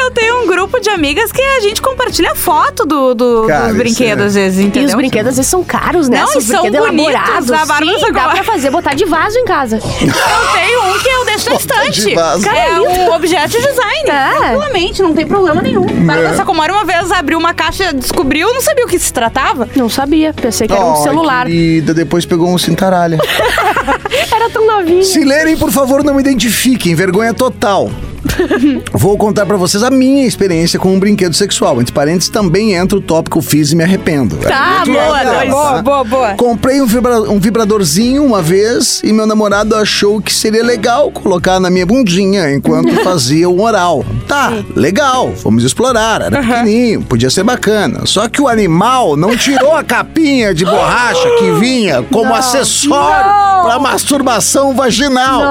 Eu 0.00 0.10
tenho 0.12 0.42
um 0.42 0.46
grupo 0.46 0.80
de 0.80 0.88
amigas 0.90 1.30
que 1.32 1.40
a 1.42 1.60
gente 1.60 1.80
compartilha 1.82 2.34
foto 2.34 2.84
do, 2.86 3.14
do- 3.14 3.44
Cara, 3.46 3.60
dos 3.68 3.68
isso 3.70 3.78
brinquedos, 3.78 4.22
é- 4.24 4.26
às 4.26 4.34
vezes, 4.34 4.58
E 4.60 4.62
entendeu? 4.66 4.88
os 4.88 4.94
brinquedos 4.94 5.30
às 5.30 5.36
vezes 5.36 5.50
são 5.50 5.64
caros, 5.64 6.08
né? 6.08 6.18
Não, 6.20 6.28
Esses 6.28 6.44
e 6.44 6.52
são 6.52 6.62
bonitos, 6.62 6.86
elaborados. 6.88 7.50
a 7.52 7.66
Bárbara 7.66 7.84
Sim, 7.98 8.12
dá 8.12 8.28
pra 8.28 8.44
fazer, 8.44 8.70
botar 8.70 8.94
de 8.94 9.04
vaso 9.04 9.36
em 9.38 9.44
casa. 9.44 9.76
Eu 10.04 10.52
tenho 10.52 10.82
um 10.94 10.98
que 10.98 11.08
eu 11.08 11.24
deixo 11.24 11.50
na 11.50 11.56
Botar 11.58 11.82
de 11.84 11.90
estante. 11.90 12.14
vaso. 12.14 12.48
É 12.48 12.80
um 12.80 13.12
objeto 13.14 13.48
de 13.50 13.58
design. 13.58 14.08
É. 14.10 14.34
Tranquilamente, 14.38 15.02
não 15.02 15.12
tem 15.14 15.26
problema 15.26 15.60
nenhum. 15.62 15.84
Bárbara 16.06 16.34
Sacomori 16.36 16.72
uma 16.72 16.84
vez 16.84 17.10
abriu 17.10 17.38
uma 17.38 17.52
caixa, 17.54 17.92
descobriu, 17.92 18.52
não 18.52 18.60
sabia 18.60 18.84
o 18.84 18.88
que 18.88 18.98
se 18.98 19.12
tratava. 19.12 19.68
Não 19.76 19.88
sabia, 19.88 20.32
pensei 20.32 20.66
que 20.66 20.72
era 20.72 20.84
um 20.84 20.96
celular. 21.02 21.46
querida, 21.46 21.92
depois 21.94 22.24
pegou 22.26 22.48
um 22.48 22.58
cintaralha. 22.58 23.18
Era 24.34 24.50
tão 24.50 24.66
novinho. 24.66 25.04
Se 25.04 25.24
lerem, 25.24 25.56
por 25.56 25.70
favor, 25.70 26.02
não 26.02 26.14
me 26.14 26.20
identifiquem. 26.20 26.94
Vergonha 26.94 27.32
total. 27.34 27.90
Vou 28.92 29.16
contar 29.16 29.46
pra 29.46 29.56
vocês 29.56 29.82
a 29.82 29.90
minha 29.90 30.26
experiência 30.26 30.78
com 30.78 30.94
um 30.94 30.98
brinquedo 30.98 31.34
sexual. 31.34 31.80
Entre 31.80 31.92
parênteses, 31.92 32.28
também 32.28 32.72
entra 32.74 32.98
o 32.98 33.00
tópico 33.00 33.40
fiz 33.42 33.72
e 33.72 33.76
me 33.76 33.84
arrependo. 33.84 34.36
Tá, 34.36 34.82
boa, 34.86 35.18
legal, 35.18 35.34
tá? 35.34 35.44
Boa, 35.46 35.82
boa, 35.82 36.04
boa. 36.04 36.34
Comprei 36.34 36.80
um, 36.80 36.86
vibra- 36.86 37.22
um 37.22 37.38
vibradorzinho 37.38 38.24
uma 38.24 38.40
vez 38.42 39.00
e 39.04 39.12
meu 39.12 39.26
namorado 39.26 39.74
achou 39.76 40.20
que 40.20 40.32
seria 40.32 40.62
legal 40.62 41.10
colocar 41.10 41.60
na 41.60 41.70
minha 41.70 41.86
bundinha 41.86 42.52
enquanto 42.52 42.94
fazia 43.04 43.48
o 43.48 43.60
oral. 43.62 44.04
Tá, 44.26 44.52
legal, 44.74 45.32
vamos 45.42 45.64
explorar. 45.64 46.22
Era 46.22 46.40
pequenininho, 46.40 47.02
podia 47.02 47.30
ser 47.30 47.42
bacana. 47.44 48.06
Só 48.06 48.28
que 48.28 48.40
o 48.40 48.48
animal 48.48 49.16
não 49.16 49.36
tirou 49.36 49.74
a 49.76 49.84
capinha 49.84 50.54
de 50.54 50.64
borracha 50.64 51.28
que 51.38 51.50
vinha 51.60 52.02
como 52.02 52.34
acessório 52.34 53.44
para 53.64 53.78
masturbação 53.78 54.74
vaginal. 54.74 55.42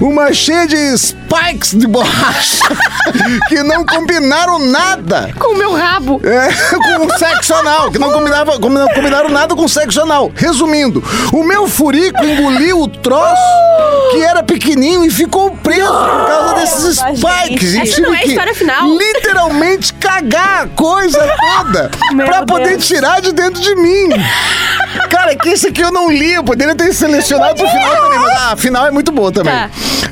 Uma 0.00 0.32
cheia 0.32 0.66
de 0.66 0.96
spikes 0.98 1.74
de 1.74 1.86
borracha 1.86 2.03
que 3.48 3.62
não 3.62 3.84
combinaram 3.84 4.58
nada. 4.58 5.30
Com 5.38 5.54
o 5.54 5.58
meu 5.58 5.74
rabo. 5.74 6.20
É, 6.24 6.48
com 6.98 7.06
o 7.06 7.18
sexo 7.18 7.54
anal, 7.54 7.90
que 7.90 7.98
não 7.98 8.12
combinava, 8.12 8.58
combinaram 8.58 9.28
nada 9.28 9.54
com 9.54 9.66
sexo 9.68 10.00
anal. 10.00 10.30
Resumindo, 10.34 11.02
o 11.32 11.42
meu 11.42 11.68
furico 11.68 12.24
engoliu 12.24 12.82
o 12.82 12.88
troço 12.88 13.42
que 14.10 14.22
era 14.22 14.42
pequenininho 14.42 15.04
e 15.04 15.10
ficou 15.10 15.50
preso 15.50 15.92
por 15.92 16.26
causa 16.26 16.54
desses 16.54 16.98
spikes. 16.98 17.74
Essa 17.76 18.00
não 18.00 18.14
é 18.14 18.18
a 18.18 18.20
que 18.20 18.28
história 18.28 18.54
final. 18.54 18.88
Literalmente 18.88 19.92
cagar 19.94 20.64
a 20.64 20.66
coisa 20.68 21.18
toda 21.18 21.90
Meu 22.12 22.26
pra 22.26 22.44
poder 22.44 22.70
Deus. 22.70 22.86
tirar 22.86 23.20
de 23.20 23.32
dentro 23.32 23.60
de 23.60 23.74
mim. 23.74 24.08
Cara, 25.24 25.36
que 25.36 25.48
esse 25.48 25.68
aqui 25.68 25.80
eu 25.80 25.90
não 25.90 26.10
li, 26.10 26.34
eu 26.34 26.44
poderia 26.44 26.74
ter 26.74 26.92
selecionado 26.92 27.54
pro 27.54 27.66
final 27.66 27.96
também, 27.96 28.18
mas 28.18 28.40
ah, 28.42 28.52
a 28.52 28.56
final 28.56 28.86
é 28.86 28.90
muito 28.90 29.10
boa 29.10 29.32
também. 29.32 29.54
Tá. 29.54 29.70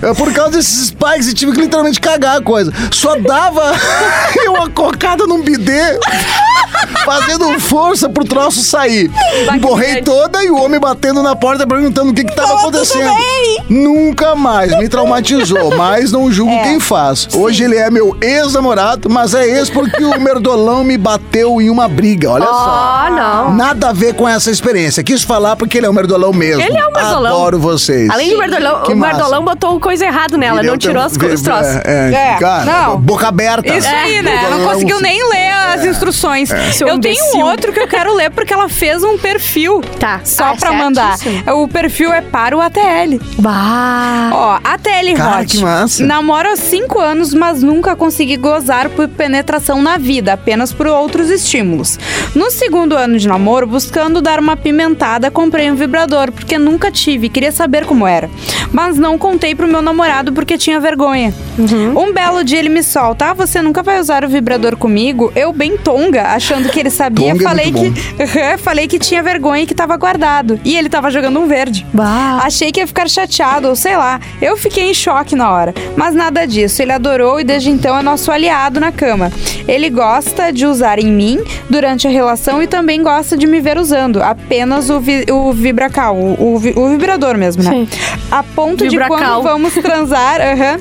É, 0.09 0.14
Por 0.14 0.33
causa 0.33 0.53
desses 0.53 0.87
spikes, 0.87 1.29
eu 1.29 1.35
tive 1.35 1.53
que 1.53 1.61
literalmente 1.61 2.01
cagar 2.01 2.38
a 2.38 2.40
coisa. 2.40 2.72
Só 2.90 3.16
dava 3.16 3.72
eu 4.42 4.55
uma 4.55 4.70
cocada 4.70 5.27
num 5.27 5.42
bidê, 5.42 6.01
fazendo 7.05 7.61
força 7.61 8.09
pro 8.09 8.25
troço 8.25 8.62
sair. 8.62 9.11
Borrei 9.61 10.01
toda 10.01 10.42
e 10.42 10.51
o 10.51 10.57
homem 10.57 10.81
batendo 10.81 11.22
na 11.22 11.37
porta 11.37 11.66
perguntando 11.66 12.11
o 12.11 12.14
que 12.14 12.25
que 12.25 12.35
tava 12.35 12.55
acontecendo. 12.55 13.12
Nunca 13.68 14.35
mais 14.35 14.77
me 14.79 14.88
traumatizou, 14.88 15.77
mas 15.77 16.11
não 16.11 16.33
julgo 16.33 16.53
quem 16.62 16.81
faz. 16.81 17.29
Hoje 17.35 17.64
ele 17.64 17.77
é 17.77 17.90
meu 17.90 18.16
ex-namorado, 18.20 19.11
mas 19.11 19.35
é 19.35 19.46
ex 19.46 19.68
porque 19.68 20.03
o 20.03 20.18
merdolão 20.18 20.83
me 20.83 20.96
bateu 20.96 21.61
em 21.61 21.68
uma 21.68 21.87
briga, 21.87 22.31
olha 22.31 22.46
só. 22.46 23.07
Oh, 23.07 23.11
não. 23.11 23.55
Nada 23.55 23.90
a 23.90 23.92
ver 23.92 24.14
com 24.14 24.29
essa 24.29 24.51
experiência. 24.51 25.01
Quis 25.04 25.22
falar 25.22 25.56
porque 25.56 25.78
ele 25.78 25.86
é 25.86 25.90
um 25.90 25.92
merdolão 25.92 26.32
mesmo. 26.32 26.62
Ele 26.62 26.76
é 26.76 26.86
um 26.86 26.92
merdolão. 26.92 27.32
Adoro 27.36 27.58
vocês. 27.58 28.08
Além 28.10 28.30
de 28.30 28.36
merdolão, 28.36 28.82
Que 28.82 28.92
o 28.92 28.96
massa. 28.96 29.14
merdolão 29.16 29.44
botou 29.44 29.80
coisa 29.80 30.04
errada 30.06 30.36
nela, 30.36 30.58
Ele 30.60 30.66
é 30.66 30.70
não 30.70 30.74
um 30.74 30.78
tirou 30.78 31.02
as, 31.02 31.12
troços. 31.12 31.46
É, 31.46 32.10
é, 32.12 32.32
É, 32.34 32.36
cara, 32.38 32.64
não. 32.64 33.00
boca 33.00 33.28
aberta. 33.28 33.74
Isso 33.74 33.88
aí, 33.88 34.22
né? 34.22 34.48
Não 34.50 34.64
conseguiu 34.64 35.00
nem 35.00 35.18
ler 35.30 35.52
as 35.74 35.84
instruções. 35.84 36.50
Seu 36.72 36.86
Eu 36.88 36.98
tenho 36.98 37.22
outro 37.46 37.72
que 37.72 37.80
eu 37.80 37.88
quero 37.88 38.14
ler 38.14 38.30
porque 38.30 38.52
ela 38.52 38.68
fez 38.68 39.02
um 39.02 39.16
perfil. 39.18 39.80
Tá. 39.98 40.20
Só 40.24 40.52
Ah, 40.52 40.56
pra 40.56 40.72
mandar. 40.72 41.16
O 41.54 41.66
perfil 41.68 42.12
é 42.12 42.20
para 42.20 42.56
o 42.56 42.60
ATL. 42.60 43.18
Bah. 43.38 44.30
Ó, 44.32 44.58
ATL 44.62 45.14
Cara, 45.16 45.40
Hot. 45.42 45.46
que 45.56 45.62
massa. 45.62 46.04
Namoro 46.04 46.48
há 46.50 46.56
5 46.56 46.98
anos, 47.00 47.34
mas 47.34 47.62
nunca 47.62 47.94
consegui 47.96 48.36
gozar 48.36 48.88
por 48.90 49.08
penetração 49.08 49.80
na 49.82 49.98
vida, 49.98 50.32
apenas 50.34 50.72
por 50.72 50.86
outros 50.86 51.30
estímulos. 51.30 51.98
No 52.34 52.50
segundo 52.50 52.96
ano 52.96 53.18
de 53.18 53.26
namoro, 53.28 53.66
buscando 53.66 54.20
dar 54.20 54.38
uma 54.38 54.56
pimentada, 54.92 55.31
comprei 55.31 55.70
um 55.70 55.74
vibrador, 55.74 56.31
porque 56.31 56.59
nunca 56.59 56.90
tive, 56.90 57.28
queria 57.28 57.50
saber 57.50 57.87
como 57.87 58.07
era. 58.07 58.31
Mas 58.70 58.96
não 58.96 59.18
contei 59.18 59.55
pro 59.55 59.66
meu 59.66 59.83
namorado 59.83 60.33
porque 60.33 60.57
tinha 60.57 60.78
vergonha. 60.81 61.33
Um 61.96 62.12
belo 62.12 62.44
dia 62.44 62.59
ele 62.59 62.68
me 62.68 62.83
solta: 62.83 63.31
Ah, 63.31 63.35
você 63.35 63.61
nunca 63.61 63.83
vai 63.83 64.00
usar 64.00 64.24
o 64.24 64.28
vibrador 64.28 64.76
comigo? 64.76 65.33
Eu, 65.35 65.52
bem 65.52 65.76
tonga, 65.76 66.28
achando 66.28 66.68
que 66.68 66.78
ele 66.81 66.88
sabia, 66.90 67.33
Tonga 67.33 67.44
é 67.44 67.48
falei 67.48 67.72
muito 67.72 67.94
que. 67.94 68.02
Falei 68.62 68.87
que 68.87 68.98
tinha 68.98 69.22
vergonha 69.22 69.62
e 69.62 69.66
que 69.66 69.74
tava 69.74 69.96
guardado. 69.96 70.61
E 70.64 70.76
ele 70.76 70.88
tava 70.88 71.11
jogando 71.11 71.40
um 71.40 71.46
verde. 71.46 71.87
Bah. 71.92 72.40
Achei 72.42 72.70
que 72.70 72.81
ia 72.81 72.87
ficar 72.87 73.09
chateado, 73.09 73.68
ou 73.68 73.76
sei 73.76 73.96
lá. 73.96 74.20
Eu 74.40 74.57
fiquei 74.57 74.90
em 74.90 74.94
choque 74.94 75.35
na 75.35 75.50
hora. 75.50 75.74
Mas 75.96 76.14
nada 76.14 76.46
disso. 76.46 76.81
Ele 76.81 76.92
adorou 76.92 77.40
e 77.40 77.44
desde 77.44 77.70
então 77.70 77.96
é 77.96 78.02
nosso 78.02 78.31
aliado 78.31 78.78
na 78.81 78.92
cama. 78.92 79.33
Ele 79.66 79.90
gosta 79.90 80.52
de 80.52 80.66
usar 80.66 80.98
em 80.98 81.11
mim 81.11 81.40
durante 81.68 82.07
a 82.07 82.11
relação 82.11 82.62
e 82.62 82.66
também 82.66 83.02
gosta 83.02 83.37
de 83.37 83.46
me 83.46 83.61
ver 83.61 83.78
usando. 83.78 84.22
Apenas 84.22 84.82
o, 84.90 85.01
vi, 85.01 85.25
o 85.31 85.53
vibracal, 85.53 86.16
o, 86.16 86.57
o 86.57 86.83
o 86.83 86.88
vibrador 86.88 87.37
mesmo, 87.37 87.62
né? 87.62 87.71
Sim. 87.71 87.88
A 88.31 88.42
ponto 88.42 88.85
Vibracal. 88.85 89.16
de 89.16 89.25
quando 89.25 89.42
vamos 89.42 89.75
transar. 89.75 90.40
aham, 90.42 90.81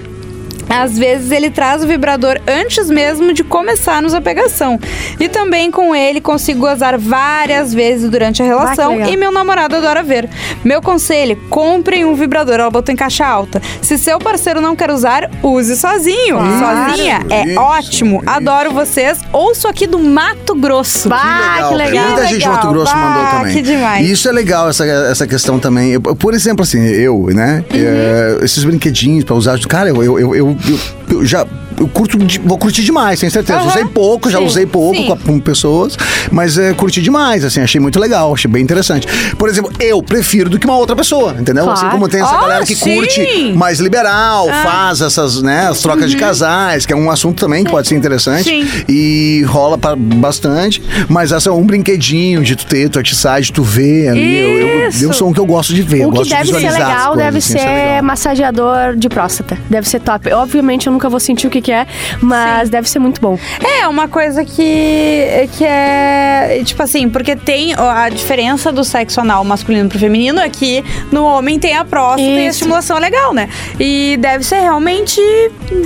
Às 0.69 0.97
vezes 0.97 1.31
ele 1.31 1.49
traz 1.49 1.83
o 1.83 1.87
vibrador 1.87 2.39
antes 2.47 2.89
mesmo 2.89 3.33
de 3.33 3.43
começarmos 3.43 4.13
a 4.13 4.21
pegação. 4.21 4.79
E 5.19 5.27
também 5.29 5.69
com 5.71 5.95
ele 5.95 6.21
consigo 6.21 6.59
gozar 6.61 6.97
várias 6.97 7.73
vezes 7.73 8.09
durante 8.09 8.41
a 8.41 8.45
relação 8.45 8.93
legal. 8.97 9.09
e 9.09 9.17
meu 9.17 9.31
namorado 9.31 9.75
adora 9.75 10.01
ver. 10.03 10.29
Meu 10.63 10.81
conselho, 10.81 11.35
comprem 11.49 12.05
um 12.05 12.15
vibrador, 12.15 12.55
ela 12.55 12.69
botou 12.69 12.93
em 12.93 12.95
caixa 12.95 13.25
alta. 13.25 13.61
Se 13.81 13.97
seu 13.97 14.19
parceiro 14.19 14.61
não 14.61 14.75
quer 14.75 14.91
usar, 14.91 15.29
use 15.43 15.75
sozinho. 15.75 16.37
Sozinha 16.59 17.25
é 17.29 17.49
Isso, 17.49 17.59
ótimo. 17.59 18.19
isso. 18.21 18.29
Adoro 18.29 18.71
vocês. 18.71 19.19
Ouço 19.33 19.67
aqui 19.67 19.87
do 19.87 19.99
Mato 19.99 20.55
Grosso. 20.55 21.09
Bah, 21.09 21.67
que 21.69 21.75
legal. 21.75 22.05
Muita 22.05 22.21
gente 22.23 22.29
de 22.29 22.35
legal. 22.39 22.53
Mato 22.53 22.67
Grosso 22.69 22.93
Bah, 22.93 22.99
mandou 22.99 23.31
também. 23.39 23.53
que 23.55 23.61
demais. 23.61 24.07
E 24.07 24.11
isso 24.11 24.27
é 24.29 24.31
legal, 24.31 24.69
essa, 24.69 24.85
essa 24.85 25.27
questão 25.27 25.59
também. 25.59 25.91
Eu- 25.93 26.01
por 26.01 26.33
exemplo, 26.33 26.63
assim, 26.63 26.79
eu, 26.85 27.27
né? 27.33 27.63
Uhum. 27.73 27.79
é, 27.79 28.45
esses 28.45 28.63
brinquedinhos 28.63 29.23
pra 29.23 29.35
usar. 29.35 29.59
Cara, 29.67 29.89
eu, 29.89 30.03
eu, 30.03 30.35
eu, 30.35 30.50
eu, 30.67 31.15
eu- 31.17 31.25
já. 31.25 31.45
Eu 31.81 31.87
curto, 31.87 32.17
vou 32.45 32.57
curtir 32.59 32.83
demais, 32.83 33.19
tenho 33.19 33.31
certeza. 33.31 33.57
Aham. 33.59 33.69
Usei 33.69 33.85
pouco, 33.85 34.29
já 34.29 34.37
Sim, 34.37 34.45
usei 34.45 34.65
pouco 34.67 35.03
com, 35.03 35.13
a- 35.13 35.17
com 35.17 35.39
pessoas, 35.39 35.97
mas 36.31 36.55
é, 36.57 36.73
curti 36.73 37.01
demais, 37.01 37.43
assim, 37.43 37.59
achei 37.59 37.81
muito 37.81 37.99
legal, 37.99 38.31
achei 38.33 38.49
bem 38.49 38.61
interessante. 38.61 39.07
Por 39.35 39.49
exemplo, 39.49 39.71
eu 39.79 40.01
prefiro 40.03 40.47
do 40.47 40.59
que 40.59 40.65
uma 40.67 40.77
outra 40.77 40.95
pessoa, 40.95 41.35
entendeu? 41.39 41.63
Claro. 41.63 41.79
Assim 41.79 41.89
como 41.89 42.07
tem 42.07 42.21
essa 42.21 42.35
Ah, 42.35 42.41
galera 42.41 42.65
que 42.65 42.75
sim. 42.75 42.95
curte 42.95 43.53
mais 43.55 43.79
liberal, 43.79 44.47
Ah. 44.47 44.63
faz 44.63 45.01
essas, 45.01 45.41
né, 45.41 45.67
as 45.69 45.79
trocas 45.81 46.03
Uhum. 46.03 46.09
de 46.11 46.17
casais, 46.17 46.85
que 46.85 46.93
é 46.93 46.95
um 46.95 47.09
assunto 47.09 47.39
também 47.39 47.63
que 47.63 47.71
pode 47.71 47.87
ser 47.87 47.95
interessante. 47.95 48.43
Sim. 48.43 48.67
E 48.87 49.43
rola 49.47 49.75
pra 49.77 49.95
bastante. 49.95 50.83
Mas 51.09 51.31
essa 51.31 51.49
é 51.49 51.51
um 51.51 51.63
brinquedinho 51.65 52.43
de 52.43 52.55
tu 52.55 52.65
ter, 52.67 52.89
tu 52.89 52.99
atiçar, 52.99 53.41
de 53.41 53.51
tu 53.51 53.63
ver 53.63 54.09
ali. 54.09 54.37
Eu, 54.37 54.57
eu, 54.67 54.91
eu 55.01 55.13
sou 55.13 55.29
um 55.29 55.33
que 55.33 55.39
eu 55.39 55.45
gosto 55.47 55.73
de 55.73 55.81
ver. 55.81 56.01
eu 56.01 56.09
O 56.09 56.11
que 56.11 56.17
gosto 56.19 56.29
deve 56.29 56.43
de 56.43 56.47
ser 56.49 56.55
visualizar 56.57 56.81
as 56.83 56.87
legal 56.89 57.07
coisas, 57.13 57.25
deve 57.25 57.37
assim, 57.39 57.53
ser 57.53 57.59
é 57.59 57.85
legal. 57.87 58.03
massageador 58.03 58.95
de 58.95 59.09
próstata. 59.09 59.57
Deve 59.69 59.89
ser 59.89 59.99
top. 59.99 60.31
Obviamente 60.31 60.85
eu 60.87 60.93
nunca 60.93 61.09
vou 61.09 61.19
sentir 61.19 61.47
o 61.47 61.49
que, 61.49 61.59
que 61.61 61.70
é, 61.71 61.85
mas 62.21 62.69
deve 62.69 62.89
ser 62.89 62.99
muito 62.99 63.19
bom. 63.21 63.37
É, 63.63 63.87
uma 63.87 64.07
coisa 64.07 64.43
que, 64.45 65.47
que 65.57 65.63
é. 65.65 66.61
Tipo 66.65 66.83
assim, 66.83 67.09
porque 67.09 67.35
tem 67.35 67.73
a 67.77 68.09
diferença 68.09 68.71
do 68.71 68.83
sexo 68.83 69.19
anal 69.21 69.43
masculino 69.43 69.89
pro 69.89 69.97
feminino 69.99 70.39
é 70.39 70.49
que 70.49 70.83
no 71.11 71.23
homem 71.25 71.59
tem 71.59 71.75
a 71.75 71.83
próstata 71.85 72.21
e 72.21 72.37
a 72.37 72.41
Isso. 72.41 72.57
estimulação 72.59 72.97
é 72.97 72.99
legal, 72.99 73.33
né? 73.33 73.49
E 73.79 74.17
deve 74.19 74.43
ser 74.43 74.59
realmente 74.61 75.19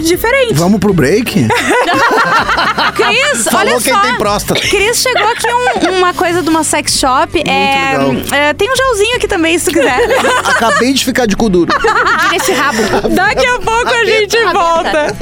diferente. 0.03 0.53
Vamos 0.53 0.79
pro 0.79 0.93
break? 0.93 1.47
Cris, 2.95 3.43
Falou 3.45 3.73
olha 3.73 3.81
quem 3.81 3.93
só. 3.93 3.99
tem 4.01 4.15
próstata. 4.17 4.59
Cris, 4.61 4.97
chegou 5.01 5.27
aqui 5.29 5.47
um- 5.47 5.97
uma 5.97 6.13
coisa 6.13 6.41
de 6.41 6.49
uma 6.49 6.63
sex 6.63 6.97
shop. 6.99 7.37
é, 7.47 7.97
legal. 7.97 8.15
é, 8.39 8.53
tem 8.53 8.69
um 8.71 8.75
gelzinho 8.75 9.17
aqui 9.17 9.27
também, 9.27 9.57
se 9.57 9.65
tu 9.65 9.71
quiser. 9.73 9.99
Acabei 10.45 10.93
de 10.93 11.03
ficar 11.03 11.25
de 11.25 11.35
cu 11.35 11.49
duro. 11.49 11.71
Tira 11.79 12.35
esse 12.35 12.51
rabo. 12.53 12.77
Daqui 13.09 13.45
a 13.45 13.59
pouco 13.59 13.89
a 13.89 14.05
gente 14.05 14.37
volta. 14.53 15.15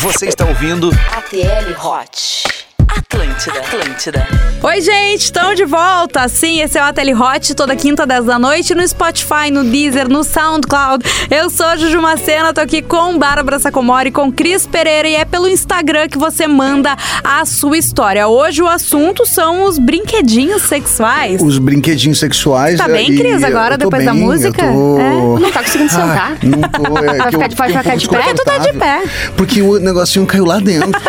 Você 0.00 0.26
está 0.26 0.44
ouvindo 0.44 0.90
ATL 1.12 1.72
Hot. 1.84 2.65
Atlântida. 2.96 3.58
Atlântida. 3.60 4.26
Oi, 4.62 4.80
gente, 4.80 5.20
estamos 5.24 5.54
de 5.56 5.64
volta. 5.66 6.26
Sim, 6.28 6.60
esse 6.62 6.78
é 6.78 6.82
o 6.82 6.84
Ateli 6.86 7.14
Hot, 7.14 7.54
toda 7.54 7.76
quinta, 7.76 8.06
10 8.06 8.24
da 8.24 8.38
noite, 8.38 8.74
no 8.74 8.86
Spotify, 8.88 9.50
no 9.52 9.62
Deezer, 9.64 10.08
no 10.08 10.24
SoundCloud. 10.24 11.04
Eu 11.30 11.50
sou 11.50 11.66
a 11.66 11.76
Juju 11.76 12.00
Macena, 12.00 12.54
tô 12.54 12.60
aqui 12.60 12.80
com 12.80 13.18
Bárbara 13.18 13.58
Sacomori, 13.58 14.10
com 14.10 14.32
Cris 14.32 14.66
Pereira, 14.66 15.06
e 15.08 15.14
é 15.14 15.24
pelo 15.26 15.46
Instagram 15.48 16.08
que 16.08 16.16
você 16.18 16.46
manda 16.46 16.96
a 17.22 17.44
sua 17.44 17.76
história. 17.76 18.26
Hoje 18.28 18.62
o 18.62 18.66
assunto 18.68 19.26
são 19.26 19.64
os 19.64 19.78
brinquedinhos 19.78 20.62
sexuais. 20.62 21.40
Os 21.42 21.58
brinquedinhos 21.58 22.18
sexuais. 22.18 22.78
Tá 22.78 22.88
bem, 22.88 23.14
Cris, 23.14 23.44
agora, 23.44 23.76
depois 23.76 24.04
da 24.04 24.12
bem, 24.12 24.20
eu 24.22 24.26
música? 24.26 24.62
tô- 24.62 24.98
É. 24.98 25.40
Não 25.40 25.50
tá 25.52 25.62
conseguindo 25.62 25.90
sentar? 25.90 26.32
Ah, 26.32 26.36
não 26.42 26.62
tô. 26.62 26.98
É, 26.98 27.02
Vai 27.02 27.30
ficar 27.30 27.48
de- 27.48 27.56
vai 27.56 27.68
um 27.68 27.78
ficar 27.78 27.96
de 27.96 28.08
pé? 28.08 28.34
Tu 28.34 28.44
tá 28.44 28.58
de 28.58 28.72
pé. 28.72 29.02
Porque 29.36 29.60
o 29.62 29.78
negocinho 29.78 30.24
caiu 30.26 30.46
lá 30.46 30.58
dentro. 30.58 30.90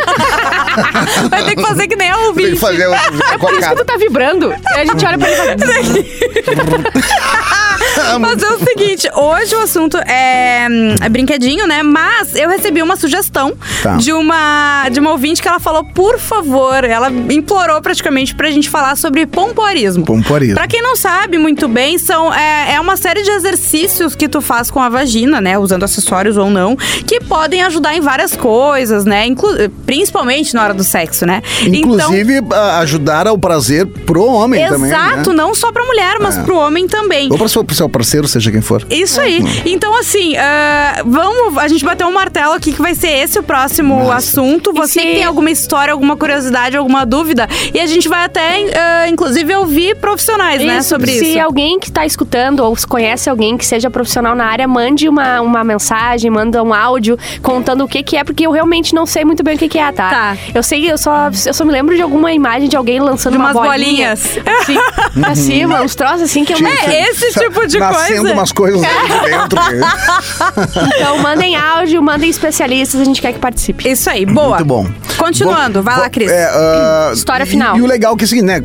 Vai 1.32 1.44
ter 1.44 1.56
que 1.56 1.62
fazer 1.64 1.77
que 1.86 1.96
nem 1.98 2.10
a 2.10 2.14
Tem 2.16 2.24
que 2.24 2.28
ouvinte. 2.30 2.56
fazer 2.60 2.88
o- 2.88 2.94
É 3.34 3.38
por 3.38 3.54
isso 3.54 3.70
que 3.70 3.76
tu 3.76 3.86
tá 3.86 3.98
vibrando. 3.98 4.54
E 4.76 4.80
a 4.80 4.86
gente 4.86 5.06
olha 5.06 5.18
pra 5.18 5.30
ele 5.30 5.42
e 5.42 5.46
fala... 5.46 5.58
Mas 8.20 8.42
é 8.44 8.52
o 8.52 8.60
seguinte, 8.60 9.10
hoje 9.16 9.56
o 9.56 9.60
assunto 9.60 9.98
é, 9.98 10.68
hum, 10.70 10.96
é 11.02 11.10
brinquedinho, 11.10 11.66
né? 11.68 11.84
Mas 11.84 12.36
eu 12.36 12.50
recebi 12.50 12.82
uma 12.82 12.96
sugestão 12.96 13.54
Tá. 13.84 13.96
de 13.98 14.12
uma 14.14 14.88
de 14.92 15.00
uma 15.00 15.12
ouvinte 15.12 15.42
que 15.42 15.48
ela 15.48 15.60
falou, 15.60 15.84
por 15.84 16.20
favor, 16.20 16.84
ela 16.84 17.10
implorou 17.12 17.82
praticamente 17.82 18.34
pra 18.36 18.50
gente 18.52 18.70
falar 18.70 18.96
sobre 18.96 19.26
pompoarismo. 19.26 20.06
Pompoarismo. 20.06 20.56
Pra 20.56 20.68
quem 20.68 20.82
não 20.82 20.96
sabe 20.96 21.38
muito 21.38 21.68
bem, 21.68 21.98
são, 21.98 22.34
é, 22.34 22.74
é 22.76 22.80
uma 22.80 22.96
série 22.98 23.22
de 23.24 23.32
exercícios 23.32 24.16
que 24.16 24.28
tu 24.28 24.42
faz 24.42 24.70
com 24.72 24.80
a 24.82 24.90
vagina, 24.90 25.40
né? 25.42 25.58
Usando 25.58 25.84
acessórios 25.84 26.38
ou 26.38 26.50
não, 26.50 26.76
que 26.76 27.20
podem 27.20 27.64
ajudar 27.64 27.96
em 27.96 28.02
várias 28.02 28.36
coisas, 28.36 29.06
né? 29.06 29.26
Inclu 29.26 29.48
principalmente 29.86 30.54
na 30.54 30.64
hora 30.64 30.74
do 30.74 30.84
sexo, 30.84 31.26
né? 31.26 31.42
Então, 31.62 31.74
Inclusive, 31.74 32.40
a- 32.52 32.80
ajudar 32.80 33.28
ao 33.28 33.38
prazer 33.38 33.86
pro 34.06 34.24
homem 34.26 34.66
também. 34.68 34.90
Exato, 34.90 35.30
né? 35.32 35.36
não 35.36 35.54
só 35.56 35.72
pra 35.72 35.84
mulher, 35.84 36.18
mas 36.20 36.38
É. 36.38 36.44
pro 36.44 36.58
homem 36.58 36.88
também. 36.88 37.30
Ou 37.32 37.38
para 37.38 37.48
seu, 37.48 37.64
pro 37.64 37.76
seu 37.88 37.90
parceiro, 37.90 38.28
seja 38.28 38.52
quem 38.52 38.62
for. 38.62 38.86
Isso 38.90 39.20
aí. 39.20 39.42
Então, 39.66 39.98
assim, 39.98 40.36
ah, 40.38 41.02
vamos. 41.06 41.58
A 41.58 41.68
gente 41.68 41.84
bateu 41.84 42.08
um 42.08 42.14
martelo 42.14 42.54
aqui 42.54 42.74
que 42.74 42.82
vai 42.82 42.94
ser 42.94 43.08
esse 43.10 43.40
o 43.40 43.44
próximo 43.44 44.12
assunto. 44.12 44.74
Você 44.74 44.94
se- 44.94 45.00
que 45.00 45.06
tem 45.16 45.24
alguma 45.24 45.50
história, 45.50 45.92
alguma 45.94 46.16
curiosidade, 46.18 46.76
alguma 46.78 47.06
dúvida. 47.06 47.48
E 47.74 47.80
a 47.80 47.86
gente 47.88 48.08
vai 48.10 48.26
até, 48.26 48.66
ah, 48.76 49.08
inclusive, 49.10 49.56
ouvir 49.56 49.96
profissionais, 49.98 50.62
né, 50.64 50.82
sobre 50.82 51.12
se 51.12 51.26
isso. 51.34 51.40
alguém 51.40 51.80
que 51.80 51.92
tá 51.92 52.06
escutando 52.06 52.60
ou 52.62 52.76
se 52.76 52.86
conhece 52.86 53.30
alguém 53.30 53.58
que 53.58 53.66
seja 53.66 53.90
profissional 53.90 54.36
na 54.36 54.46
área, 54.46 54.68
mande 54.68 55.08
uma, 55.08 55.42
uma 55.42 55.64
mensagem, 55.64 56.30
manda 56.30 56.62
um 56.64 56.74
áudio 56.74 57.18
contando 57.42 57.84
o 57.84 57.88
que 57.88 58.04
que 58.04 58.18
é, 58.18 58.24
porque 58.24 58.46
eu 58.46 58.52
realmente 58.52 58.94
não 58.94 59.06
sei 59.06 59.24
muito 59.24 59.44
bem 59.44 59.56
o 59.56 59.58
que 59.58 59.70
que 59.70 59.78
é, 59.80 59.92
tá? 59.92 60.10
Tá. 60.10 60.38
Eu 60.54 60.64
sei, 60.64 60.90
eu 60.92 60.98
só, 60.98 61.30
eu 61.46 61.54
só 61.54 61.64
me 61.66 61.72
lembro 61.72 61.96
de 61.96 62.02
alguma 62.02 62.32
imagem 62.34 62.68
de 62.68 62.76
alguém 62.76 63.00
lançando 63.00 63.34
De 63.34 63.38
uma 63.38 63.52
umas 63.52 63.54
bolinha. 63.68 64.16
bolinhas. 64.16 64.38
Assim, 64.62 64.76
acima, 65.24 65.82
uns 65.82 65.96
troços 65.96 66.24
assim 66.24 66.44
que 66.44 66.54
eu 66.54 66.60
não... 66.62 66.70
É, 66.70 67.10
esse 67.10 67.32
tipo 67.40 67.66
de 67.68 67.77
Nascendo 67.80 68.20
coisa. 68.22 68.34
umas 68.34 68.52
coisas 68.52 68.82
de 68.82 68.88
dentro. 69.30 69.60
Então 70.98 71.18
mandem 71.20 71.56
áudio, 71.56 72.02
mandem 72.02 72.30
especialistas, 72.30 73.00
a 73.02 73.04
gente 73.04 73.22
quer 73.22 73.34
que 73.34 73.40
participe. 73.40 73.90
Isso 73.90 74.10
aí, 74.10 74.26
boa. 74.26 74.50
Muito 74.58 74.66
bom. 74.66 74.88
Continuando, 75.18 75.80
Bom, 75.80 75.84
vai 75.86 76.00
lá, 76.00 76.10
Cris. 76.10 76.30
é, 76.32 76.46
ah, 76.46 77.12
História 77.14 77.44
e- 77.44 77.48
final. 77.48 77.76
E, 77.78 77.82
o 77.82 77.86
legal 77.88 78.14
é 78.14 78.18
que 78.18 78.24
é 78.24 78.26
o 78.26 78.28
seguinte, 78.28 78.46
né? 78.46 78.62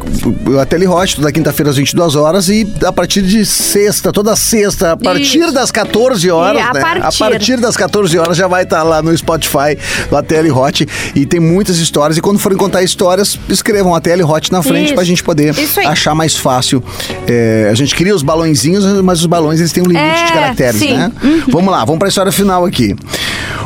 A 0.61 0.67
Tele 0.67 0.87
Hot, 0.87 1.17
toda 1.17 1.33
quinta-feira 1.33 1.71
às 1.71 1.77
22 1.77 2.15
horas 2.15 2.49
e 2.49 2.71
a 2.85 2.93
partir 2.93 3.23
de 3.23 3.45
sexta, 3.47 4.13
toda 4.13 4.37
sexta, 4.37 4.93
a 4.93 4.97
partir 4.97 5.39
Isso. 5.41 5.53
das 5.53 5.71
14 5.71 6.31
horas, 6.31 6.61
E 6.61 6.65
a 6.65 6.73
né? 6.73 6.81
partir. 6.81 7.23
A 7.25 7.31
partir 7.31 7.57
das 7.59 7.77
14 7.77 8.19
horas 8.19 8.37
já 8.37 8.47
vai 8.47 8.65
estar 8.65 8.83
lá 8.83 9.01
no 9.03 9.17
Spotify, 9.17 9.79
da 10.11 10.23
Tele 10.23 10.51
Hot. 10.51 10.87
E 11.15 11.25
tem 11.27 11.41
muitas 11.41 11.79
histórias. 11.79 12.19
E 12.19 12.21
quando 12.21 12.39
forem 12.39 12.59
contar 12.59 12.83
histórias, 12.83 13.39
escrevam 13.49 13.95
a 13.95 14.01
Tele 14.01 14.23
Hot 14.23 14.53
na 14.53 14.63
frente 14.63 14.87
Isso. 14.87 14.95
pra 14.95 15.05
gente 15.05 15.23
poder 15.23 15.55
achar 15.87 16.15
mais 16.15 16.37
fácil. 16.37 16.83
É, 17.27 17.69
a 17.71 17.75
gente 17.75 17.95
cria 17.95 18.15
os 18.15 18.23
balõezinhos, 18.23 18.85
mas 19.03 19.21
os 19.21 19.27
balões 19.27 19.61
eles 19.61 19.73
têm 19.73 19.83
um 19.83 19.87
limite 19.87 20.05
É, 20.05 20.25
de 20.27 20.33
caracteres, 20.33 20.81
sim. 20.81 20.97
né? 20.97 21.13
Vamos 21.49 21.71
lá, 21.73 21.85
vamos 21.85 21.99
pra 21.99 22.09
história 22.09 22.33
final 22.33 22.65
aqui. 22.65 22.95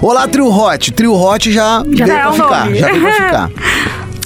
Olá, 0.02 0.26
Trio 0.28 0.48
Hot. 0.50 0.92
Trio 0.92 1.14
Hot 1.14 1.52
já, 1.52 1.82
veio 1.82 2.02
é 2.02 2.06
pra 2.20 2.30
o 2.30 2.32
ficar. 2.34 2.74
Já 2.74 2.86
veio 2.88 3.00
pra 3.00 3.12
ficar. 3.24 3.50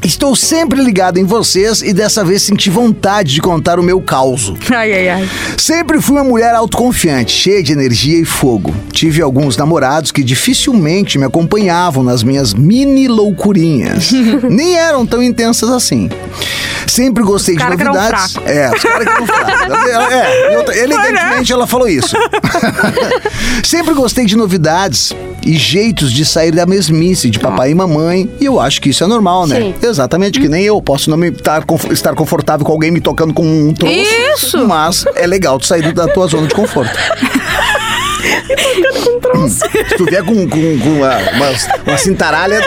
Estou 0.02 0.34
sempre 0.34 0.82
ligado 0.82 1.18
em 1.18 1.24
vocês 1.24 1.82
e 1.82 1.92
dessa 1.92 2.24
vez 2.24 2.42
senti 2.42 2.70
vontade 2.70 3.34
de 3.34 3.40
contar 3.42 3.78
o 3.78 3.82
meu 3.82 4.00
caos. 4.00 4.54
Ai, 4.70 4.92
ai, 4.92 5.08
ai. 5.10 5.30
Sempre 5.58 6.00
fui 6.00 6.16
uma 6.16 6.24
mulher 6.24 6.54
autoconfiante, 6.54 7.32
cheia 7.32 7.62
de 7.62 7.72
energia 7.72 8.18
e 8.18 8.24
fogo. 8.24 8.74
Tive 8.92 9.20
alguns 9.20 9.58
namorados 9.58 10.10
que 10.10 10.24
dificilmente 10.24 11.18
me 11.18 11.26
acompanhavam 11.26 12.02
nas 12.02 12.22
minhas 12.22 12.54
mini 12.54 13.08
loucurinhas. 13.08 14.10
Nem 14.48 14.76
eram 14.76 15.04
tão 15.04 15.22
intensas 15.22 15.68
assim. 15.68 16.08
Sempre 16.86 17.22
gostei 17.22 17.56
de 17.56 17.62
um 17.62 17.68
novidades. 17.68 18.36
É, 18.46 18.70
os 18.74 18.82
caras 18.82 19.06
que 19.06 19.12
eram 19.12 19.26
fracos. 19.26 19.50
É, 20.10 20.82
elegantemente 20.82 21.52
ela 21.52 21.66
falou 21.66 21.88
isso. 21.88 22.16
Sempre 23.64 23.94
gostei 23.94 24.24
de 24.24 24.36
novidades 24.36 25.14
e 25.44 25.54
jeitos 25.56 26.12
de 26.12 26.24
sair 26.24 26.50
da 26.52 26.66
mesmice 26.66 27.30
de 27.30 27.38
papai 27.38 27.70
e 27.70 27.74
mamãe. 27.74 28.30
E 28.40 28.44
eu 28.44 28.60
acho 28.60 28.80
que 28.80 28.90
isso 28.90 29.02
é 29.04 29.06
normal, 29.06 29.46
né? 29.46 29.56
Sim. 29.60 29.74
Exatamente, 29.82 30.40
que 30.40 30.48
nem 30.48 30.64
eu. 30.64 30.80
Posso 30.82 31.10
não 31.10 31.16
me 31.16 31.28
estar, 31.28 31.64
conf- 31.64 31.90
estar 31.90 32.14
confortável 32.14 32.64
com 32.66 32.72
alguém 32.72 32.90
me 32.90 33.00
tocando 33.00 33.32
com 33.34 33.44
um 33.44 33.72
troço. 33.74 33.94
Isso! 33.94 34.66
Mas 34.66 35.04
é 35.14 35.26
legal 35.26 35.58
tu 35.58 35.66
sair 35.66 35.92
da 35.92 36.08
tua 36.08 36.26
zona 36.26 36.46
de 36.46 36.54
conforto. 36.54 36.90
Se 39.48 39.96
tu 39.96 40.04
vier 40.04 40.22
com, 40.22 40.34
com, 40.48 40.78
com 40.78 40.88
uma, 40.90 41.16
uma, 41.16 41.50
uma 41.86 41.98
cintaralha. 41.98 42.60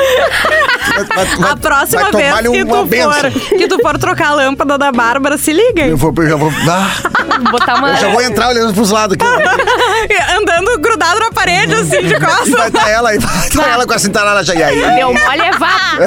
Vai- 1.06 1.26
vai- 1.26 1.52
A 1.52 1.58
próxima 1.58 2.02
vai 2.04 2.12
vez 2.12 2.36
que 2.50 2.66
tu, 2.66 2.86
benção. 2.86 3.14
for, 3.14 3.32
que 3.32 3.68
tu 3.68 3.80
for 3.82 3.98
trocar 3.98 4.28
a 4.30 4.34
lâmpada 4.36 4.78
da 4.78 4.92
Bárbara, 4.92 5.38
se 5.38 5.52
liga. 5.54 5.86
Eu, 5.86 5.98
vou, 5.98 6.14
eu 6.18 6.30
já 6.30 6.36
vou. 6.36 6.52
Ah, 6.70 7.50
Botar 7.52 7.76
uma... 7.76 7.90
eu 7.92 7.98
já 7.98 8.10
vou 8.10 8.22
entrar 8.22 8.50
olhando 8.50 8.74
pros 8.74 8.92
lados 8.92 9.16
aqui. 9.20 9.26
Andando 10.38 10.78
grudado 10.80 11.20
na 11.20 11.32
parede, 11.32 11.74
assim, 11.76 12.02
de 12.04 12.14
E 12.14 12.20
costas. 12.20 12.50
vai 12.50 12.68
estar 12.68 12.90
ela, 12.90 13.16
e 13.16 13.20
vai 13.20 13.50
tá 13.50 13.68
ela 13.70 13.86
com 13.86 13.94
a 13.94 14.00
cintaralha 14.00 14.44
já. 14.44 14.54
E 14.56 14.64
aí? 14.64 14.96
Deu 14.96 15.08
mole 15.14 15.42
é 15.42 15.52
vapo. 15.52 15.98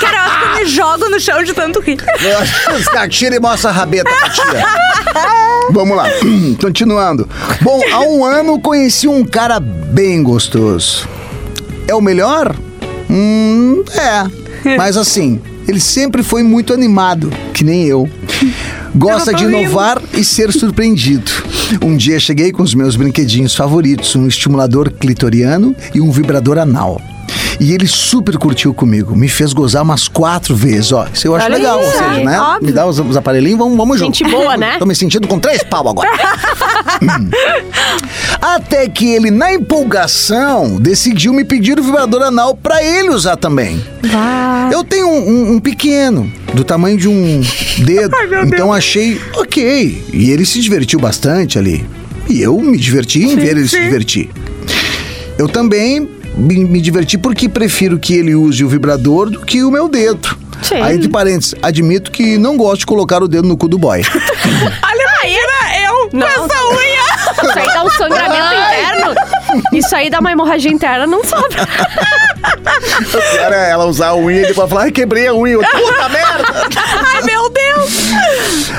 Cara, 0.00 0.16
eu 0.16 0.20
acho 0.22 0.38
que 0.38 0.44
eu 0.44 0.54
me 0.56 0.66
jogo 0.66 1.08
no 1.08 1.20
chão 1.20 1.42
de 1.42 1.52
tanto 1.54 1.80
rir. 1.80 1.98
Tira 3.10 3.36
e 3.36 3.40
mostra 3.40 3.70
a 3.70 3.72
rabeta 3.72 4.10
pra 4.10 4.28
tia. 4.30 4.66
Vamos 5.70 5.96
lá, 5.96 6.04
continuando. 6.60 7.28
Bom, 7.60 7.80
há 7.92 8.00
um 8.00 8.24
ano 8.24 8.60
conheci 8.60 9.08
um 9.08 9.24
cara 9.24 9.58
bem 9.60 10.22
gostoso. 10.22 11.08
é 11.88 11.94
o 11.94 12.00
melhor? 12.00 12.54
Hum, 13.10 13.82
é. 13.94 14.76
Mas 14.76 14.96
assim, 14.96 15.40
ele 15.68 15.80
sempre 15.80 16.22
foi 16.22 16.42
muito 16.42 16.72
animado, 16.72 17.30
que 17.52 17.64
nem 17.64 17.84
eu. 17.84 18.08
Gosta 18.94 19.32
de 19.34 19.44
rindo. 19.44 19.58
inovar 19.58 20.02
e 20.14 20.24
ser 20.24 20.52
surpreendido. 20.52 21.30
Um 21.82 21.96
dia 21.96 22.18
cheguei 22.18 22.50
com 22.50 22.62
os 22.62 22.74
meus 22.74 22.96
brinquedinhos 22.96 23.54
favoritos, 23.54 24.16
um 24.16 24.26
estimulador 24.26 24.90
clitoriano 24.90 25.74
e 25.94 26.00
um 26.00 26.10
vibrador 26.10 26.58
anal. 26.58 27.00
E 27.58 27.72
ele 27.72 27.86
super 27.86 28.36
curtiu 28.36 28.74
comigo, 28.74 29.16
me 29.16 29.28
fez 29.28 29.52
gozar 29.52 29.82
umas 29.82 30.08
quatro 30.08 30.54
vezes, 30.54 30.92
ó. 30.92 31.06
Isso 31.12 31.26
eu 31.26 31.34
acho 31.34 31.46
Olha 31.46 31.56
legal, 31.56 31.78
ou 31.78 31.82
isso, 31.84 31.92
seja, 31.98 32.24
né? 32.24 32.38
óbvio. 32.40 32.66
Me 32.66 32.72
dá 32.72 32.86
os, 32.86 32.98
os 32.98 33.16
aparelhinhos, 33.16 33.58
vamos, 33.58 33.76
vamos 33.76 33.98
junto. 33.98 34.16
Gente 34.16 34.30
boa, 34.30 34.56
né? 34.56 34.76
Tô 34.78 34.84
me 34.84 34.94
sentindo 34.94 35.26
com 35.26 35.38
três 35.38 35.62
pau 35.62 35.88
agora. 35.88 36.08
Hum. 37.02 37.30
Até 38.40 38.88
que 38.88 39.06
ele, 39.06 39.30
na 39.30 39.52
empolgação, 39.54 40.78
decidiu 40.80 41.32
me 41.32 41.44
pedir 41.44 41.78
o 41.78 41.82
vibrador 41.82 42.22
anal 42.22 42.54
pra 42.54 42.82
ele 42.82 43.08
usar 43.10 43.36
também. 43.36 43.82
Eu 44.70 44.84
tenho 44.84 45.08
um, 45.08 45.28
um- 45.28 45.52
um 45.54 45.60
pequeno, 45.60 46.30
do 46.54 46.62
tamanho 46.64 46.96
de 46.96 47.08
um 47.08 47.40
dedo, 47.78 48.14
então 48.46 48.72
achei 48.72 49.20
ok. 49.34 50.04
E 50.12 50.30
ele 50.30 50.44
se 50.44 50.60
divertiu 50.60 50.98
bastante 51.00 51.58
ali. 51.58 51.86
E 52.28 52.40
eu 52.42 52.58
me 52.60 52.76
diverti 52.76 53.22
em 53.22 53.36
ver 53.36 53.50
ele 53.56 53.68
se 53.68 53.80
divertir. 53.80 54.28
Eu 55.38 55.48
também 55.48 56.08
me, 56.36 56.64
me 56.64 56.80
diverti 56.80 57.16
porque 57.16 57.48
prefiro 57.48 57.98
que 57.98 58.14
ele 58.14 58.34
use 58.34 58.62
o 58.64 58.68
vibrador 58.68 59.30
do 59.30 59.40
que 59.40 59.62
o 59.62 59.70
meu 59.70 59.88
dedo. 59.88 60.36
Sim. 60.62 60.80
Aí, 60.80 60.96
entre 60.96 61.08
parênteses, 61.08 61.54
admito 61.62 62.10
que 62.10 62.38
não 62.38 62.56
gosto 62.56 62.80
de 62.80 62.86
colocar 62.86 63.22
o 63.22 63.28
dedo 63.28 63.46
no 63.46 63.56
cu 63.56 63.68
do 63.68 63.78
boy. 63.78 64.00
Olha, 64.04 65.02
imagina 65.02 65.86
eu 65.86 66.10
Não. 66.12 66.26
com 66.26 66.44
essa 66.44 66.64
unha. 66.64 67.06
Isso 67.42 67.58
aí 67.58 67.66
dá 67.66 67.84
um 67.84 67.90
sangramento 67.90 68.54
interno. 68.54 69.14
Isso 69.72 69.96
aí 69.96 70.10
dá 70.10 70.18
uma 70.20 70.32
hemorragia 70.32 70.70
interna, 70.70 71.06
não 71.06 71.22
sobra. 71.24 71.66
Era 73.38 73.56
ela 73.66 73.84
usar 73.84 74.08
a 74.08 74.16
unha 74.16 74.42
e 74.42 74.46
depois 74.46 74.68
falar, 74.68 74.82
ai, 74.84 74.90
quebrei 74.92 75.26
a 75.26 75.34
unha. 75.34 75.58
Puta 75.58 76.08
merda! 76.08 76.46
Ai, 77.14 77.22
meu 77.22 77.50
Deus. 77.50 77.90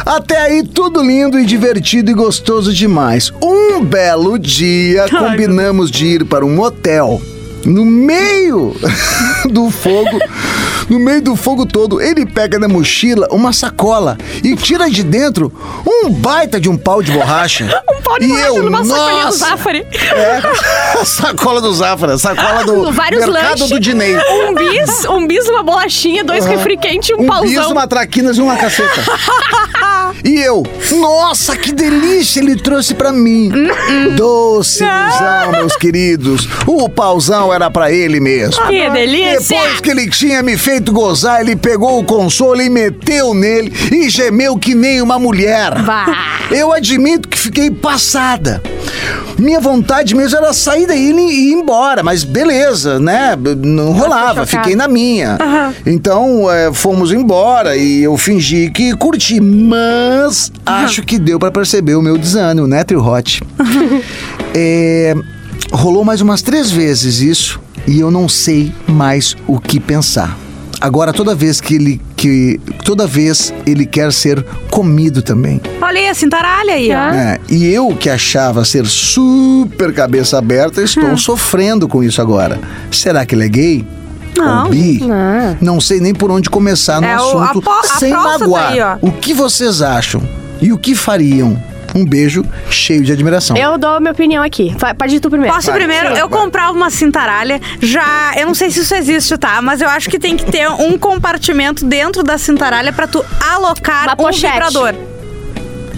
Até 0.05 0.37
aí, 0.41 0.63
tudo 0.63 1.01
lindo 1.01 1.39
e 1.39 1.45
divertido 1.45 2.09
e 2.11 2.13
gostoso 2.13 2.73
demais. 2.73 3.31
Um 3.41 3.83
belo 3.83 4.37
dia, 4.37 5.07
combinamos 5.09 5.91
de 5.91 6.05
ir 6.05 6.25
para 6.25 6.45
um 6.45 6.55
motel. 6.55 7.21
No 7.67 7.83
meio 7.83 8.73
do 9.51 9.69
fogo, 9.69 10.17
no 10.89 10.97
meio 10.97 11.21
do 11.21 11.35
fogo 11.35 11.65
todo, 11.65 12.01
ele 12.01 12.25
pega 12.25 12.57
na 12.57 12.65
mochila 12.67 13.27
uma 13.29 13.51
sacola 13.51 14.17
e 14.41 14.55
tira 14.55 14.89
de 14.89 15.03
dentro 15.03 15.51
um 15.85 16.09
baita 16.09 16.61
de 16.61 16.69
um 16.69 16.77
pau 16.77 17.03
de 17.03 17.11
borracha. 17.11 17.67
Um 17.97 18.01
pau 18.09 18.19
de 18.19 18.25
e 18.25 18.29
borracha 18.29 18.47
eu, 18.47 18.63
numa 18.63 18.85
sacolinha 18.85 19.25
do 19.25 19.31
Zafari. 19.33 19.85
É, 19.91 20.41
sacola 21.03 21.59
do 21.59 21.73
Zafra, 21.73 22.17
sacola 22.17 22.63
do 22.63 22.89
Vários 22.93 23.25
mercado 23.25 23.49
lanches. 23.49 23.69
do 23.69 23.79
Dinei. 23.81 24.15
Um 24.15 24.55
bis, 24.55 25.05
um 25.05 25.27
bis, 25.27 25.45
uma 25.49 25.61
bolachinha, 25.61 26.23
dois 26.23 26.45
refri 26.45 26.77
quente 26.77 27.11
e 27.11 27.15
um, 27.15 27.23
Um 27.23 27.27
pauzão. 27.27 27.49
bis, 27.63 27.65
uma 27.71 27.85
traquinas 27.85 28.37
e 28.37 28.41
uma 28.41 28.55
caceta. 28.55 29.03
E 30.23 30.39
eu, 30.39 30.63
nossa, 30.99 31.55
que 31.55 31.71
delícia 31.71 32.39
ele 32.39 32.55
trouxe 32.55 32.93
pra 32.93 33.11
mim. 33.11 33.51
Doce 34.15 34.83
ilusão, 34.83 35.51
meus 35.51 35.75
queridos. 35.75 36.47
O 36.65 36.89
pauzão 36.89 37.53
era 37.53 37.69
pra 37.69 37.91
ele 37.91 38.19
mesmo. 38.19 38.65
Que 38.67 38.89
delícia! 38.89 39.39
Depois 39.39 39.81
que 39.81 39.89
ele 39.89 40.09
tinha 40.09 40.41
me 40.41 40.57
feito 40.57 40.91
gozar, 40.91 41.41
ele 41.41 41.55
pegou 41.55 41.99
o 41.99 42.03
console 42.03 42.65
e 42.65 42.69
meteu 42.69 43.33
nele 43.33 43.71
e 43.91 44.09
gemeu 44.09 44.57
que 44.57 44.73
nem 44.73 45.01
uma 45.01 45.19
mulher. 45.19 45.81
Bah. 45.83 46.39
Eu 46.51 46.71
admito 46.71 47.27
que 47.27 47.37
fiquei 47.37 47.69
passada. 47.69 48.61
Minha 49.37 49.59
vontade 49.59 50.15
mesmo 50.15 50.37
era 50.37 50.51
sair 50.51 50.87
daí 50.87 51.11
e 51.11 51.49
ir 51.49 51.53
embora, 51.53 52.01
mas 52.03 52.23
beleza, 52.23 52.99
né? 52.99 53.37
Não 53.63 53.91
rolava, 53.91 54.45
fiquei 54.45 54.75
na 54.75 54.87
minha. 54.87 55.37
Então 55.85 56.51
é, 56.51 56.73
fomos 56.73 57.11
embora 57.11 57.75
e 57.77 58.03
eu 58.03 58.17
fingi 58.17 58.69
que 58.71 58.95
curti, 58.95 59.39
mas 59.39 60.51
acho 60.65 61.03
que 61.03 61.19
deu 61.19 61.37
pra 61.39 61.51
perceber 61.51 61.95
o 61.95 62.01
meu 62.01 62.17
desânimo, 62.17 62.67
né, 62.67 62.83
Trio 62.83 63.05
Hot? 63.05 63.41
É, 64.59 65.13
rolou 65.71 66.03
mais 66.03 66.19
umas 66.19 66.41
três 66.41 66.71
vezes 66.71 67.19
isso 67.19 67.59
e 67.85 67.99
eu 67.99 68.09
não 68.09 68.27
sei 68.27 68.73
mais 68.87 69.35
o 69.45 69.59
que 69.59 69.79
pensar. 69.79 70.35
Agora 70.79 71.11
toda 71.11 71.33
vez 71.33 71.59
que 71.59 71.75
ele 71.75 72.01
que 72.15 72.59
toda 72.83 73.05
vez 73.07 73.53
ele 73.65 73.85
quer 73.85 74.11
ser 74.13 74.43
comido 74.69 75.21
também. 75.21 75.59
Olha 75.81 75.99
aí 75.99 76.07
a 76.09 76.13
cintaralha 76.13 76.73
aí, 76.73 76.91
ó. 76.91 76.97
Ah. 76.97 77.15
É, 77.15 77.39
e 77.49 77.65
eu 77.65 77.89
que 77.95 78.09
achava 78.09 78.63
ser 78.65 78.85
super 78.85 79.93
cabeça 79.93 80.37
aberta, 80.37 80.81
estou 80.81 81.05
Hum. 81.05 81.17
sofrendo 81.17 81.87
com 81.87 82.03
isso 82.03 82.21
agora. 82.21 82.59
Será 82.91 83.25
que 83.25 83.33
ele 83.35 83.45
é 83.45 83.49
gay? 83.49 83.87
Não. 84.35 84.69
Bi? 84.69 84.99
Não. 84.99 85.57
Não 85.61 85.81
sei 85.81 85.99
nem 85.99 86.13
por 86.13 86.29
onde 86.29 86.49
começar 86.49 87.01
no 87.01 87.07
É, 87.07 87.15
o- 87.19 87.39
assunto 87.39 87.59
a 87.59 87.61
po- 87.61 87.71
a 87.71 87.97
sem 87.97 88.11
magoar. 88.13 88.71
aí, 88.71 88.81
ó. 88.81 88.97
o 89.01 89.11
que 89.11 89.33
vocês 89.33 89.81
acham? 89.81 90.21
E 90.61 90.71
o 90.71 90.77
que 90.77 90.93
fariam? 90.95 91.57
Um 91.95 92.05
beijo 92.05 92.43
cheio 92.69 93.01
de 93.03 93.11
admiração. 93.11 93.55
Eu 93.57 93.77
dou 93.77 93.99
minha 93.99 94.11
opinião 94.11 94.43
aqui. 94.43 94.75
Pode 94.97 95.15
ir 95.15 95.19
tu 95.19 95.29
primeiro. 95.29 95.53
Posso 95.53 95.67
Vai. 95.71 95.77
primeiro? 95.79 96.07
Sim, 96.15 96.19
eu 96.21 96.29
vai. 96.29 96.39
comprava 96.39 96.71
uma 96.73 96.89
cintaralha. 96.89 97.59
Já. 97.81 98.33
Eu 98.35 98.45
não 98.47 98.53
sei 98.55 98.69
se 98.69 98.81
isso 98.81 98.93
existe, 98.95 99.37
tá? 99.37 99.61
Mas 99.61 99.81
eu 99.81 99.89
acho 99.89 100.09
que 100.09 100.19
tem 100.19 100.35
que 100.37 100.45
ter 100.45 100.69
um 100.69 100.97
compartimento 100.97 101.85
dentro 101.85 102.23
da 102.23 102.37
cintaralha 102.37 102.91
pra 102.93 103.07
tu 103.07 103.23
alocar 103.49 104.03
Uma 104.05 104.13
um 104.13 104.17
pochete. 104.17 104.53
vibrador. 104.53 104.93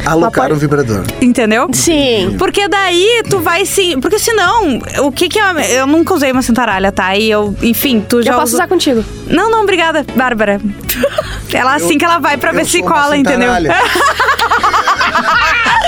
Alocar 0.05 0.49
o 0.53 0.55
vibrador. 0.55 1.03
Entendeu? 1.21 1.67
Sim. 1.73 2.33
Porque 2.39 2.69
daí 2.69 3.21
tu 3.29 3.39
vai 3.39 3.65
se. 3.65 3.97
Porque 3.97 4.17
senão, 4.17 4.79
o 4.99 5.11
que 5.11 5.27
que 5.27 5.37
é. 5.37 5.81
Eu 5.81 5.85
nunca 5.85 6.13
usei 6.13 6.31
uma 6.31 6.41
cintaralha, 6.41 6.89
tá? 6.89 7.17
E 7.17 7.29
eu, 7.29 7.53
enfim, 7.61 7.99
tu 8.07 8.21
já. 8.21 8.31
Eu 8.31 8.35
posso 8.35 8.53
usou- 8.53 8.59
usar 8.59 8.67
contigo. 8.69 9.03
Não, 9.27 9.51
não, 9.51 9.63
obrigada, 9.63 10.05
Bárbara. 10.15 10.61
Ela 11.51 11.73
assim 11.75 11.97
que 11.97 12.05
ela 12.05 12.19
vai 12.19 12.37
pra 12.37 12.51
Eu 12.51 12.55
ver 12.55 12.65
se 12.65 12.81
cola, 12.81 13.17
entendeu? 13.17 13.49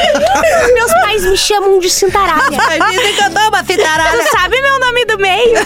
Meus 0.74 0.92
pais 0.94 1.24
me 1.26 1.38
chamam 1.38 1.80
de 1.80 1.90
cintaralha. 1.90 2.58
Dizem 2.92 3.14
que 3.16 3.24
eu 3.24 3.30
dou 3.30 3.48
uma 3.50 3.64
cintaralha. 3.64 4.24
Tu 4.24 4.30
sabe 4.32 4.62
meu 4.62 4.80
nome 4.80 5.06
do 5.06 5.18
meio? 5.20 5.54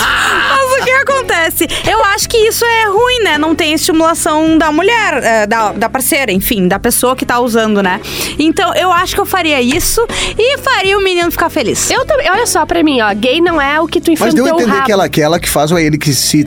Mas 0.00 0.80
o 0.80 0.84
que 0.84 0.90
acontece? 0.90 1.66
Eu 1.88 2.04
acho 2.06 2.28
que 2.28 2.36
isso 2.36 2.64
é 2.64 2.84
ruim, 2.86 3.24
né? 3.24 3.38
Não 3.38 3.54
tem 3.54 3.72
estimulação 3.72 4.58
da 4.58 4.70
mulher, 4.72 5.22
eh, 5.22 5.46
da, 5.46 5.72
da 5.72 5.88
parceira, 5.88 6.32
enfim, 6.32 6.68
da 6.68 6.78
pessoa 6.78 7.16
que 7.16 7.24
tá 7.24 7.38
usando, 7.40 7.82
né? 7.82 8.00
Então, 8.38 8.74
eu 8.74 8.92
acho 8.92 9.14
que 9.14 9.20
eu 9.20 9.26
faria 9.26 9.60
isso 9.60 10.04
e 10.38 10.58
faria 10.58 10.98
o 10.98 11.02
menino 11.02 11.30
ficar 11.30 11.50
feliz. 11.50 11.90
Eu 11.90 12.04
também. 12.04 12.30
Olha 12.30 12.46
só 12.46 12.64
pra 12.66 12.82
mim, 12.82 13.00
ó. 13.00 13.12
Gay 13.14 13.40
não 13.40 13.60
é 13.60 13.80
o 13.80 13.86
que 13.86 14.00
tu 14.00 14.10
enfia 14.10 14.26
Mas 14.26 14.34
deu 14.34 14.44
a 14.46 14.50
entender 14.50 14.70
rabo. 14.70 14.84
que 14.86 14.92
ela, 14.92 15.08
que 15.08 15.22
ela 15.22 15.40
que 15.40 15.48
faz 15.48 15.70
ou 15.72 15.78
é 15.78 15.84
ele 15.84 15.98
que 15.98 16.12
se. 16.14 16.46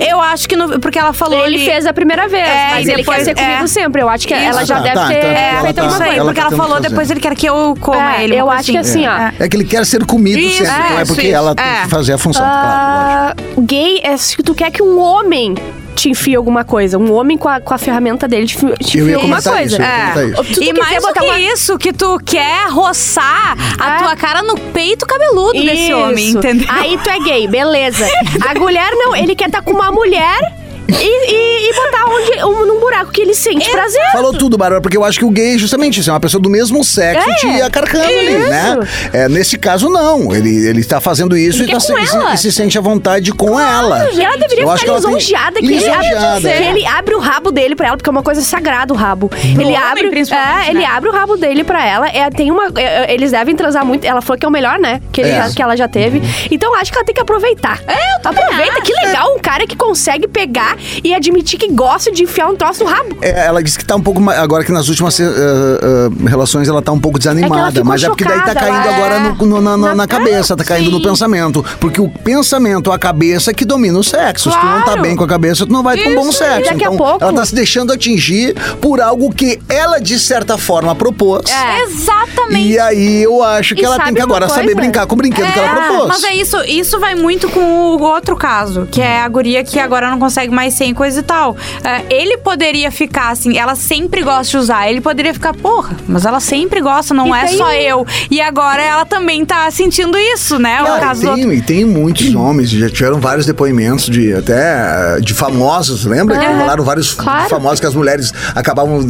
Eu 0.00 0.20
acho 0.20 0.48
que 0.48 0.56
no, 0.56 0.80
porque 0.80 0.98
ela 0.98 1.12
falou 1.12 1.44
Ele 1.46 1.56
ali- 1.56 1.64
fez 1.64 1.86
a 1.86 1.92
primeira 1.92 2.28
vez, 2.28 2.46
É, 2.46 2.68
mas 2.70 2.86
e 2.86 2.90
ele 2.90 2.96
depois- 2.98 3.18
quer 3.18 3.24
ser 3.24 3.34
comigo 3.34 3.64
é. 3.64 3.66
sempre. 3.66 4.02
Eu 4.02 4.08
acho 4.08 4.26
que 4.26 4.34
ela 4.34 4.60
Isso. 4.60 4.66
já 4.66 4.76
Tá, 4.76 4.82
deve 4.82 4.94
tá, 4.94 5.06
ter 5.06 5.18
então 5.18 5.30
É, 5.30 5.50
ela 5.50 5.60
feito 5.62 5.76
tá- 5.76 5.82
alguma 5.82 5.96
aí, 5.98 6.04
coisa. 6.06 6.16
ela 6.20 6.24
porque 6.24 6.40
tá 6.40 6.40
ela 6.42 6.50
tentando 6.50 6.56
falou 6.68 6.76
fazer. 6.76 6.88
depois 6.88 7.10
ele 7.10 7.20
quer 7.20 7.34
que 7.36 7.46
eu 7.46 7.76
coma 7.80 8.16
É, 8.16 8.24
ele. 8.24 8.36
eu 8.36 8.50
acho 8.50 8.70
que 8.72 8.78
assim, 8.78 9.06
ó. 9.06 9.30
É 9.38 9.48
que 9.48 9.56
ele 9.56 9.64
quer 9.64 9.86
ser 9.86 10.04
comido 10.04 10.38
Isso, 10.38 10.64
sempre, 10.64 10.90
não 10.90 10.98
é 11.00 11.04
porque 11.04 11.26
isso. 11.28 11.36
ela 11.36 11.54
tem 11.54 11.64
É. 11.64 11.82
que 11.82 11.88
fazer 11.88 12.12
a 12.14 12.18
função, 12.18 12.42
claro. 12.44 13.34
lógico. 13.36 13.50
Ah, 13.56 13.62
gay 13.62 14.00
é 14.02 14.16
se 14.16 14.36
tu 14.42 14.54
quer 14.54 14.70
que 14.70 14.82
um 14.82 14.98
homem 15.00 15.54
te 15.94 16.10
enfie 16.10 16.34
alguma 16.34 16.64
coisa. 16.64 16.98
Um 16.98 17.12
homem 17.12 17.36
com 17.38 17.48
a, 17.48 17.60
com 17.60 17.72
a 17.74 17.78
ferramenta 17.78 18.26
dele 18.28 18.46
te, 18.46 18.56
te 18.56 18.98
Eu 18.98 19.04
enfie 19.04 19.10
ia 19.10 19.16
alguma 19.16 19.40
coisa. 19.42 19.62
isso, 19.64 19.82
É. 19.82 20.42
isso. 20.50 20.62
E 20.62 20.72
mais 20.72 21.02
do 21.02 21.12
que 21.12 21.24
uma- 21.24 21.38
isso, 21.38 21.78
que 21.78 21.92
tu 21.92 22.18
quer 22.24 22.68
roçar 22.70 23.56
a 23.80 23.96
É. 23.96 23.98
tua 23.98 24.16
cara 24.16 24.42
no 24.42 24.58
peito 24.58 25.06
cabeludo 25.06 25.52
desse 25.52 25.88
Isso. 25.90 25.96
homem, 25.96 26.28
entendeu? 26.30 26.66
Aí 26.70 26.98
tu 27.02 27.08
é 27.10 27.18
gay, 27.20 27.46
beleza. 27.48 28.06
A 28.48 28.54
mulher 28.58 28.90
não, 28.92 29.14
ele 29.14 29.34
quer 29.34 29.46
estar 29.46 29.62
com 29.62 29.72
uma 29.72 29.90
mulher 29.92 30.38
e, 30.88 31.32
e- 31.32 31.70
e 31.70 31.72
botar 31.74 32.04
onde, 32.06 32.44
um, 32.44 32.66
num 32.66 32.80
buraco 32.80 33.10
que 33.10 33.20
ele 33.22 33.34
sente 33.34 33.70
prazer. 33.70 34.00
Falou 34.12 34.32
tudo, 34.32 34.56
Bárbara, 34.58 34.80
porque 34.80 34.96
eu 34.96 35.04
acho 35.04 35.18
que 35.18 35.24
o 35.24 35.30
gay 35.30 35.54
é 35.54 35.58
justamente 35.58 36.00
isso, 36.00 36.10
é 36.10 36.12
uma 36.12 36.20
pessoa 36.20 36.40
do 36.40 36.50
mesmo 36.50 36.84
sexo 36.84 37.28
É, 37.28 37.34
te 37.34 37.62
acarcando 37.62 38.04
ali, 38.04 38.36
isso. 38.36 38.48
né? 38.50 38.78
É, 39.12 39.28
nesse 39.28 39.58
caso, 39.58 39.88
não. 39.88 40.34
Ele, 40.34 40.66
ele 40.68 40.84
tá 40.84 41.00
fazendo 41.00 41.36
isso 41.36 41.62
Ele 41.62 41.70
e, 41.70 41.74
tá, 41.74 41.80
se- 41.80 41.92
e 42.34 42.36
se 42.38 42.52
sente 42.52 42.76
à 42.78 42.80
vontade 42.80 43.32
com 43.32 43.58
ela. 43.58 44.10
E 44.12 44.20
ela 44.22 44.36
deveria 44.36 44.64
Eu 44.64 44.70
acho 44.70 44.84
que 44.84 44.90
ficar 44.90 45.00
tem- 45.00 45.08
lisonjeada 45.14 45.60
que, 45.60 45.66
ele 45.66 45.88
abre, 45.88 46.08
lisonjeada. 46.08 46.40
que 46.40 46.48
ele 46.48 46.86
abre 46.86 47.14
o 47.14 47.18
rabo 47.18 47.50
dele 47.50 47.74
pra 47.74 47.86
ela, 47.88 47.96
porque 47.96 48.08
é 48.10 48.12
uma 48.12 48.22
coisa 48.22 48.40
sagrada 48.42 48.92
o 48.92 48.96
rabo. 48.96 49.30
ele 49.42 49.64
homem, 49.64 49.76
abre, 49.76 50.06
é, 50.08 50.70
ele 50.70 50.80
né? 50.80 50.84
abre 50.86 51.08
o 51.08 51.12
rabo 51.12 51.36
dele 51.36 51.64
pra 51.64 51.84
ela. 51.86 52.08
É, 52.08 52.28
tem 52.30 52.50
uma, 52.50 52.66
é, 52.76 52.82
é, 53.10 53.14
eles 53.14 53.30
devem 53.30 53.56
transar 53.56 53.84
muito. 53.84 54.04
Ela 54.04 54.20
falou 54.20 54.38
que 54.38 54.44
é 54.44 54.48
o 54.48 54.52
melhor, 54.52 54.78
né? 54.78 55.00
Que, 55.12 55.20
ele 55.22 55.30
É. 55.30 55.48
que 55.54 55.62
ela 55.62 55.76
já 55.76 55.88
teve. 55.88 56.22
Então 56.50 56.74
acho 56.76 56.90
que 56.92 56.98
ela 56.98 57.04
tem 57.04 57.14
que 57.14 57.20
aproveitar. 57.20 57.80
É, 57.86 58.14
Aproveita, 58.28 58.80
que 58.80 58.92
legal 58.92 59.34
um 59.34 59.38
cara 59.38 59.66
que 59.66 59.76
consegue 59.76 60.26
pegar 60.26 60.73
e 61.02 61.14
admitir 61.14 61.58
que 61.58 61.68
gosta 61.72 62.10
de 62.12 62.22
enfiar 62.24 62.48
um 62.48 62.56
troço 62.56 62.84
no 62.84 62.90
rabo. 62.90 63.16
É, 63.22 63.46
ela 63.46 63.62
disse 63.62 63.78
que 63.78 63.84
tá 63.84 63.96
um 63.96 64.00
pouco. 64.00 64.20
ma- 64.20 64.34
Agora 64.34 64.64
que 64.64 64.72
nas 64.72 64.88
últimas 64.88 65.18
eh, 65.20 65.24
eh, 65.24 66.28
relações 66.28 66.68
ela 66.68 66.82
tá 66.82 66.92
um 66.92 66.98
pouco 67.00 67.18
desanimada. 67.18 67.70
ficou 67.72 67.84
mas 67.84 68.02
é 68.02 68.08
porque 68.08 68.24
daí 68.24 68.40
tá 68.40 68.48
chocada, 68.48 68.60
caindo 68.60 68.88
agora 68.88 69.14
é- 69.16 69.18
no- 69.20 69.46
no- 69.46 69.60
na, 69.60 69.76
na- 69.76 69.94
na- 69.94 70.06
cabeça, 70.06 70.56
tá 70.56 70.64
caindo 70.64 70.90
no 70.90 70.98
sim. 70.98 71.04
pensamento. 71.04 71.64
Porque 71.80 72.00
o 72.00 72.08
pensamento, 72.08 72.90
a 72.92 72.98
cabeça 72.98 73.50
é 73.50 73.54
que 73.54 73.64
domina 73.64 73.98
o 73.98 74.04
sexo. 74.04 74.50
Se 74.50 74.58
tu 74.58 74.64
não 74.66 74.78
tá 74.78 74.84
Claro. 74.84 75.02
bem 75.02 75.16
com 75.16 75.24
a 75.24 75.28
cabeça, 75.28 75.66
tu 75.66 75.72
não 75.72 75.82
vai 75.82 75.96
ter 75.96 76.08
um 76.10 76.14
bom 76.14 76.30
sexo. 76.32 76.60
e 76.60 76.64
daqui 76.64 76.84
a 76.84 76.88
então, 76.88 76.96
pouco- 76.96 77.22
ela 77.24 77.32
tá 77.32 77.44
se 77.44 77.54
deixando 77.54 77.92
atingir 77.92 78.54
por 78.80 79.00
algo 79.00 79.32
que 79.32 79.58
ela, 79.68 79.98
de 80.00 80.18
certa 80.18 80.56
forma, 80.58 80.94
propôs. 80.94 81.50
É. 81.50 81.82
Exatamente. 81.84 82.68
E 82.68 82.78
aí 82.78 83.22
eu 83.22 83.42
acho 83.42 83.74
que 83.74 83.82
E 83.82 83.84
ela 83.84 83.98
tem 83.98 84.14
que 84.14 84.20
agora 84.22 84.44
uma 84.46 84.48
saber 84.54 84.66
coisa? 84.72 84.80
brincar 84.80 85.06
com 85.06 85.14
o 85.14 85.16
brinquedo 85.18 85.52
que 85.52 85.58
ela 85.58 85.68
É, 85.68 85.74
propôs. 85.88 86.08
Mas 86.08 86.24
é 86.24 86.34
isso, 86.34 86.56
isso 86.64 86.98
vai 87.00 87.14
muito 87.14 87.48
com 87.50 87.60
o 87.60 88.02
outro 88.02 88.36
caso, 88.36 88.86
que 88.90 89.00
é 89.00 89.20
a 89.20 89.28
guria 89.28 89.62
que 89.64 89.78
agora 89.78 90.08
não 90.10 90.18
consegue 90.18 90.52
mais 90.54 90.63
sem 90.70 90.94
coisa 90.94 91.20
e 91.20 91.22
tal. 91.22 91.56
É, 91.82 92.02
ele 92.14 92.38
poderia 92.38 92.90
ficar 92.90 93.30
assim, 93.30 93.56
ela 93.58 93.74
sempre 93.74 94.22
gosta 94.22 94.50
de 94.50 94.56
usar. 94.56 94.88
Ele 94.88 95.00
poderia 95.00 95.32
ficar, 95.32 95.54
porra, 95.54 95.96
mas 96.06 96.24
ela 96.24 96.40
sempre 96.40 96.80
gosta, 96.80 97.12
não 97.14 97.28
E 97.34 97.40
é 97.40 97.46
tem 97.46 97.56
só 97.58 97.68
um- 97.68 97.72
eu. 97.72 98.06
E 98.30 98.40
agora 98.40 98.82
ela 98.82 99.04
também 99.04 99.44
tá 99.44 99.70
sentindo 99.70 100.16
isso, 100.18 100.58
né? 100.58 100.82
o 100.82 100.84
Cara, 100.86 101.00
caso 101.00 101.22
do 101.26 101.34
tem, 101.34 101.52
e 101.52 101.62
tem 101.62 101.84
muitos 101.84 102.34
homens, 102.34 102.70
já 102.70 102.88
tiveram 102.90 103.20
vários 103.20 103.46
depoimentos 103.46 104.06
de 104.06 104.34
até 104.34 105.20
de 105.20 105.34
famosos, 105.34 106.04
lembra? 106.04 106.38
Que 106.38 106.44
É. 106.44 106.48
rolaram 106.58 106.84
vários 106.84 107.14
Claro. 107.14 107.48
famosos 107.48 107.80
que 107.80 107.86
as 107.86 107.94
mulheres 107.94 108.32
acabavam 108.54 109.00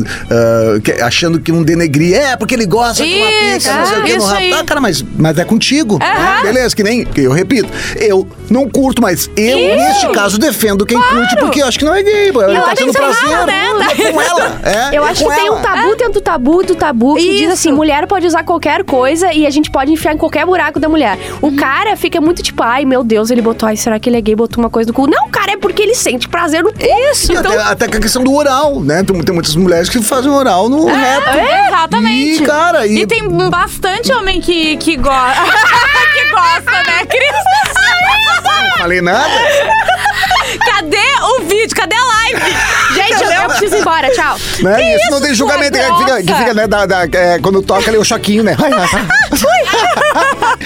que- 0.83 0.93
achando 1.03 1.39
que 1.41 1.53
um 1.53 1.63
denegria. 1.63 2.17
É, 2.19 2.37
porque 2.37 2.55
ele 2.55 2.67
gosta 2.67 3.05
de 3.05 3.15
uma 3.15 3.31
Isso, 3.31 3.69
pica, 3.69 3.79
não 3.79 3.87
sei 3.87 3.99
o 3.99 4.03
que, 4.05 4.13
no 4.13 4.19
isso 4.19 4.27
rabo. 4.27 4.55
Ah, 4.55 4.65
cara, 4.65 4.81
mas, 4.81 5.05
mas 5.17 5.39
é 5.39 5.45
contigo. 5.45 5.99
né? 5.99 6.41
Beleza, 6.43 6.75
que 6.75 6.83
nem, 6.83 7.05
que 7.05 7.23
eu 7.23 7.33
repito, 7.33 7.69
eu 7.97 8.27
não 8.51 8.69
curto, 8.69 9.01
mas 9.03 9.29
eu, 9.37 9.59
Isso. 9.59 9.77
neste 9.77 10.09
caso, 10.13 10.39
defendo 10.39 10.85
quem 10.87 11.01
curte, 11.01 11.37
porque 11.45 11.63
eu 11.63 11.67
acho 11.67 11.79
que 11.79 11.85
não 11.85 11.95
é 11.95 12.03
gay. 12.03 12.33
pô. 12.33 12.43
Ele 12.43 12.59
tá 12.61 12.75
tem 12.75 12.87
tendo 12.87 12.93
prazer 12.93 13.47
né? 13.47 13.65
com 14.13 14.21
ela. 14.21 14.61
É, 14.65 14.97
Eu 14.97 15.05
é 15.05 15.11
acho 15.11 15.25
que 15.25 15.35
tem 15.35 15.47
ela. 15.47 15.59
um 15.59 15.63
tabu 15.63 15.97
dentro 15.97 16.13
do 16.15 16.21
tabu 16.21 16.63
do 16.63 16.75
tabu 16.75 17.15
que 17.17 17.23
diz 17.31 17.41
Isso. 17.43 17.53
assim: 17.53 17.73
mulher 17.73 18.07
pode 18.07 18.27
usar 18.27 18.43
qualquer 18.45 18.83
coisa 18.85 19.33
e 19.33 19.47
a 19.47 19.51
gente 19.51 19.71
pode 19.71 19.93
enfiar 19.93 20.15
em 20.15 20.17
qualquer 20.19 20.47
buraco 20.47 20.79
da 20.81 20.89
mulher. 20.89 21.19
O 21.43 21.47
Uhum. 21.49 21.57
cara 21.57 21.97
fica 21.97 22.21
muito 22.21 22.43
tipo, 22.43 22.63
ai 22.63 22.85
meu 22.85 23.03
Deus, 23.05 23.31
ele 23.31 23.43
botou, 23.43 23.69
ai, 23.69 23.77
será 23.77 23.99
que 23.99 24.09
ele 24.09 24.17
é 24.17 24.21
gay? 24.21 24.35
Botou 24.35 24.63
uma 24.63 24.71
coisa 24.71 24.89
no 24.89 24.95
cu. 24.95 25.07
Não, 25.07 25.29
cara, 25.31 25.53
é 25.53 25.57
porque 25.57 25.83
ele 25.83 25.95
sente 25.95 26.29
prazer 26.29 26.63
no 26.63 26.73
cu. 26.73 26.79
Isso, 27.11 27.33
E 27.33 27.37
então. 27.37 27.53
até, 27.53 27.63
até 27.63 27.89
com 27.89 27.97
a 27.97 28.01
questão 28.01 28.23
do 28.25 28.33
oral, 28.35 28.81
né? 28.81 29.03
Tem, 29.05 29.21
tem 29.23 29.35
muitas 29.35 29.55
mulheres 29.57 29.89
que 29.89 30.03
fazem 30.03 30.31
oral 30.31 30.69
no 30.69 30.87
reto. 30.87 31.29
É, 31.31 31.69
Exatamente. 31.69 32.43
E, 32.43 32.47
cara, 32.47 32.87
e- 32.87 32.99
E 33.01 33.07
tem 33.07 33.29
bastante 33.51 34.13
homem 34.13 34.41
que, 34.41 34.77
que, 34.79 34.97
go... 34.97 35.11
que 36.15 36.31
gosta, 36.31 36.71
né, 36.71 37.05
Cris? 37.09 37.85
Não 38.45 38.79
falei 38.79 39.01
nada. 39.01 39.29
Cadê 40.75 40.97
o 41.23 41.43
vídeo? 41.45 41.77
Cadê 41.77 41.95
a 41.95 42.05
live? 42.05 42.41
Gente, 42.95 43.23
eu, 43.23 43.31
eu 43.31 43.49
preciso 43.49 43.77
ir 43.77 43.81
embora, 43.81 44.11
tchau. 44.11 44.37
Né? 44.61 44.75
Que 44.77 44.83
isso, 44.83 45.03
isso, 45.03 45.11
não 45.13 45.21
tem 45.21 45.35
julgamento. 45.35 45.77
é, 45.79 45.89
que 45.91 45.99
fica, 45.99 46.23
que 46.23 46.35
fica, 46.35 46.55
né, 46.55 46.67
da- 46.67 46.85
da- 46.87 47.05
é, 47.05 47.39
quando 47.39 47.63
toca 47.63 47.89
ali 47.91 47.97
o 47.99 48.05
choquinho, 48.05 48.43
né? 48.43 48.57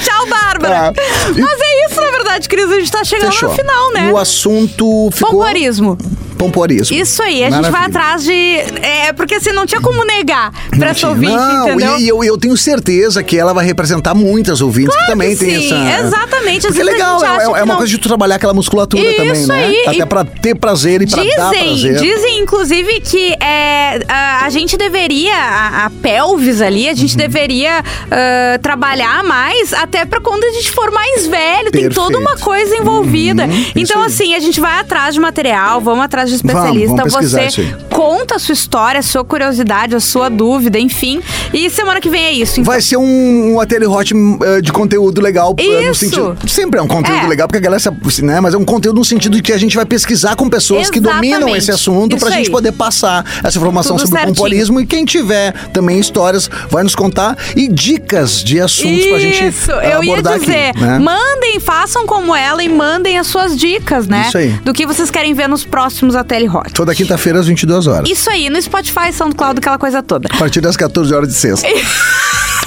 Tchau, 0.03 0.27
Bárbara. 0.27 0.93
Tá. 0.93 1.03
E- 1.37 1.41
Mas 1.41 1.61
é 1.61 1.87
isso, 1.87 2.01
na 2.01 2.11
verdade, 2.11 2.49
Cris. 2.49 2.71
A 2.71 2.79
gente 2.79 2.91
tá 2.93 3.05
chegando 3.05 3.33
Fechou. 3.33 3.51
no 3.51 3.55
final, 3.55 3.93
né? 3.93 4.09
E 4.09 4.13
o 4.13 4.19
assunto 4.19 5.11
ficou... 5.13 5.31
Pomporismo. 5.33 5.99
Pomporismo. 6.39 6.97
Isso 6.97 7.23
aí, 7.23 7.43
a 7.45 7.51
gente 7.51 7.63
vai 7.63 7.73
Maravilha. 7.73 7.89
atrás 8.01 8.23
de. 8.25 8.33
É, 8.33 9.13
porque 9.13 9.35
assim, 9.35 9.51
não 9.53 9.67
tinha 9.67 9.81
como 9.81 10.05
negar 10.05 10.53
pra 10.71 10.79
Não 10.79 10.87
essa 10.89 11.09
ouvinte, 11.09 11.33
Não, 11.33 11.69
entendeu? 11.69 11.99
E, 11.99 12.09
eu, 12.09 12.23
eu 12.25 12.39
tenho 12.39 12.57
certeza 12.57 13.23
que 13.23 13.37
ela 13.37 13.53
vai 13.53 13.65
representar 13.67 14.15
muitas 14.15 14.61
ouvintes 14.61 14.95
que 14.97 15.07
também 15.07 15.37
que 15.37 15.45
tem 15.45 15.61
sim, 15.61 15.89
essa. 15.89 16.07
exatamente. 16.07 16.67
Porque 16.67 16.81
é 16.81 16.85
legal, 16.85 17.23
é, 17.25 17.45
é 17.45 17.49
uma 17.49 17.67
não. 17.67 17.77
coisa 17.77 17.91
de 17.91 17.99
tu 17.99 18.09
trabalhar 18.09 18.37
aquela 18.37 18.55
musculatura 18.55 19.03
Isso 19.03 19.17
também, 19.17 19.47
né? 19.47 19.65
aí, 19.65 19.83
Até 19.87 19.99
e- 20.03 20.07
pra 20.07 20.25
ter 20.25 20.55
prazer 20.55 21.03
e 21.03 21.07
pra 21.07 21.17
dar 21.23 21.51
Dizem, 21.51 21.65
prazer. 21.93 21.97
dizem, 22.01 22.39
inclusive, 22.41 23.01
que 23.01 23.33
é, 23.43 24.01
a, 24.09 24.45
a 24.45 24.51
gente 24.51 24.77
deveria, 24.77 25.35
a, 25.35 25.87
a 25.87 25.91
pelvis 25.91 26.63
ali, 26.63 26.89
a 26.89 26.95
gente 26.95 27.13
Uhum. 27.13 27.19
deveria 27.19 27.83
ah, 28.11 28.59
trabalhar 28.63 29.25
mais, 29.25 29.73
até 29.73 30.05
pra 30.05 30.21
quando 30.21 30.45
a 30.45 30.51
gente 30.53 30.71
for 30.71 30.91
mais 30.93 31.27
velho. 31.27 31.71
Tem 31.71 31.89
toda 31.89 32.17
uma 32.19 32.31
Perfeito. 32.31 32.45
coisa 32.45 32.77
envolvida. 32.77 33.45
Uhum, 33.45 33.65
então, 33.75 34.03
assim, 34.03 34.35
a 34.35 34.39
gente 34.39 34.61
vai 34.61 34.79
atrás 34.81 35.15
de 35.15 35.21
material, 35.21 35.81
vamos 35.81 36.05
atrás 36.05 36.28
de 36.31 36.37
especialista. 36.37 36.97
vamos 36.97 37.15
isso 37.15 37.39
Você 37.51 37.77
conta 37.91 38.37
a 38.37 38.39
sua 38.39 38.53
história, 38.53 39.01
a 39.01 39.03
sua 39.03 39.25
curiosidade, 39.25 39.95
a 39.95 40.01
sua 40.01 40.29
dúvida, 40.29 40.79
enfim. 40.79 41.21
E 41.53 41.69
semana 41.71 42.01
que 42.01 42.09
vem 42.11 42.25
é 42.25 42.33
isso. 42.33 42.61
Então. 42.61 42.65
Vai 42.73 42.81
ser 42.81 42.97
um, 42.97 43.55
um 43.55 43.61
ateliê 43.61 43.87
hot 43.89 44.13
eh, 44.15 44.61
de 44.61 44.73
conteúdo 44.73 45.21
legal. 45.21 45.55
eh, 45.59 45.63
No 45.65 45.91
Isso. 45.93 46.01
sentido, 46.01 46.37
sempre 46.47 46.79
é 46.79 46.83
um 46.83 46.87
conteúdo 46.89 47.25
É. 47.25 47.29
legal, 47.29 47.49
porque 47.49 47.59
a 47.59 47.61
galera 47.61 47.81
se, 47.81 48.23
né? 48.23 48.41
Mas 48.41 48.55
é 48.55 48.57
um 48.59 48.65
conteúdo 48.65 48.99
no 48.99 49.05
sentido 49.05 49.37
de 49.37 49.43
que 49.43 49.53
a 49.53 49.59
gente 49.59 49.75
vai 49.77 49.85
pesquisar 49.85 50.37
com 50.37 50.49
pessoas 50.49 50.91
que 50.91 51.01
dominam 51.01 51.39
Exatamente. 51.39 51.59
esse 51.59 51.71
assunto 51.71 52.17
pra 52.17 52.29
Isso 52.29 52.39
gente 52.39 52.51
poder 52.51 52.73
passar 52.73 53.25
essa 53.45 53.57
informação 53.59 53.97
Tudo 53.97 54.07
sobre 54.07 54.19
certinho. 54.21 54.33
o 54.33 54.37
pomporismo. 54.37 54.81
E 54.81 54.87
quem 54.87 55.05
tiver 55.05 55.53
também 55.73 55.99
histórias, 55.99 56.49
vai 56.71 56.83
nos 56.83 56.95
contar 56.95 57.37
e 57.57 57.69
dicas 57.69 58.43
de 58.43 58.61
assuntos 58.61 59.07
pra 59.07 59.19
gente 59.19 59.47
Isso, 59.49 59.73
eh, 59.73 59.95
eu 59.95 60.05
ia 60.05 60.23
dizer. 60.23 60.69
aqui. 60.71 60.81
Né? 60.81 60.99
Mandem, 60.99 61.61
façam 61.61 62.07
como 62.07 62.35
ela 62.35 62.63
e 62.63 62.69
mandem 62.69 63.19
as 63.19 63.27
suas 63.27 63.57
dicas, 63.57 64.07
né? 64.07 64.27
Isso 64.29 64.39
aí. 64.39 64.49
Do 64.65 64.73
que 64.73 64.87
vocês 64.87 65.11
querem 65.11 65.35
ver 65.35 65.49
nos 65.49 65.65
próximos 65.65 66.15
Ateli 66.21 66.49
Hot. 66.49 66.73
Toda 66.73 66.95
quinta-feira 66.95 67.39
às 67.41 67.47
22 67.47 67.87
horas. 67.87 68.09
Isso 68.09 68.29
aí, 68.31 68.49
no 68.51 68.61
Spotify, 68.61 69.13
SoundCloud, 69.13 69.59
aquela 69.59 69.79
coisa 69.79 70.03
toda. 70.03 70.29
A 70.33 70.37
partir 70.39 70.61
das 70.61 70.77
14 70.77 71.15
horas 71.15 71.29
de 71.29 71.35
sexta. 71.35 71.67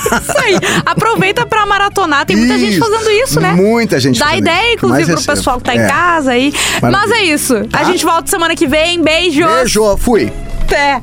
Isso 0.01 0.37
aí. 0.39 0.55
Aproveita 0.85 1.45
pra 1.45 1.65
maratonar. 1.65 2.25
Tem 2.25 2.35
muita 2.35 2.57
gente 2.57 2.71
Isso. 2.77 2.79
fazendo 2.79 3.11
isso, 3.11 3.39
né? 3.39 3.51
Muita 3.53 3.99
gente 3.99 4.19
Dá 4.19 4.35
ideia, 4.35 4.65
isso. 4.65 4.73
inclusive, 4.77 5.05
pro 5.05 5.15
recebo. 5.15 5.35
pessoal 5.37 5.57
que 5.59 5.63
tá 5.63 5.75
em 5.75 5.79
É. 5.79 5.87
casa 5.87 6.31
aí. 6.31 6.51
Mas 6.81 6.91
Maravilha. 6.91 7.15
é 7.17 7.23
isso. 7.25 7.55
A 7.55 7.77
Tá? 7.77 7.83
gente 7.83 8.03
volta 8.03 8.29
semana 8.29 8.55
que 8.55 8.65
vem. 8.67 9.01
Beijos. 9.01 9.45
Beijo, 9.45 9.95
fui. 9.97 10.33
Até. 10.63 11.01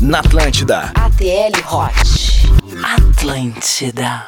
Na 0.00 0.20
Atlântida. 0.20 0.90
ATL 0.94 1.60
Hot. 1.70 2.48
Atlântida. 2.82 4.26